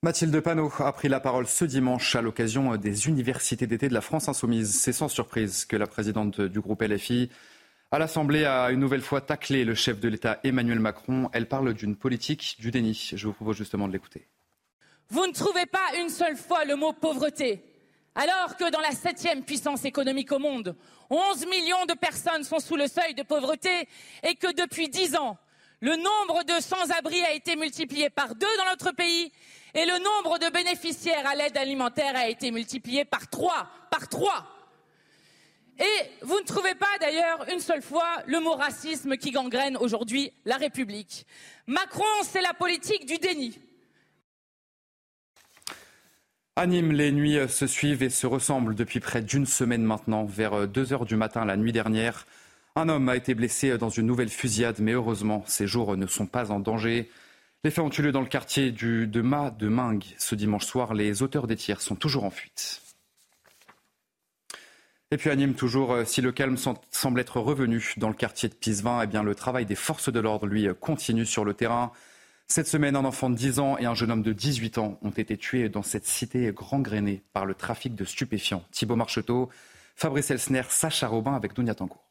Mathilde 0.02 0.38
Panot 0.42 0.72
a 0.80 0.92
pris 0.92 1.08
la 1.08 1.22
parole 1.22 1.48
ce 1.48 1.64
dimanche 1.64 2.16
à 2.18 2.22
l'occasion 2.22 2.76
des 2.76 3.08
universités 3.08 3.68
d'été 3.68 3.88
de 3.88 3.94
la 3.94 4.02
France 4.02 4.28
insoumise. 4.28 4.76
C'est 4.76 4.92
sans 4.92 5.08
surprise 5.08 5.64
que 5.64 5.78
la 5.78 5.88
présidente 5.88 6.42
du 6.42 6.60
groupe 6.60 6.82
LFI 6.82 7.30
à 7.94 8.00
l'Assemblée 8.00 8.44
a 8.44 8.72
une 8.72 8.80
nouvelle 8.80 9.02
fois 9.02 9.22
taclé 9.22 9.64
le 9.64 9.76
chef 9.76 10.00
de 10.00 10.10
l'État 10.10 10.40
Emmanuel 10.44 10.80
Macron. 10.80 11.30
Elle 11.32 11.48
parle 11.48 11.74
d'une 11.74 11.96
politique 11.96 12.58
du 12.60 12.72
déni. 12.72 13.12
Je 13.16 13.28
vous 13.28 13.34
propose 13.34 13.56
justement 13.56 13.88
de 13.88 13.94
l'écouter. 13.94 14.28
Vous 15.14 15.28
ne 15.28 15.32
trouvez 15.32 15.68
pas 15.68 15.96
une 16.00 16.10
seule 16.10 16.36
fois 16.36 16.66
le 16.66 16.76
mot 16.76 16.92
pauvreté, 16.92 17.64
alors 18.16 18.58
que 18.58 18.72
dans 18.72 18.80
la 18.80 18.90
septième 18.90 19.44
puissance 19.44 19.86
économique 19.86 20.32
au 20.32 20.40
monde, 20.40 20.76
11 21.12 21.46
millions 21.46 21.86
de 21.86 21.94
personnes 21.94 22.44
sont 22.44 22.58
sous 22.58 22.76
le 22.76 22.88
seuil 22.88 23.14
de 23.14 23.22
pauvreté 23.22 23.88
et 24.24 24.34
que 24.34 24.52
depuis 24.52 24.90
dix 24.90 25.16
ans, 25.16 25.38
le 25.82 25.96
nombre 25.98 26.44
de 26.46 26.60
sans-abri 26.60 27.22
a 27.26 27.32
été 27.34 27.56
multiplié 27.56 28.10
par 28.10 28.34
deux 28.34 28.58
dans 28.58 28.66
notre 28.72 28.90
pays 28.90 29.32
et 29.76 29.86
le 29.86 30.00
nombre 30.00 30.40
de 30.40 30.50
bénéficiaires 30.52 31.28
à 31.28 31.36
l'aide 31.36 31.58
alimentaire 31.58 32.16
a 32.16 32.28
été 32.28 32.50
multiplié 32.50 33.06
par 33.06 33.30
trois, 33.30 33.68
par 33.92 34.10
trois. 34.10 34.48
Et 35.78 36.10
vous 36.24 36.40
ne 36.40 36.46
trouvez 36.46 36.74
pas 36.74 36.98
d'ailleurs 37.00 37.48
une 37.52 37.60
seule 37.60 37.84
fois 37.84 38.24
le 38.26 38.40
mot 38.40 38.56
racisme 38.56 39.16
qui 39.18 39.30
gangrène 39.30 39.78
aujourd'hui 39.78 40.34
la 40.44 40.58
République. 40.58 41.28
Macron, 41.68 42.04
c'est 42.24 42.42
la 42.42 42.56
politique 42.56 43.06
du 43.06 43.20
déni. 43.20 43.60
À 46.56 46.68
Nîmes, 46.68 46.92
les 46.92 47.12
nuits 47.12 47.40
se 47.50 47.66
suivent 47.66 48.04
et 48.04 48.12
se 48.12 48.28
ressemblent 48.28 48.76
depuis 48.76 49.00
près 49.00 49.24
d'une 49.24 49.48
semaine 49.48 49.82
maintenant. 49.82 50.26
Vers 50.26 50.68
2 50.68 50.94
heures 50.94 51.06
du 51.06 51.16
matin 51.16 51.46
la 51.46 51.58
nuit 51.58 51.72
dernière, 51.72 52.28
un 52.76 52.90
homme 52.90 53.10
a 53.10 53.16
été 53.16 53.34
blessé 53.34 53.76
dans 53.80 53.90
une 53.90 54.06
nouvelle 54.06 54.30
fusillade, 54.30 54.78
mais 54.80 54.92
heureusement, 54.92 55.44
ces 55.48 55.66
jours 55.66 55.98
ne 55.98 56.06
sont 56.06 56.28
pas 56.28 56.52
en 56.52 56.60
danger. 56.60 57.10
Les 57.64 57.72
faits 57.72 57.84
ont 57.84 57.90
eu 57.90 58.04
lieu 58.04 58.12
dans 58.12 58.22
le 58.22 58.28
quartier 58.28 58.72
du, 58.72 59.08
de 59.08 59.22
Ma 59.22 59.50
de 59.50 59.68
Mingue. 59.68 60.06
Ce 60.20 60.36
dimanche 60.36 60.66
soir, 60.66 60.94
les 60.94 61.24
auteurs 61.24 61.48
des 61.48 61.56
tirs 61.56 61.82
sont 61.82 61.96
toujours 61.96 62.24
en 62.24 62.30
fuite. 62.30 62.84
Et 65.10 65.18
puis 65.18 65.32
à 65.32 65.54
toujours, 65.54 65.98
si 66.06 66.22
le 66.22 66.32
calme 66.32 66.58
semble 66.92 67.20
être 67.20 67.40
revenu 67.40 67.94
dans 67.98 68.10
le 68.10 68.16
quartier 68.16 68.48
de 68.48 68.54
Pisevin, 68.54 69.02
eh 69.02 69.08
bien, 69.08 69.24
le 69.24 69.34
travail 69.34 69.66
des 69.66 69.76
forces 69.76 70.12
de 70.12 70.20
l'ordre, 70.20 70.46
lui, 70.46 70.68
continue 70.80 71.26
sur 71.26 71.46
le 71.46 71.56
terrain. 71.56 71.92
Cette 72.56 72.68
semaine, 72.68 72.96
un 72.96 73.04
enfant 73.04 73.32
de 73.32 73.36
10 73.36 73.58
ans 73.58 73.80
et 73.80 73.86
un 73.86 73.96
jeune 73.96 74.12
homme 74.12 74.22
de 74.22 74.32
18 74.32 74.78
ans 74.78 75.00
ont 75.02 75.10
été 75.10 75.38
tués 75.38 75.70
dans 75.70 75.82
cette 75.82 76.06
cité 76.06 76.54
gangrénée 76.54 77.24
par 77.34 77.48
le 77.48 77.56
trafic 77.56 77.96
de 77.96 78.06
stupéfiants. 78.06 78.64
Thibault 78.70 78.96
Marcheteau, 78.96 79.50
Fabrice 79.96 80.30
Elsner, 80.30 80.62
Sacha 80.70 81.08
Robin 81.08 81.34
avec 81.34 81.56
Dounia 81.56 81.74
Tangour. 81.74 82.04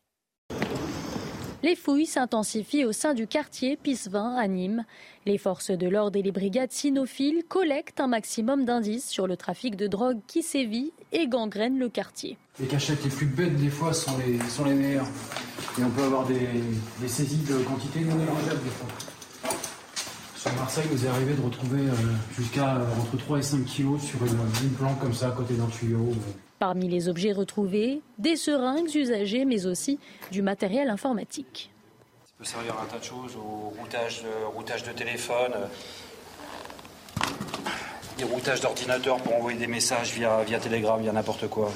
Les 1.62 1.76
fouilles 1.76 2.06
s'intensifient 2.06 2.84
au 2.84 2.90
sein 2.90 3.14
du 3.14 3.28
quartier 3.28 3.76
Pisevin 3.76 4.34
à 4.34 4.48
Nîmes. 4.48 4.84
Les 5.26 5.38
forces 5.38 5.70
de 5.70 5.86
l'ordre 5.86 6.18
et 6.18 6.22
les 6.22 6.32
brigades 6.32 6.72
cynophiles 6.72 7.44
collectent 7.48 8.00
un 8.00 8.08
maximum 8.08 8.64
d'indices 8.64 9.08
sur 9.08 9.28
le 9.28 9.36
trafic 9.36 9.76
de 9.76 9.86
drogue 9.86 10.18
qui 10.26 10.42
sévit 10.42 10.92
et 11.12 11.28
gangrène 11.28 11.78
le 11.78 11.88
quartier. 11.88 12.36
Les 12.58 12.66
cachettes 12.66 13.04
les 13.04 13.10
plus 13.10 13.26
bêtes 13.26 13.54
des 13.54 13.70
fois 13.70 13.92
sont 13.92 14.18
les, 14.18 14.40
sont 14.48 14.64
les 14.64 14.74
meilleures. 14.74 15.06
Et 15.78 15.84
on 15.84 15.90
peut 15.90 16.02
avoir 16.02 16.26
des, 16.26 16.48
des 17.00 17.06
saisies 17.06 17.44
de 17.44 17.62
quantité 17.62 18.00
non 18.00 18.16
négligeables 18.16 18.64
des 18.64 18.70
fois. 18.70 18.88
Sur 20.42 20.52
Marseille, 20.54 20.86
nous 20.90 21.06
est 21.06 21.08
arrivé 21.08 21.34
de 21.34 21.40
retrouver 21.40 21.82
euh, 21.82 21.92
jusqu'à 22.36 22.74
euh, 22.74 22.84
entre 23.00 23.16
3 23.16 23.38
et 23.38 23.42
5 23.42 23.64
kilos 23.64 24.02
sur 24.02 24.18
une, 24.24 24.40
une 24.64 24.70
plante 24.70 24.98
comme 24.98 25.14
ça 25.14 25.28
à 25.28 25.30
côté 25.30 25.54
d'un 25.54 25.68
tuyau. 25.68 26.14
Parmi 26.58 26.88
les 26.88 27.08
objets 27.08 27.30
retrouvés, 27.30 28.00
des 28.18 28.34
seringues 28.34 28.92
usagées, 28.92 29.44
mais 29.44 29.66
aussi 29.66 30.00
du 30.32 30.42
matériel 30.42 30.90
informatique. 30.90 31.70
Ça 32.26 32.32
peut 32.38 32.44
servir 32.44 32.74
à 32.76 32.82
un 32.82 32.86
tas 32.86 32.98
de 32.98 33.04
choses, 33.04 33.36
au 33.36 33.72
routage, 33.80 34.22
euh, 34.24 34.48
routage 34.48 34.82
de 34.82 34.90
téléphone, 34.90 35.52
euh, 35.54 37.22
des 38.18 38.24
routages 38.24 38.60
d'ordinateur 38.62 39.18
pour 39.18 39.36
envoyer 39.36 39.60
des 39.60 39.68
messages 39.68 40.10
via, 40.12 40.42
via 40.42 40.58
Telegram, 40.58 41.00
via 41.00 41.12
n'importe 41.12 41.46
quoi. 41.46 41.70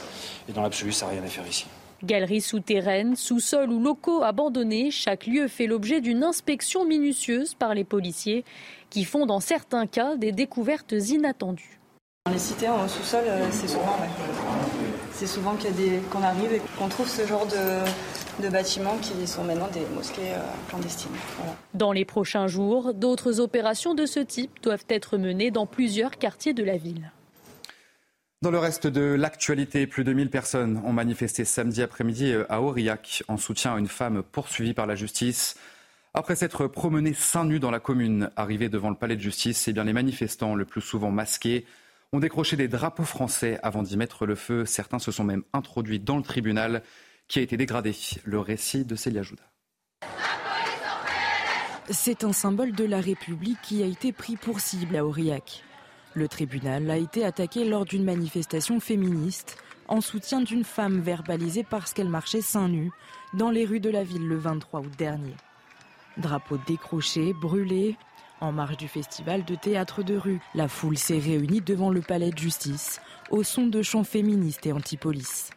Et 0.49 0.53
dans 0.53 0.63
l'absolu, 0.63 0.91
ça 0.91 1.07
n'a 1.07 1.13
rien 1.13 1.23
à 1.23 1.29
faire 1.29 1.47
ici. 1.47 1.67
Galeries 2.05 2.41
souterraines, 2.41 3.17
sous-sols 3.17 3.71
ou 3.71 3.81
locaux 3.81 4.23
abandonnés, 4.23 4.91
chaque 4.91 5.27
lieu 5.27 5.49
fait 5.49 5.67
l'objet 5.67 6.01
d'une 6.01 6.23
inspection 6.23 6.85
minutieuse 6.85 7.55
par 7.55 7.75
les 7.75 7.85
policiers 7.85 8.45
qui 8.91 9.05
font 9.05 9.27
dans 9.27 9.41
certains 9.41 9.87
cas 9.87 10.17
des 10.17 10.33
découvertes 10.33 10.93
inattendues. 10.93 11.81
Dans 12.27 12.33
les 12.33 12.39
cités 12.39 12.69
en 12.69 12.89
sous-sol, 12.89 13.23
euh, 13.27 13.47
c'est 13.51 13.69
souvent, 13.69 13.97
ouais. 14.01 14.09
c'est 15.13 15.27
souvent 15.27 15.55
qu'il 15.55 15.71
y 15.71 15.73
a 15.73 15.77
des, 15.77 15.99
qu'on 16.11 16.23
arrive 16.23 16.53
et 16.53 16.61
qu'on 16.77 16.89
trouve 16.89 17.09
ce 17.09 17.25
genre 17.25 17.47
de, 17.47 18.43
de 18.43 18.49
bâtiments 18.49 18.97
qui 19.01 19.27
sont 19.27 19.45
maintenant 19.45 19.69
des 19.73 19.87
mosquées 19.95 20.33
euh, 20.33 20.41
clandestines. 20.69 21.13
Voilà. 21.39 21.53
Dans 21.75 21.93
les 21.93 22.05
prochains 22.05 22.49
jours, 22.49 22.95
d'autres 22.95 23.41
opérations 23.41 23.95
de 23.95 24.07
ce 24.07 24.21
type 24.21 24.51
doivent 24.63 24.85
être 24.89 25.19
menées 25.19 25.51
dans 25.51 25.67
plusieurs 25.67 26.19
quartiers 26.19 26.53
de 26.53 26.65
la 26.65 26.77
ville. 26.77 27.13
Dans 28.43 28.51
le 28.51 28.59
reste 28.59 28.87
de 28.87 29.01
l'actualité, 29.01 29.87
plus 29.87 30.05
de 30.05 30.13
1000 30.13 30.29
personnes 30.29 30.83
ont 30.85 30.93
manifesté 30.93 31.47
samedi 31.47 31.81
après-midi 31.81 32.35
à 32.51 32.61
Aurillac 32.61 33.23
en 33.29 33.39
soutien 33.39 33.75
à 33.75 33.79
une 33.79 33.89
femme 33.89 34.23
poursuivie 34.23 34.75
par 34.75 34.87
la 34.87 34.95
justice. 34.95 35.57
Après 36.13 36.37
s'être 36.37 36.67
promenée 36.67 37.15
seins 37.15 37.47
nus 37.47 37.61
dans 37.61 37.71
la 37.71 37.81
commune, 37.81 38.31
arrivée 38.37 38.69
devant 38.69 38.91
le 38.91 38.97
palais 38.97 39.17
de 39.17 39.23
justice, 39.23 39.69
eh 39.69 39.73
les 39.73 39.93
manifestants, 39.95 40.55
le 40.55 40.67
plus 40.67 40.83
souvent 40.83 41.11
masqués, 41.11 41.65
ont 42.13 42.21
décroché 42.21 42.57
des 42.57 42.69
drapeaux 42.69 43.05
français 43.05 43.59
avant 43.63 43.83
d'y 43.83 43.97
mettre 43.97 44.27
le 44.27 44.35
feu. 44.35 44.67
Certains 44.67 44.99
se 44.99 45.11
sont 45.11 45.25
même 45.25 45.43
introduits 45.55 45.99
dans 45.99 46.19
le 46.19 46.23
tribunal 46.23 46.83
qui 47.29 47.39
a 47.39 47.43
été 47.43 47.57
dégradé. 47.57 47.95
Le 48.25 48.39
récit 48.39 48.85
de 48.85 48.97
Célia 48.97 49.23
Jouda. 49.23 49.45
C'est 51.89 52.23
un 52.23 52.35
symbole 52.35 52.73
de 52.73 52.85
la 52.85 53.01
République 53.01 53.63
qui 53.63 53.83
a 53.83 53.87
été 53.87 54.13
pris 54.13 54.37
pour 54.37 54.61
cible 54.61 54.97
à 54.97 55.07
Aurillac. 55.07 55.63
Le 56.17 56.29
tribunal 56.29 56.91
a 56.91 56.97
été 56.97 57.27
attaqué 57.27 57.67
lors 57.67 57.85
d'une 57.85 58.03
manifestation 58.03 58.81
féministe 58.81 59.59
en 59.87 60.01
soutien 60.01 60.41
d'une 60.41 60.65
femme 60.65 60.99
verbalisée 61.01 61.63
parce 61.63 61.93
qu'elle 61.93 62.09
marchait 62.09 62.41
seins 62.41 62.69
nus 62.69 62.91
dans 63.35 63.51
les 63.51 63.67
rues 63.67 63.81
de 63.81 63.91
la 63.91 64.03
ville 64.03 64.27
le 64.27 64.39
23 64.39 64.81
août 64.81 64.93
dernier. 64.97 65.35
Drapeaux 66.17 66.59
décrochés, 66.67 67.35
brûlés, 67.35 67.97
En 68.41 68.51
marge 68.51 68.79
du 68.79 68.89
festival 68.89 69.45
de 69.45 69.57
théâtre 69.57 70.03
de 70.03 70.17
rue, 70.17 70.41
la 70.55 70.69
foule 70.69 70.97
s'est 70.97 71.19
réunie 71.19 71.61
devant 71.61 71.91
le 71.91 72.01
palais 72.01 72.31
de 72.31 72.39
justice, 72.39 72.99
au 73.29 73.43
son 73.43 73.67
de 73.67 73.83
chants 73.83 74.05
féministes 74.05 74.65
et 74.65 74.73
anti-police. 74.73 75.51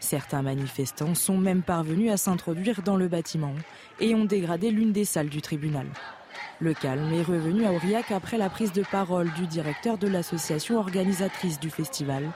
Certains 0.00 0.42
manifestants 0.42 1.14
sont 1.14 1.36
même 1.36 1.62
parvenus 1.62 2.10
à 2.10 2.16
s'introduire 2.16 2.80
dans 2.80 2.96
le 2.96 3.08
bâtiment 3.08 3.54
et 4.00 4.14
ont 4.14 4.24
dégradé 4.24 4.70
l'une 4.70 4.92
des 4.92 5.04
salles 5.04 5.28
du 5.28 5.42
tribunal. 5.42 5.86
Le 6.62 6.74
calme 6.74 7.12
est 7.12 7.24
revenu 7.24 7.66
à 7.66 7.72
Aurillac 7.72 8.12
après 8.12 8.38
la 8.38 8.48
prise 8.48 8.70
de 8.70 8.84
parole 8.88 9.32
du 9.32 9.48
directeur 9.48 9.98
de 9.98 10.06
l'association 10.06 10.78
organisatrice 10.78 11.58
du 11.58 11.70
festival, 11.70 12.30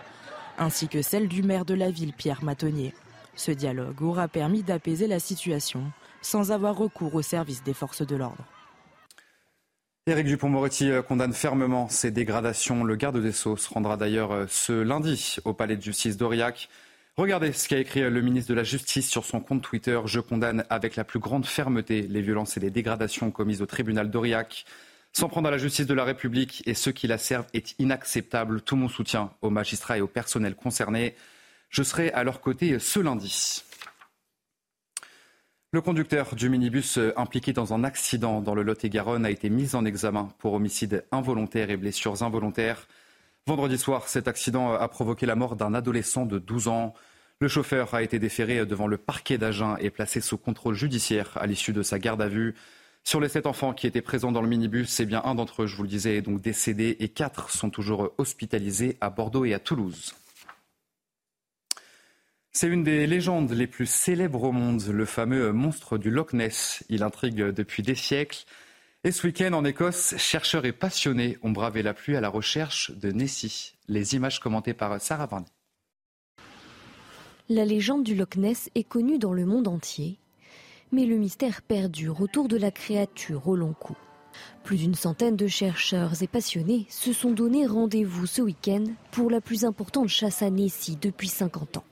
ainsi 0.58 0.88
que 0.88 1.00
celle 1.00 1.28
du 1.28 1.44
maire 1.44 1.64
de 1.64 1.74
la 1.74 1.92
ville, 1.92 2.12
Pierre 2.12 2.42
Matonnier. 2.42 2.92
Ce 3.36 3.52
dialogue 3.52 4.02
aura 4.02 4.26
permis 4.26 4.64
d'apaiser 4.64 5.06
la 5.06 5.20
situation 5.20 5.84
sans 6.22 6.50
avoir 6.50 6.76
recours 6.76 7.14
au 7.14 7.22
service 7.22 7.62
des 7.62 7.72
forces 7.72 8.04
de 8.04 8.16
l'ordre. 8.16 8.44
Éric 10.08 10.26
Dupont-Moretti 10.26 10.90
euh, 10.90 11.02
condamne 11.02 11.32
fermement 11.32 11.88
ces 11.88 12.10
dégradations. 12.10 12.82
Le 12.82 12.96
garde 12.96 13.22
des 13.22 13.30
Sceaux 13.30 13.56
se 13.56 13.72
rendra 13.72 13.96
d'ailleurs 13.96 14.32
euh, 14.32 14.46
ce 14.48 14.72
lundi 14.72 15.36
au 15.44 15.52
palais 15.52 15.76
de 15.76 15.82
justice 15.82 16.16
d'Aurillac. 16.16 16.68
Regardez 17.16 17.52
ce 17.52 17.66
qu'a 17.66 17.78
écrit 17.78 18.02
le 18.02 18.20
ministre 18.20 18.50
de 18.50 18.54
la 18.54 18.62
Justice 18.62 19.08
sur 19.08 19.24
son 19.24 19.40
compte 19.40 19.62
Twitter. 19.62 19.98
Je 20.04 20.20
condamne 20.20 20.66
avec 20.68 20.96
la 20.96 21.04
plus 21.04 21.18
grande 21.18 21.46
fermeté 21.46 22.02
les 22.02 22.20
violences 22.20 22.58
et 22.58 22.60
les 22.60 22.70
dégradations 22.70 23.30
commises 23.30 23.62
au 23.62 23.66
tribunal 23.66 24.10
d'Aurillac. 24.10 24.66
S'en 25.14 25.30
prendre 25.30 25.48
à 25.48 25.50
la 25.50 25.56
justice 25.56 25.86
de 25.86 25.94
la 25.94 26.04
République 26.04 26.62
et 26.66 26.74
ceux 26.74 26.92
qui 26.92 27.06
la 27.06 27.16
servent 27.16 27.46
est 27.54 27.74
inacceptable. 27.78 28.60
Tout 28.60 28.76
mon 28.76 28.90
soutien 28.90 29.30
aux 29.40 29.48
magistrats 29.48 29.96
et 29.96 30.02
au 30.02 30.06
personnel 30.06 30.54
concernés. 30.54 31.16
Je 31.70 31.82
serai 31.82 32.10
à 32.10 32.22
leur 32.22 32.42
côté 32.42 32.78
ce 32.78 33.00
lundi. 33.00 33.64
Le 35.72 35.80
conducteur 35.80 36.34
du 36.34 36.50
minibus 36.50 36.98
impliqué 37.16 37.54
dans 37.54 37.72
un 37.72 37.82
accident 37.82 38.42
dans 38.42 38.54
le 38.54 38.62
Lot-et-Garonne 38.62 39.24
a 39.24 39.30
été 39.30 39.48
mis 39.48 39.74
en 39.74 39.86
examen 39.86 40.28
pour 40.36 40.52
homicide 40.52 41.06
involontaire 41.12 41.70
et 41.70 41.78
blessures 41.78 42.22
involontaires. 42.22 42.86
Vendredi 43.48 43.78
soir, 43.78 44.08
cet 44.08 44.26
accident 44.26 44.72
a 44.72 44.88
provoqué 44.88 45.24
la 45.24 45.36
mort 45.36 45.54
d'un 45.54 45.72
adolescent 45.72 46.26
de 46.26 46.40
12 46.40 46.66
ans. 46.66 46.94
Le 47.38 47.46
chauffeur 47.46 47.94
a 47.94 48.02
été 48.02 48.18
déféré 48.18 48.66
devant 48.66 48.88
le 48.88 48.98
parquet 48.98 49.38
d'Agen 49.38 49.76
et 49.78 49.90
placé 49.90 50.20
sous 50.20 50.36
contrôle 50.36 50.74
judiciaire 50.74 51.30
à 51.36 51.46
l'issue 51.46 51.72
de 51.72 51.82
sa 51.82 52.00
garde 52.00 52.20
à 52.20 52.26
vue. 52.26 52.56
Sur 53.04 53.20
les 53.20 53.28
sept 53.28 53.46
enfants 53.46 53.72
qui 53.72 53.86
étaient 53.86 54.02
présents 54.02 54.32
dans 54.32 54.42
le 54.42 54.48
minibus, 54.48 54.88
c'est 54.88 55.06
bien 55.06 55.22
un 55.24 55.36
d'entre 55.36 55.62
eux, 55.62 55.66
je 55.68 55.76
vous 55.76 55.84
le 55.84 55.88
disais, 55.88 56.16
est 56.16 56.22
donc 56.22 56.40
décédé 56.40 56.96
et 56.98 57.08
quatre 57.08 57.50
sont 57.50 57.70
toujours 57.70 58.12
hospitalisés 58.18 58.96
à 59.00 59.10
Bordeaux 59.10 59.44
et 59.44 59.54
à 59.54 59.60
Toulouse. 59.60 60.16
C'est 62.50 62.66
une 62.66 62.82
des 62.82 63.06
légendes 63.06 63.52
les 63.52 63.68
plus 63.68 63.86
célèbres 63.86 64.42
au 64.42 64.50
monde, 64.50 64.82
le 64.88 65.04
fameux 65.04 65.52
monstre 65.52 65.98
du 65.98 66.10
Loch 66.10 66.32
Ness. 66.32 66.82
Il 66.88 67.04
intrigue 67.04 67.36
depuis 67.36 67.84
des 67.84 67.94
siècles. 67.94 68.44
Et 69.06 69.12
ce 69.12 69.24
week-end, 69.24 69.52
en 69.52 69.64
Écosse, 69.64 70.16
chercheurs 70.16 70.64
et 70.64 70.72
passionnés 70.72 71.38
ont 71.44 71.52
bravé 71.52 71.80
la 71.80 71.94
pluie 71.94 72.16
à 72.16 72.20
la 72.20 72.28
recherche 72.28 72.90
de 72.90 73.12
Nessie. 73.12 73.76
Les 73.86 74.16
images 74.16 74.40
commentées 74.40 74.74
par 74.74 75.00
Sarah 75.00 75.26
Varney. 75.26 75.46
La 77.48 77.64
légende 77.64 78.02
du 78.02 78.16
Loch 78.16 78.34
Ness 78.34 78.68
est 78.74 78.82
connue 78.82 79.20
dans 79.20 79.32
le 79.32 79.46
monde 79.46 79.68
entier, 79.68 80.18
mais 80.90 81.04
le 81.04 81.18
mystère 81.18 81.62
perdure 81.62 82.20
autour 82.20 82.48
de 82.48 82.56
la 82.56 82.72
créature 82.72 83.46
au 83.46 83.54
long 83.54 83.74
cou. 83.74 83.94
Plus 84.64 84.78
d'une 84.78 84.96
centaine 84.96 85.36
de 85.36 85.46
chercheurs 85.46 86.20
et 86.24 86.26
passionnés 86.26 86.84
se 86.88 87.12
sont 87.12 87.30
donné 87.30 87.64
rendez-vous 87.64 88.26
ce 88.26 88.42
week-end 88.42 88.86
pour 89.12 89.30
la 89.30 89.40
plus 89.40 89.64
importante 89.64 90.08
chasse 90.08 90.42
à 90.42 90.50
Nessie 90.50 90.98
depuis 91.00 91.28
50 91.28 91.76
ans. 91.76 91.84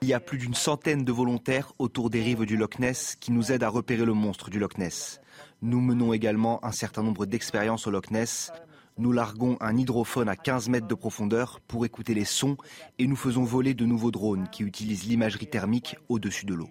Il 0.00 0.08
y 0.08 0.14
a 0.14 0.20
plus 0.20 0.38
d'une 0.38 0.54
centaine 0.54 1.04
de 1.04 1.10
volontaires 1.10 1.72
autour 1.80 2.08
des 2.08 2.22
rives 2.22 2.46
du 2.46 2.56
Loch 2.56 2.78
Ness 2.78 3.16
qui 3.16 3.32
nous 3.32 3.50
aident 3.50 3.64
à 3.64 3.68
repérer 3.68 4.04
le 4.04 4.14
monstre 4.14 4.48
du 4.48 4.60
Loch 4.60 4.78
Ness. 4.78 5.20
Nous 5.64 5.80
menons 5.80 6.12
également 6.12 6.62
un 6.62 6.72
certain 6.72 7.02
nombre 7.02 7.24
d'expériences 7.24 7.86
au 7.86 7.90
Loch 7.90 8.10
Ness. 8.10 8.52
Nous 8.98 9.12
larguons 9.12 9.56
un 9.60 9.74
hydrophone 9.78 10.28
à 10.28 10.36
15 10.36 10.68
mètres 10.68 10.86
de 10.86 10.94
profondeur 10.94 11.58
pour 11.66 11.86
écouter 11.86 12.12
les 12.12 12.26
sons 12.26 12.58
et 12.98 13.06
nous 13.06 13.16
faisons 13.16 13.44
voler 13.44 13.72
de 13.72 13.86
nouveaux 13.86 14.10
drones 14.10 14.46
qui 14.52 14.62
utilisent 14.62 15.04
l'imagerie 15.04 15.46
thermique 15.46 15.96
au-dessus 16.10 16.44
de 16.44 16.52
l'eau. 16.52 16.68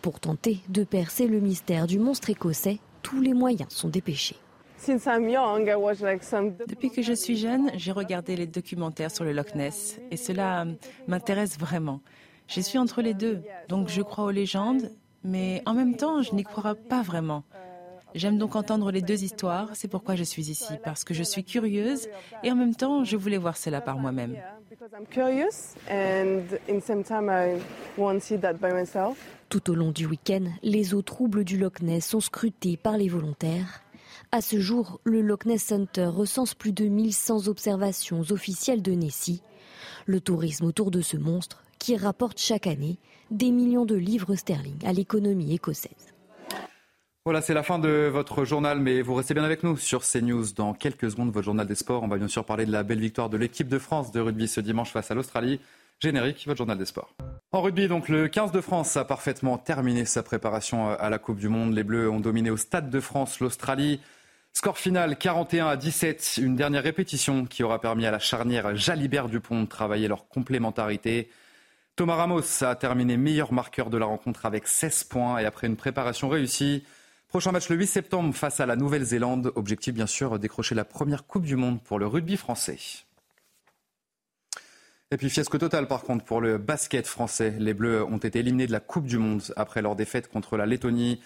Pour 0.00 0.20
tenter 0.20 0.60
de 0.70 0.84
percer 0.84 1.26
le 1.26 1.40
mystère 1.40 1.86
du 1.86 1.98
monstre 1.98 2.30
écossais, 2.30 2.78
tous 3.02 3.20
les 3.20 3.34
moyens 3.34 3.74
sont 3.74 3.90
dépêchés. 3.90 4.36
Depuis 6.66 6.90
que 6.90 7.02
je 7.02 7.12
suis 7.12 7.36
jeune, 7.36 7.70
j'ai 7.74 7.92
regardé 7.92 8.36
les 8.36 8.46
documentaires 8.46 9.10
sur 9.10 9.24
le 9.24 9.34
Loch 9.34 9.54
Ness 9.54 10.00
et 10.10 10.16
cela 10.16 10.64
m'intéresse 11.08 11.58
vraiment. 11.58 12.00
Je 12.46 12.60
suis 12.60 12.78
entre 12.78 13.02
les 13.02 13.14
deux, 13.14 13.42
donc 13.68 13.88
je 13.88 14.02
crois 14.02 14.24
aux 14.24 14.30
légendes, 14.30 14.90
mais 15.24 15.62
en 15.66 15.74
même 15.74 15.96
temps, 15.96 16.22
je 16.22 16.34
n'y 16.34 16.44
crois 16.44 16.74
pas 16.74 17.02
vraiment. 17.02 17.44
J'aime 18.14 18.38
donc 18.38 18.54
entendre 18.54 18.92
les 18.92 19.02
deux 19.02 19.24
histoires, 19.24 19.70
c'est 19.74 19.88
pourquoi 19.88 20.14
je 20.14 20.22
suis 20.22 20.48
ici, 20.48 20.74
parce 20.84 21.02
que 21.02 21.14
je 21.14 21.24
suis 21.24 21.42
curieuse 21.42 22.08
et 22.44 22.52
en 22.52 22.54
même 22.54 22.76
temps, 22.76 23.02
je 23.02 23.16
voulais 23.16 23.38
voir 23.38 23.56
cela 23.56 23.80
par 23.80 23.98
moi-même. 23.98 24.36
Tout 29.48 29.70
au 29.70 29.74
long 29.74 29.90
du 29.90 30.06
week-end, 30.06 30.44
les 30.62 30.94
eaux 30.94 31.02
troubles 31.02 31.42
du 31.42 31.58
Loch 31.58 31.80
Ness 31.80 32.06
sont 32.06 32.20
scrutées 32.20 32.76
par 32.76 32.96
les 32.96 33.08
volontaires. 33.08 33.80
À 34.30 34.40
ce 34.40 34.60
jour, 34.60 35.00
le 35.02 35.20
Loch 35.20 35.44
Ness 35.44 35.64
Center 35.64 36.06
recense 36.06 36.54
plus 36.54 36.72
de 36.72 36.86
1100 36.86 37.48
observations 37.48 38.20
officielles 38.30 38.82
de 38.82 38.92
Nessie. 38.92 39.42
Le 40.06 40.20
tourisme 40.20 40.66
autour 40.66 40.92
de 40.92 41.00
ce 41.00 41.16
monstre 41.16 41.63
qui 41.84 41.98
rapporte 41.98 42.40
chaque 42.40 42.66
année 42.66 42.96
des 43.30 43.50
millions 43.50 43.84
de 43.84 43.94
livres 43.94 44.36
sterling 44.36 44.78
à 44.86 44.94
l'économie 44.94 45.52
écossaise. 45.52 46.14
Voilà, 47.26 47.42
c'est 47.42 47.52
la 47.52 47.62
fin 47.62 47.78
de 47.78 48.08
votre 48.10 48.46
journal, 48.46 48.80
mais 48.80 49.02
vous 49.02 49.12
restez 49.12 49.34
bien 49.34 49.44
avec 49.44 49.62
nous 49.62 49.76
sur 49.76 50.02
CNews. 50.02 50.52
Dans 50.56 50.72
quelques 50.72 51.10
secondes, 51.10 51.30
votre 51.30 51.44
journal 51.44 51.66
des 51.66 51.74
sports. 51.74 52.02
On 52.02 52.08
va 52.08 52.16
bien 52.16 52.28
sûr 52.28 52.46
parler 52.46 52.64
de 52.64 52.72
la 52.72 52.84
belle 52.84 53.00
victoire 53.00 53.28
de 53.28 53.36
l'équipe 53.36 53.68
de 53.68 53.78
France 53.78 54.12
de 54.12 54.20
rugby 54.20 54.48
ce 54.48 54.62
dimanche 54.62 54.92
face 54.92 55.10
à 55.10 55.14
l'Australie. 55.14 55.60
Générique, 56.00 56.44
votre 56.46 56.56
journal 56.56 56.78
des 56.78 56.86
sports. 56.86 57.12
En 57.52 57.60
rugby, 57.60 57.86
donc, 57.86 58.08
le 58.08 58.28
15 58.28 58.50
de 58.50 58.62
France 58.62 58.96
a 58.96 59.04
parfaitement 59.04 59.58
terminé 59.58 60.06
sa 60.06 60.22
préparation 60.22 60.88
à 60.88 61.10
la 61.10 61.18
Coupe 61.18 61.38
du 61.38 61.50
Monde. 61.50 61.74
Les 61.74 61.84
Bleus 61.84 62.08
ont 62.08 62.20
dominé 62.20 62.48
au 62.48 62.56
Stade 62.56 62.88
de 62.88 63.00
France 63.00 63.40
l'Australie. 63.40 64.00
Score 64.54 64.78
final 64.78 65.18
41 65.18 65.66
à 65.66 65.76
17, 65.76 66.38
une 66.40 66.56
dernière 66.56 66.82
répétition 66.82 67.44
qui 67.44 67.62
aura 67.62 67.78
permis 67.78 68.06
à 68.06 68.10
la 68.10 68.18
charnière 68.20 68.74
Jalibert-Dupont 68.74 69.64
de 69.64 69.68
travailler 69.68 70.08
leur 70.08 70.28
complémentarité. 70.28 71.28
Thomas 71.96 72.16
Ramos 72.16 72.64
a 72.64 72.74
terminé 72.74 73.16
meilleur 73.16 73.52
marqueur 73.52 73.88
de 73.88 73.96
la 73.96 74.06
rencontre 74.06 74.46
avec 74.46 74.66
16 74.66 75.04
points 75.04 75.38
et 75.38 75.44
après 75.44 75.68
une 75.68 75.76
préparation 75.76 76.28
réussie. 76.28 76.82
Prochain 77.28 77.52
match 77.52 77.68
le 77.68 77.76
8 77.76 77.86
septembre 77.86 78.34
face 78.34 78.58
à 78.58 78.66
la 78.66 78.74
Nouvelle-Zélande. 78.74 79.52
Objectif 79.54 79.94
bien 79.94 80.08
sûr 80.08 80.40
décrocher 80.40 80.74
la 80.74 80.84
première 80.84 81.24
Coupe 81.24 81.44
du 81.44 81.54
Monde 81.54 81.80
pour 81.80 82.00
le 82.00 82.08
rugby 82.08 82.36
français. 82.36 82.78
Et 85.12 85.16
puis 85.16 85.30
fiasco 85.30 85.56
total 85.56 85.86
par 85.86 86.02
contre 86.02 86.24
pour 86.24 86.40
le 86.40 86.58
basket 86.58 87.06
français. 87.06 87.54
Les 87.60 87.74
Bleus 87.74 88.02
ont 88.02 88.18
été 88.18 88.40
éliminés 88.40 88.66
de 88.66 88.72
la 88.72 88.80
Coupe 88.80 89.06
du 89.06 89.18
Monde 89.18 89.42
après 89.54 89.80
leur 89.80 89.94
défaite 89.94 90.26
contre 90.26 90.56
la 90.56 90.66
Lettonie. 90.66 91.20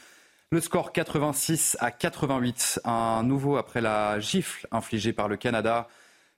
Le 0.50 0.60
score 0.60 0.92
86 0.92 1.78
à 1.80 1.90
88, 1.90 2.80
un 2.84 3.22
nouveau 3.22 3.56
après 3.56 3.80
la 3.80 4.20
gifle 4.20 4.66
infligée 4.70 5.14
par 5.14 5.28
le 5.28 5.38
Canada. 5.38 5.88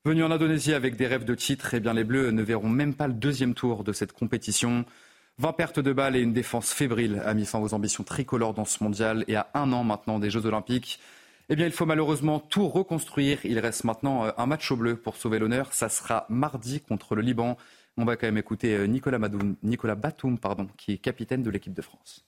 Venu 0.06 0.24
en 0.24 0.30
Indonésie 0.30 0.72
avec 0.72 0.96
des 0.96 1.06
rêves 1.06 1.26
de 1.26 1.34
titre, 1.34 1.74
eh 1.74 1.80
bien 1.80 1.92
les 1.92 2.04
Bleus 2.04 2.30
ne 2.30 2.42
verront 2.42 2.70
même 2.70 2.94
pas 2.94 3.06
le 3.06 3.12
deuxième 3.12 3.52
tour 3.52 3.84
de 3.84 3.92
cette 3.92 4.12
compétition. 4.12 4.86
20 5.36 5.52
pertes 5.52 5.78
de 5.78 5.92
balles 5.92 6.16
et 6.16 6.22
une 6.22 6.32
défense 6.32 6.72
fébrile 6.72 7.20
a 7.22 7.34
mis 7.34 7.44
fin 7.44 7.58
aux 7.58 7.74
ambitions 7.74 8.02
tricolores 8.02 8.54
dans 8.54 8.64
ce 8.64 8.82
mondial. 8.82 9.26
Et 9.28 9.36
à 9.36 9.50
un 9.52 9.70
an 9.74 9.84
maintenant 9.84 10.18
des 10.18 10.30
Jeux 10.30 10.46
Olympiques, 10.46 11.00
eh 11.50 11.56
bien 11.56 11.66
il 11.66 11.72
faut 11.72 11.84
malheureusement 11.84 12.40
tout 12.40 12.66
reconstruire. 12.66 13.40
Il 13.44 13.58
reste 13.58 13.84
maintenant 13.84 14.24
euh, 14.24 14.30
un 14.38 14.46
match 14.46 14.70
au 14.70 14.76
bleu 14.76 14.96
pour 14.96 15.16
sauver 15.16 15.38
l'honneur. 15.38 15.74
Ça 15.74 15.90
sera 15.90 16.24
mardi 16.30 16.80
contre 16.80 17.14
le 17.14 17.20
Liban. 17.20 17.58
On 17.98 18.06
va 18.06 18.16
quand 18.16 18.26
même 18.26 18.38
écouter 18.38 18.74
euh, 18.74 18.86
Nicolas, 18.86 19.18
Madoum, 19.18 19.56
Nicolas 19.62 19.96
Batum, 19.96 20.38
pardon, 20.38 20.66
qui 20.78 20.92
est 20.92 20.98
capitaine 20.98 21.42
de 21.42 21.50
l'équipe 21.50 21.74
de 21.74 21.82
France. 21.82 22.24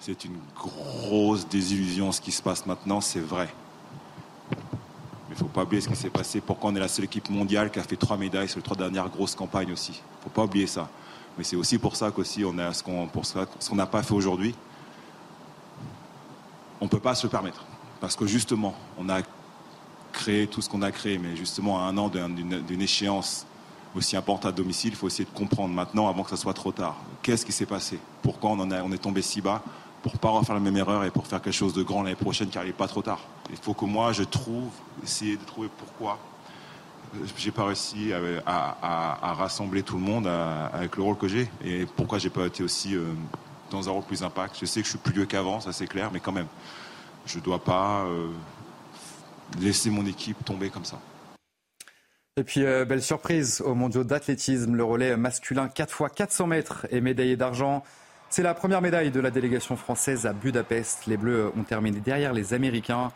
C'est 0.00 0.24
une 0.24 0.38
grosse 0.56 1.48
désillusion 1.48 2.10
ce 2.10 2.20
qui 2.20 2.32
se 2.32 2.42
passe 2.42 2.66
maintenant, 2.66 3.00
c'est 3.00 3.20
vrai. 3.20 3.48
Il 5.34 5.38
ne 5.38 5.48
faut 5.48 5.52
pas 5.52 5.64
oublier 5.64 5.80
ce 5.80 5.88
qui 5.88 5.96
s'est 5.96 6.10
passé. 6.10 6.40
Pourquoi 6.40 6.70
on 6.70 6.76
est 6.76 6.80
la 6.80 6.86
seule 6.86 7.06
équipe 7.06 7.28
mondiale 7.28 7.68
qui 7.72 7.80
a 7.80 7.82
fait 7.82 7.96
trois 7.96 8.16
médailles 8.16 8.48
sur 8.48 8.58
les 8.58 8.62
trois 8.62 8.76
dernières 8.76 9.08
grosses 9.08 9.34
campagnes 9.34 9.72
aussi. 9.72 9.90
Il 9.90 10.18
ne 10.18 10.22
faut 10.22 10.30
pas 10.30 10.44
oublier 10.44 10.68
ça. 10.68 10.88
Mais 11.36 11.42
c'est 11.42 11.56
aussi 11.56 11.76
pour 11.76 11.96
ça 11.96 12.12
qu'aussi 12.12 12.44
on 12.44 12.56
a 12.58 12.72
ce 12.72 12.84
qu'on 12.84 13.74
n'a 13.74 13.86
pas 13.86 14.04
fait 14.04 14.14
aujourd'hui. 14.14 14.54
On 16.80 16.84
ne 16.84 16.88
peut 16.88 17.00
pas 17.00 17.16
se 17.16 17.26
le 17.26 17.30
permettre. 17.30 17.64
Parce 18.00 18.14
que 18.14 18.28
justement, 18.28 18.76
on 18.96 19.08
a 19.08 19.22
créé 20.12 20.46
tout 20.46 20.62
ce 20.62 20.68
qu'on 20.68 20.82
a 20.82 20.92
créé, 20.92 21.18
mais 21.18 21.34
justement 21.34 21.80
à 21.80 21.88
un 21.88 21.98
an 21.98 22.08
d'une 22.08 22.80
échéance 22.80 23.44
aussi 23.96 24.16
importante 24.16 24.46
à 24.46 24.52
domicile, 24.52 24.90
il 24.92 24.96
faut 24.96 25.08
essayer 25.08 25.24
de 25.24 25.36
comprendre 25.36 25.74
maintenant 25.74 26.08
avant 26.08 26.22
que 26.22 26.30
ce 26.30 26.36
soit 26.36 26.54
trop 26.54 26.70
tard. 26.70 26.96
Qu'est-ce 27.22 27.44
qui 27.44 27.50
s'est 27.50 27.66
passé? 27.66 27.98
Pourquoi 28.22 28.50
on 28.50 28.92
est 28.92 28.98
tombé 28.98 29.20
si 29.20 29.40
bas? 29.40 29.64
Pour 30.04 30.18
pas 30.18 30.28
refaire 30.28 30.54
la 30.54 30.60
même 30.60 30.76
erreur 30.76 31.02
et 31.04 31.10
pour 31.10 31.26
faire 31.26 31.40
quelque 31.40 31.54
chose 31.54 31.72
de 31.72 31.82
grand 31.82 32.02
l'année 32.02 32.14
prochaine 32.14 32.50
car 32.50 32.62
il 32.62 32.66
n'est 32.66 32.72
pas 32.74 32.88
trop 32.88 33.00
tard. 33.00 33.20
Il 33.48 33.56
faut 33.56 33.72
que 33.72 33.86
moi 33.86 34.12
je 34.12 34.22
trouve, 34.22 34.68
essayer 35.02 35.38
de 35.38 35.44
trouver 35.44 35.70
pourquoi. 35.78 36.18
j'ai 37.38 37.50
pas 37.50 37.64
réussi 37.64 38.12
à, 38.44 39.34
rassembler 39.38 39.82
tout 39.82 39.96
le 39.96 40.02
monde 40.02 40.26
avec 40.26 40.96
le 40.96 41.02
rôle 41.02 41.16
que 41.16 41.26
j'ai. 41.26 41.48
Et 41.64 41.86
pourquoi 41.86 42.18
j'ai 42.18 42.28
pas 42.28 42.44
été 42.44 42.62
aussi 42.62 42.94
euh, 42.94 43.14
dans 43.70 43.88
un 43.88 43.92
rôle 43.92 44.02
plus 44.02 44.22
impact 44.22 44.58
Je 44.60 44.66
sais 44.66 44.80
que 44.80 44.84
je 44.84 44.90
suis 44.90 44.98
plus 44.98 45.14
vieux 45.14 45.24
qu'avant, 45.24 45.60
ça 45.60 45.72
c'est 45.72 45.86
clair, 45.86 46.10
mais 46.12 46.20
quand 46.20 46.32
même, 46.32 46.48
je 47.24 47.38
dois 47.38 47.64
pas 47.64 48.04
euh, 48.04 48.28
laisser 49.58 49.88
mon 49.88 50.04
équipe 50.04 50.44
tomber 50.44 50.68
comme 50.68 50.84
ça. 50.84 51.00
Et 52.36 52.44
puis, 52.44 52.62
euh, 52.62 52.84
belle 52.84 53.02
surprise 53.02 53.62
au 53.64 53.74
mondiaux 53.74 54.04
d'athlétisme, 54.04 54.74
le 54.74 54.84
relais 54.84 55.16
masculin 55.16 55.68
4 55.68 56.02
x 56.02 56.14
400 56.14 56.46
mètres 56.46 56.86
est 56.90 57.00
médaillé 57.00 57.38
d'argent. 57.38 57.82
C'est 58.34 58.42
la 58.42 58.52
première 58.52 58.82
médaille 58.82 59.12
de 59.12 59.20
la 59.20 59.30
délégation 59.30 59.76
française 59.76 60.26
à 60.26 60.32
Budapest. 60.32 61.06
Les 61.06 61.16
Bleus 61.16 61.52
ont 61.56 61.62
terminé 61.62 62.00
derrière 62.00 62.32
les 62.32 62.52
Américains. 62.52 63.12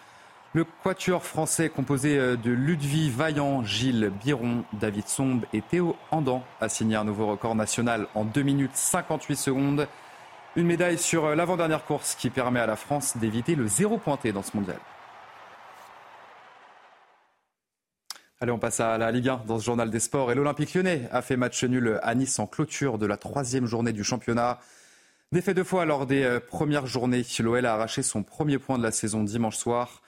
Le 0.52 0.64
quatuor 0.84 1.24
français 1.24 1.70
composé 1.70 2.16
euh, 2.16 2.36
de 2.36 2.52
Ludwig 2.52 3.10
Vaillant, 3.10 3.64
Gilles 3.64 4.12
Biron, 4.22 4.62
David 4.74 5.08
Sombe 5.08 5.44
et 5.52 5.60
Théo 5.60 5.96
Andan 6.12 6.44
a 6.60 6.68
signé 6.68 6.94
un 6.94 7.02
nouveau 7.02 7.26
record 7.26 7.56
national 7.56 8.06
en 8.14 8.24
2 8.24 8.42
minutes 8.42 8.76
58 8.76 9.34
secondes. 9.34 9.88
Une 10.54 10.68
médaille 10.68 10.98
sur 10.98 11.24
euh, 11.24 11.34
l'avant-dernière 11.34 11.84
course 11.84 12.14
qui 12.14 12.30
permet 12.30 12.60
à 12.60 12.66
la 12.66 12.76
France 12.76 13.16
d'éviter 13.16 13.56
le 13.56 13.66
zéro 13.66 13.98
pointé 13.98 14.30
dans 14.30 14.44
ce 14.44 14.56
mondial. 14.56 14.78
Allez, 18.40 18.52
on 18.52 18.60
passe 18.60 18.78
à 18.78 18.96
la 18.98 19.10
Ligue 19.10 19.30
1 19.30 19.42
dans 19.48 19.58
ce 19.58 19.64
journal 19.64 19.90
des 19.90 19.98
sports. 19.98 20.30
Et 20.30 20.36
l'Olympique 20.36 20.74
lyonnais 20.74 21.08
a 21.10 21.22
fait 21.22 21.36
match 21.36 21.64
nul 21.64 21.98
à 22.04 22.14
Nice 22.14 22.38
en 22.38 22.46
clôture 22.46 22.98
de 22.98 23.06
la 23.06 23.16
troisième 23.16 23.66
journée 23.66 23.92
du 23.92 24.04
championnat. 24.04 24.60
Défait 25.30 25.52
deux 25.52 25.64
fois 25.64 25.84
lors 25.84 26.06
des 26.06 26.22
euh, 26.22 26.40
premières 26.40 26.86
journées, 26.86 27.22
l'OL 27.40 27.66
a 27.66 27.74
arraché 27.74 28.02
son 28.02 28.22
premier 28.22 28.58
point 28.58 28.78
de 28.78 28.82
la 28.82 28.90
saison 28.90 29.22
dimanche 29.22 29.58
soir. 29.58 30.00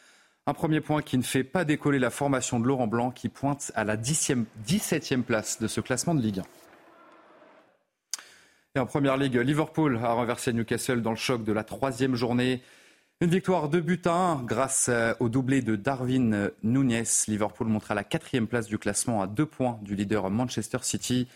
Un 0.46 0.54
premier 0.54 0.80
point 0.80 1.02
qui 1.02 1.18
ne 1.18 1.22
fait 1.22 1.44
pas 1.44 1.66
décoller 1.66 1.98
la 1.98 2.08
formation 2.08 2.58
de 2.58 2.66
Laurent 2.66 2.86
Blanc 2.86 3.10
qui 3.10 3.28
pointe 3.28 3.70
à 3.74 3.84
la 3.84 3.98
17e 3.98 5.22
place 5.22 5.60
de 5.60 5.68
ce 5.68 5.82
classement 5.82 6.14
de 6.14 6.22
Ligue 6.22 6.38
1. 6.38 6.42
Et 8.76 8.78
en 8.78 8.86
première 8.86 9.18
ligue, 9.18 9.36
Liverpool 9.36 10.00
a 10.02 10.14
renversé 10.14 10.54
Newcastle 10.54 11.02
dans 11.02 11.10
le 11.10 11.16
choc 11.16 11.44
de 11.44 11.52
la 11.52 11.64
troisième 11.64 12.14
journée. 12.14 12.62
Une 13.20 13.30
victoire 13.30 13.68
de 13.68 13.78
but 13.78 14.06
à 14.06 14.14
1 14.14 14.44
grâce 14.44 14.88
euh, 14.88 15.12
au 15.20 15.28
doublé 15.28 15.60
de 15.60 15.76
Darwin 15.76 16.50
Nunez. 16.62 17.04
Liverpool 17.28 17.66
montre 17.66 17.90
à 17.90 17.94
la 17.94 18.04
quatrième 18.04 18.46
place 18.46 18.68
du 18.68 18.78
classement 18.78 19.20
à 19.20 19.26
deux 19.26 19.44
points 19.44 19.78
du 19.82 19.94
leader 19.94 20.30
Manchester 20.30 20.78
City. 20.80 21.28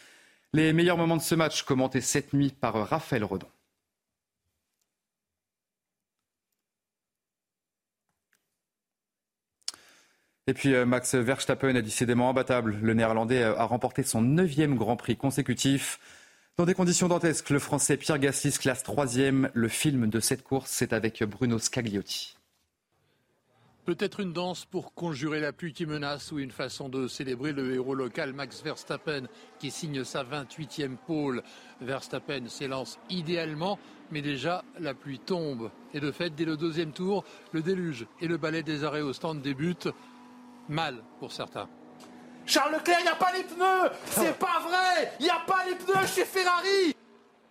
Les 0.55 0.73
meilleurs 0.73 0.97
moments 0.97 1.19
de 1.19 1.23
ce 1.23 1.35
match 1.35 1.65
commentés 1.65 2.01
cette 2.01 2.33
nuit 2.33 2.55
par 2.59 2.89
Raphaël 2.89 3.25
Redon. 3.25 3.49
Et 10.47 10.53
puis 10.53 10.75
euh, 10.75 10.85
Max 10.85 11.15
Verstappen 11.15 11.75
est 11.75 11.83
décidément 11.83 12.29
imbattable. 12.29 12.79
Le 12.83 12.93
Néerlandais 12.93 13.43
euh, 13.43 13.57
a 13.57 13.65
remporté 13.65 14.03
son 14.03 14.21
neuvième 14.21 14.77
Grand 14.77 14.97
Prix 14.97 15.17
consécutif. 15.17 15.99
Dans 16.59 16.67
des 16.67 16.75
conditions 16.75 17.09
dantesques, 17.09 17.51
le 17.51 17.59
Français 17.59 17.97
Pierre 17.97 18.19
Gasly 18.19 18.53
classe 18.53 18.83
troisième. 18.83 19.51
Le 19.55 19.69
film 19.69 20.09
de 20.09 20.21
cette 20.21 20.45
course, 20.45 20.71
c'est 20.71 20.93
avec 20.93 21.23
Bruno 21.25 21.59
Scagliotti. 21.59 22.37
Peut-être 23.87 24.21
une 24.21 24.33
danse 24.33 24.65
pour 24.65 24.95
conjurer 24.95 25.41
la 25.41 25.53
pluie 25.53 25.75
qui 25.75 25.85
menace 25.85 26.33
ou 26.33 26.39
une 26.39 26.51
façon 26.51 26.89
de 26.89 27.07
célébrer 27.07 27.53
le 27.53 27.75
héros 27.75 27.95
local 27.95 28.33
Max 28.33 28.63
Verstappen 28.63 29.25
qui 29.59 29.71
signe 29.71 30.05
sa 30.05 30.25
28e 30.25 30.97
pole. 31.07 31.43
Verstappen 31.83 32.49
s'élance 32.49 32.99
idéalement, 33.11 33.79
mais 34.11 34.23
déjà 34.23 34.65
la 34.79 34.95
pluie 34.95 35.19
tombe. 35.19 35.71
Et 35.93 36.01
de 36.01 36.13
fait, 36.13 36.35
dès 36.35 36.47
le 36.47 36.57
deuxième 36.57 36.93
tour, 36.93 37.25
le 37.53 37.63
déluge 37.63 38.07
et 38.23 38.27
le 38.27 38.39
balai 38.39 38.63
des 38.63 38.85
arrêts 38.85 39.03
au 39.03 39.13
stand 39.13 39.43
débutent 39.43 39.89
mal 40.69 41.03
pour 41.21 41.33
certains. 41.33 41.69
Charles 42.47 42.75
Leclerc, 42.75 42.99
il 43.01 43.05
n'y 43.05 43.09
a 43.09 43.17
pas 43.17 43.33
les 43.33 43.43
pneus 43.43 43.91
C'est 44.11 44.39
pas 44.39 44.61
vrai 44.61 45.13
Il 45.19 45.25
n'y 45.25 45.31
a 45.31 45.43
pas 45.47 45.65
les 45.67 45.77
pneus 45.77 46.07
chez 46.07 46.25
Ferrari 46.25 46.95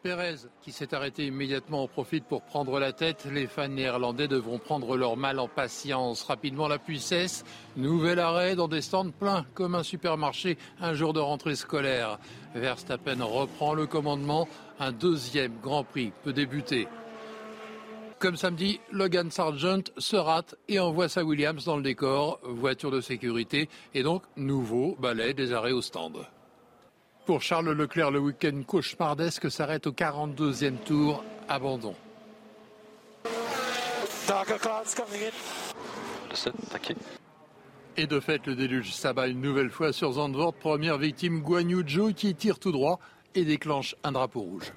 Pérez, 0.03 0.35
qui 0.61 0.73
s'est 0.73 0.93
arrêté 0.93 1.27
immédiatement, 1.27 1.83
en 1.83 1.87
profite 1.87 2.25
pour 2.25 2.41
prendre 2.41 2.77
la 2.77 2.91
tête. 2.91 3.25
Les 3.31 3.47
fans 3.47 3.69
néerlandais 3.69 4.27
devront 4.27 4.59
prendre 4.59 4.97
leur 4.97 5.15
mal 5.15 5.39
en 5.39 5.47
patience. 5.47 6.23
Rapidement, 6.23 6.67
la 6.67 6.77
cesse. 6.99 7.45
Nouvel 7.77 8.19
arrêt 8.19 8.57
dans 8.57 8.67
des 8.67 8.81
stands 8.81 9.11
pleins, 9.11 9.45
comme 9.53 9.75
un 9.75 9.83
supermarché, 9.83 10.57
un 10.81 10.93
jour 10.93 11.13
de 11.13 11.21
rentrée 11.21 11.55
scolaire. 11.55 12.19
Verstappen 12.53 13.23
reprend 13.23 13.73
le 13.73 13.87
commandement. 13.87 14.49
Un 14.77 14.91
deuxième 14.91 15.53
Grand 15.61 15.85
Prix 15.85 16.11
peut 16.25 16.33
débuter. 16.33 16.89
Comme 18.23 18.37
samedi, 18.37 18.79
Logan 18.93 19.29
Sargent 19.31 19.83
se 19.97 20.15
rate 20.15 20.55
et 20.69 20.79
envoie 20.79 21.09
sa 21.09 21.25
Williams 21.25 21.65
dans 21.65 21.75
le 21.75 21.83
décor, 21.83 22.39
voiture 22.45 22.89
de 22.89 23.01
sécurité 23.01 23.67
et 23.93 24.01
donc 24.01 24.23
nouveau 24.37 24.95
balai 24.97 25.33
des 25.33 25.51
arrêts 25.51 25.73
au 25.73 25.81
stand. 25.81 26.25
Pour 27.25 27.41
Charles 27.41 27.73
Leclerc, 27.73 28.11
le 28.11 28.19
week-end 28.19 28.63
cauchemardesque 28.65 29.51
s'arrête 29.51 29.87
au 29.87 29.91
42e 29.91 30.77
tour, 30.85 31.21
abandon. 31.49 31.95
Et 37.97 38.07
de 38.07 38.19
fait, 38.21 38.47
le 38.47 38.55
déluge 38.55 38.93
s'abat 38.93 39.27
une 39.27 39.41
nouvelle 39.41 39.69
fois 39.69 39.91
sur 39.91 40.13
Zandvoort, 40.13 40.53
première 40.53 40.97
victime 40.97 41.41
Guan 41.41 41.69
Yu 41.69 41.83
qui 42.13 42.35
tire 42.35 42.57
tout 42.57 42.71
droit 42.71 43.01
et 43.35 43.43
déclenche 43.43 43.97
un 44.05 44.13
drapeau 44.13 44.39
rouge. 44.39 44.71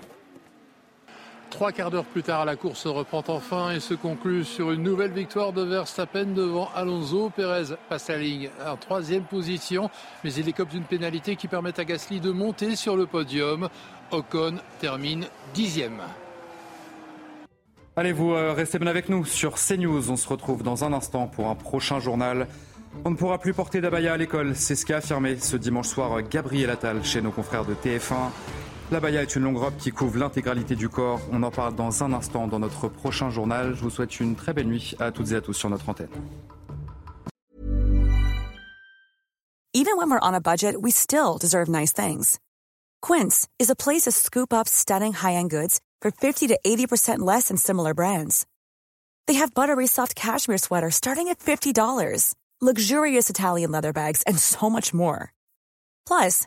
Trois 1.51 1.73
quarts 1.73 1.91
d'heure 1.91 2.05
plus 2.05 2.23
tard, 2.23 2.45
la 2.45 2.57
course 2.57 2.87
reprend 2.87 3.23
enfin 3.29 3.71
et 3.71 3.81
se 3.81 3.95
conclut 3.95 4.45
sur 4.45 4.73
une 4.73 4.83
nouvelle 4.83 5.13
victoire 5.13 5.53
de 5.53 5.63
Verstappen 5.63 6.27
devant 6.27 6.69
Alonso. 6.75 7.31
Pérez 7.35 7.75
passe 7.89 8.09
la 8.09 8.19
ligne 8.19 8.51
en 8.67 8.77
troisième 8.77 9.23
position, 9.23 9.89
mais 10.25 10.33
il 10.35 10.49
écope 10.49 10.69
d'une 10.69 10.85
pénalité 10.85 11.37
qui 11.37 11.49
permet 11.49 11.79
à 11.79 11.85
Gasly 11.85 12.21
de 12.21 12.31
monter 12.31 12.77
sur 12.77 12.97
le 12.97 13.07
podium. 13.07 13.69
Ocon 14.11 14.57
termine 14.81 15.27
dixième. 15.55 16.03
Allez, 17.97 18.13
vous 18.13 18.33
euh, 18.33 18.53
restez 18.53 18.79
bien 18.79 18.89
avec 18.89 19.09
nous 19.09 19.25
sur 19.25 19.55
CNews. 19.55 20.11
On 20.11 20.17
se 20.17 20.29
retrouve 20.29 20.63
dans 20.63 20.85
un 20.85 20.93
instant 20.93 21.27
pour 21.29 21.49
un 21.49 21.55
prochain 21.55 22.01
journal. 22.01 22.49
On 23.05 23.11
ne 23.11 23.17
pourra 23.17 23.39
plus 23.39 23.55
porter 23.55 23.81
d'abaya 23.81 24.15
à 24.15 24.17
l'école, 24.17 24.55
c'est 24.57 24.75
ce 24.75 24.85
qu'a 24.85 24.99
affirmé 24.99 25.39
ce 25.39 25.57
dimanche 25.57 25.89
soir 25.89 26.23
Gabriel 26.23 26.71
Attal 26.71 27.05
chez 27.05 27.23
nos 27.23 27.31
confrères 27.31 27.65
de 27.65 27.75
TF1. 27.75 28.31
La 28.93 29.01
baya 29.01 29.23
est 29.23 29.35
une 29.35 29.43
longue 29.43 29.57
robe 29.57 29.77
qui 29.79 29.91
couvre 29.91 30.17
l'intégralité 30.19 30.77
du 30.77 30.89
corps. 30.89 31.21
On 31.33 31.43
en 31.43 31.51
parle 31.51 31.75
dans 31.75 32.05
un 32.05 32.13
instant 32.13 32.47
dans 32.47 32.61
notre 32.61 32.87
prochain 32.87 33.31
journal. 33.31 33.75
Je 33.75 33.83
vous 33.83 33.91
souhaite 33.91 34.21
une 34.21 34.37
très 34.37 34.53
belle 34.53 34.69
nuit 34.69 34.95
à 35.01 35.11
toutes 35.11 35.33
et 35.33 35.35
à 35.35 35.41
tous 35.41 35.55
sur 35.55 35.69
notre 35.69 35.89
antenne. 35.89 36.09
Even 39.75 39.97
when 39.99 40.09
we're 40.09 40.21
on 40.23 40.35
a 40.35 40.41
budget, 40.41 40.81
we 40.81 40.93
still 40.93 41.37
deserve 41.39 41.69
nice 41.69 41.93
things. 41.93 42.39
Quince 43.03 43.49
is 43.59 43.71
a 43.71 43.75
place 43.75 44.03
to 44.03 44.13
scoop 44.13 44.53
up 44.53 44.69
stunning 44.69 45.13
high-end 45.13 45.51
goods 45.51 45.81
for 46.01 46.11
50 46.11 46.47
to 46.47 46.59
80% 46.65 47.19
less 47.19 47.49
than 47.49 47.57
similar 47.57 47.93
brands. 47.93 48.47
They 49.27 49.35
have 49.35 49.53
buttery 49.53 49.87
soft 49.87 50.15
cashmere 50.15 50.59
sweaters 50.59 50.95
starting 50.95 51.29
at 51.29 51.41
$50, 51.41 52.35
luxurious 52.61 53.29
Italian 53.29 53.73
leather 53.73 53.93
bags, 53.93 54.23
and 54.27 54.39
so 54.39 54.71
much 54.71 54.95
more. 54.95 55.33
Plus, 56.07 56.47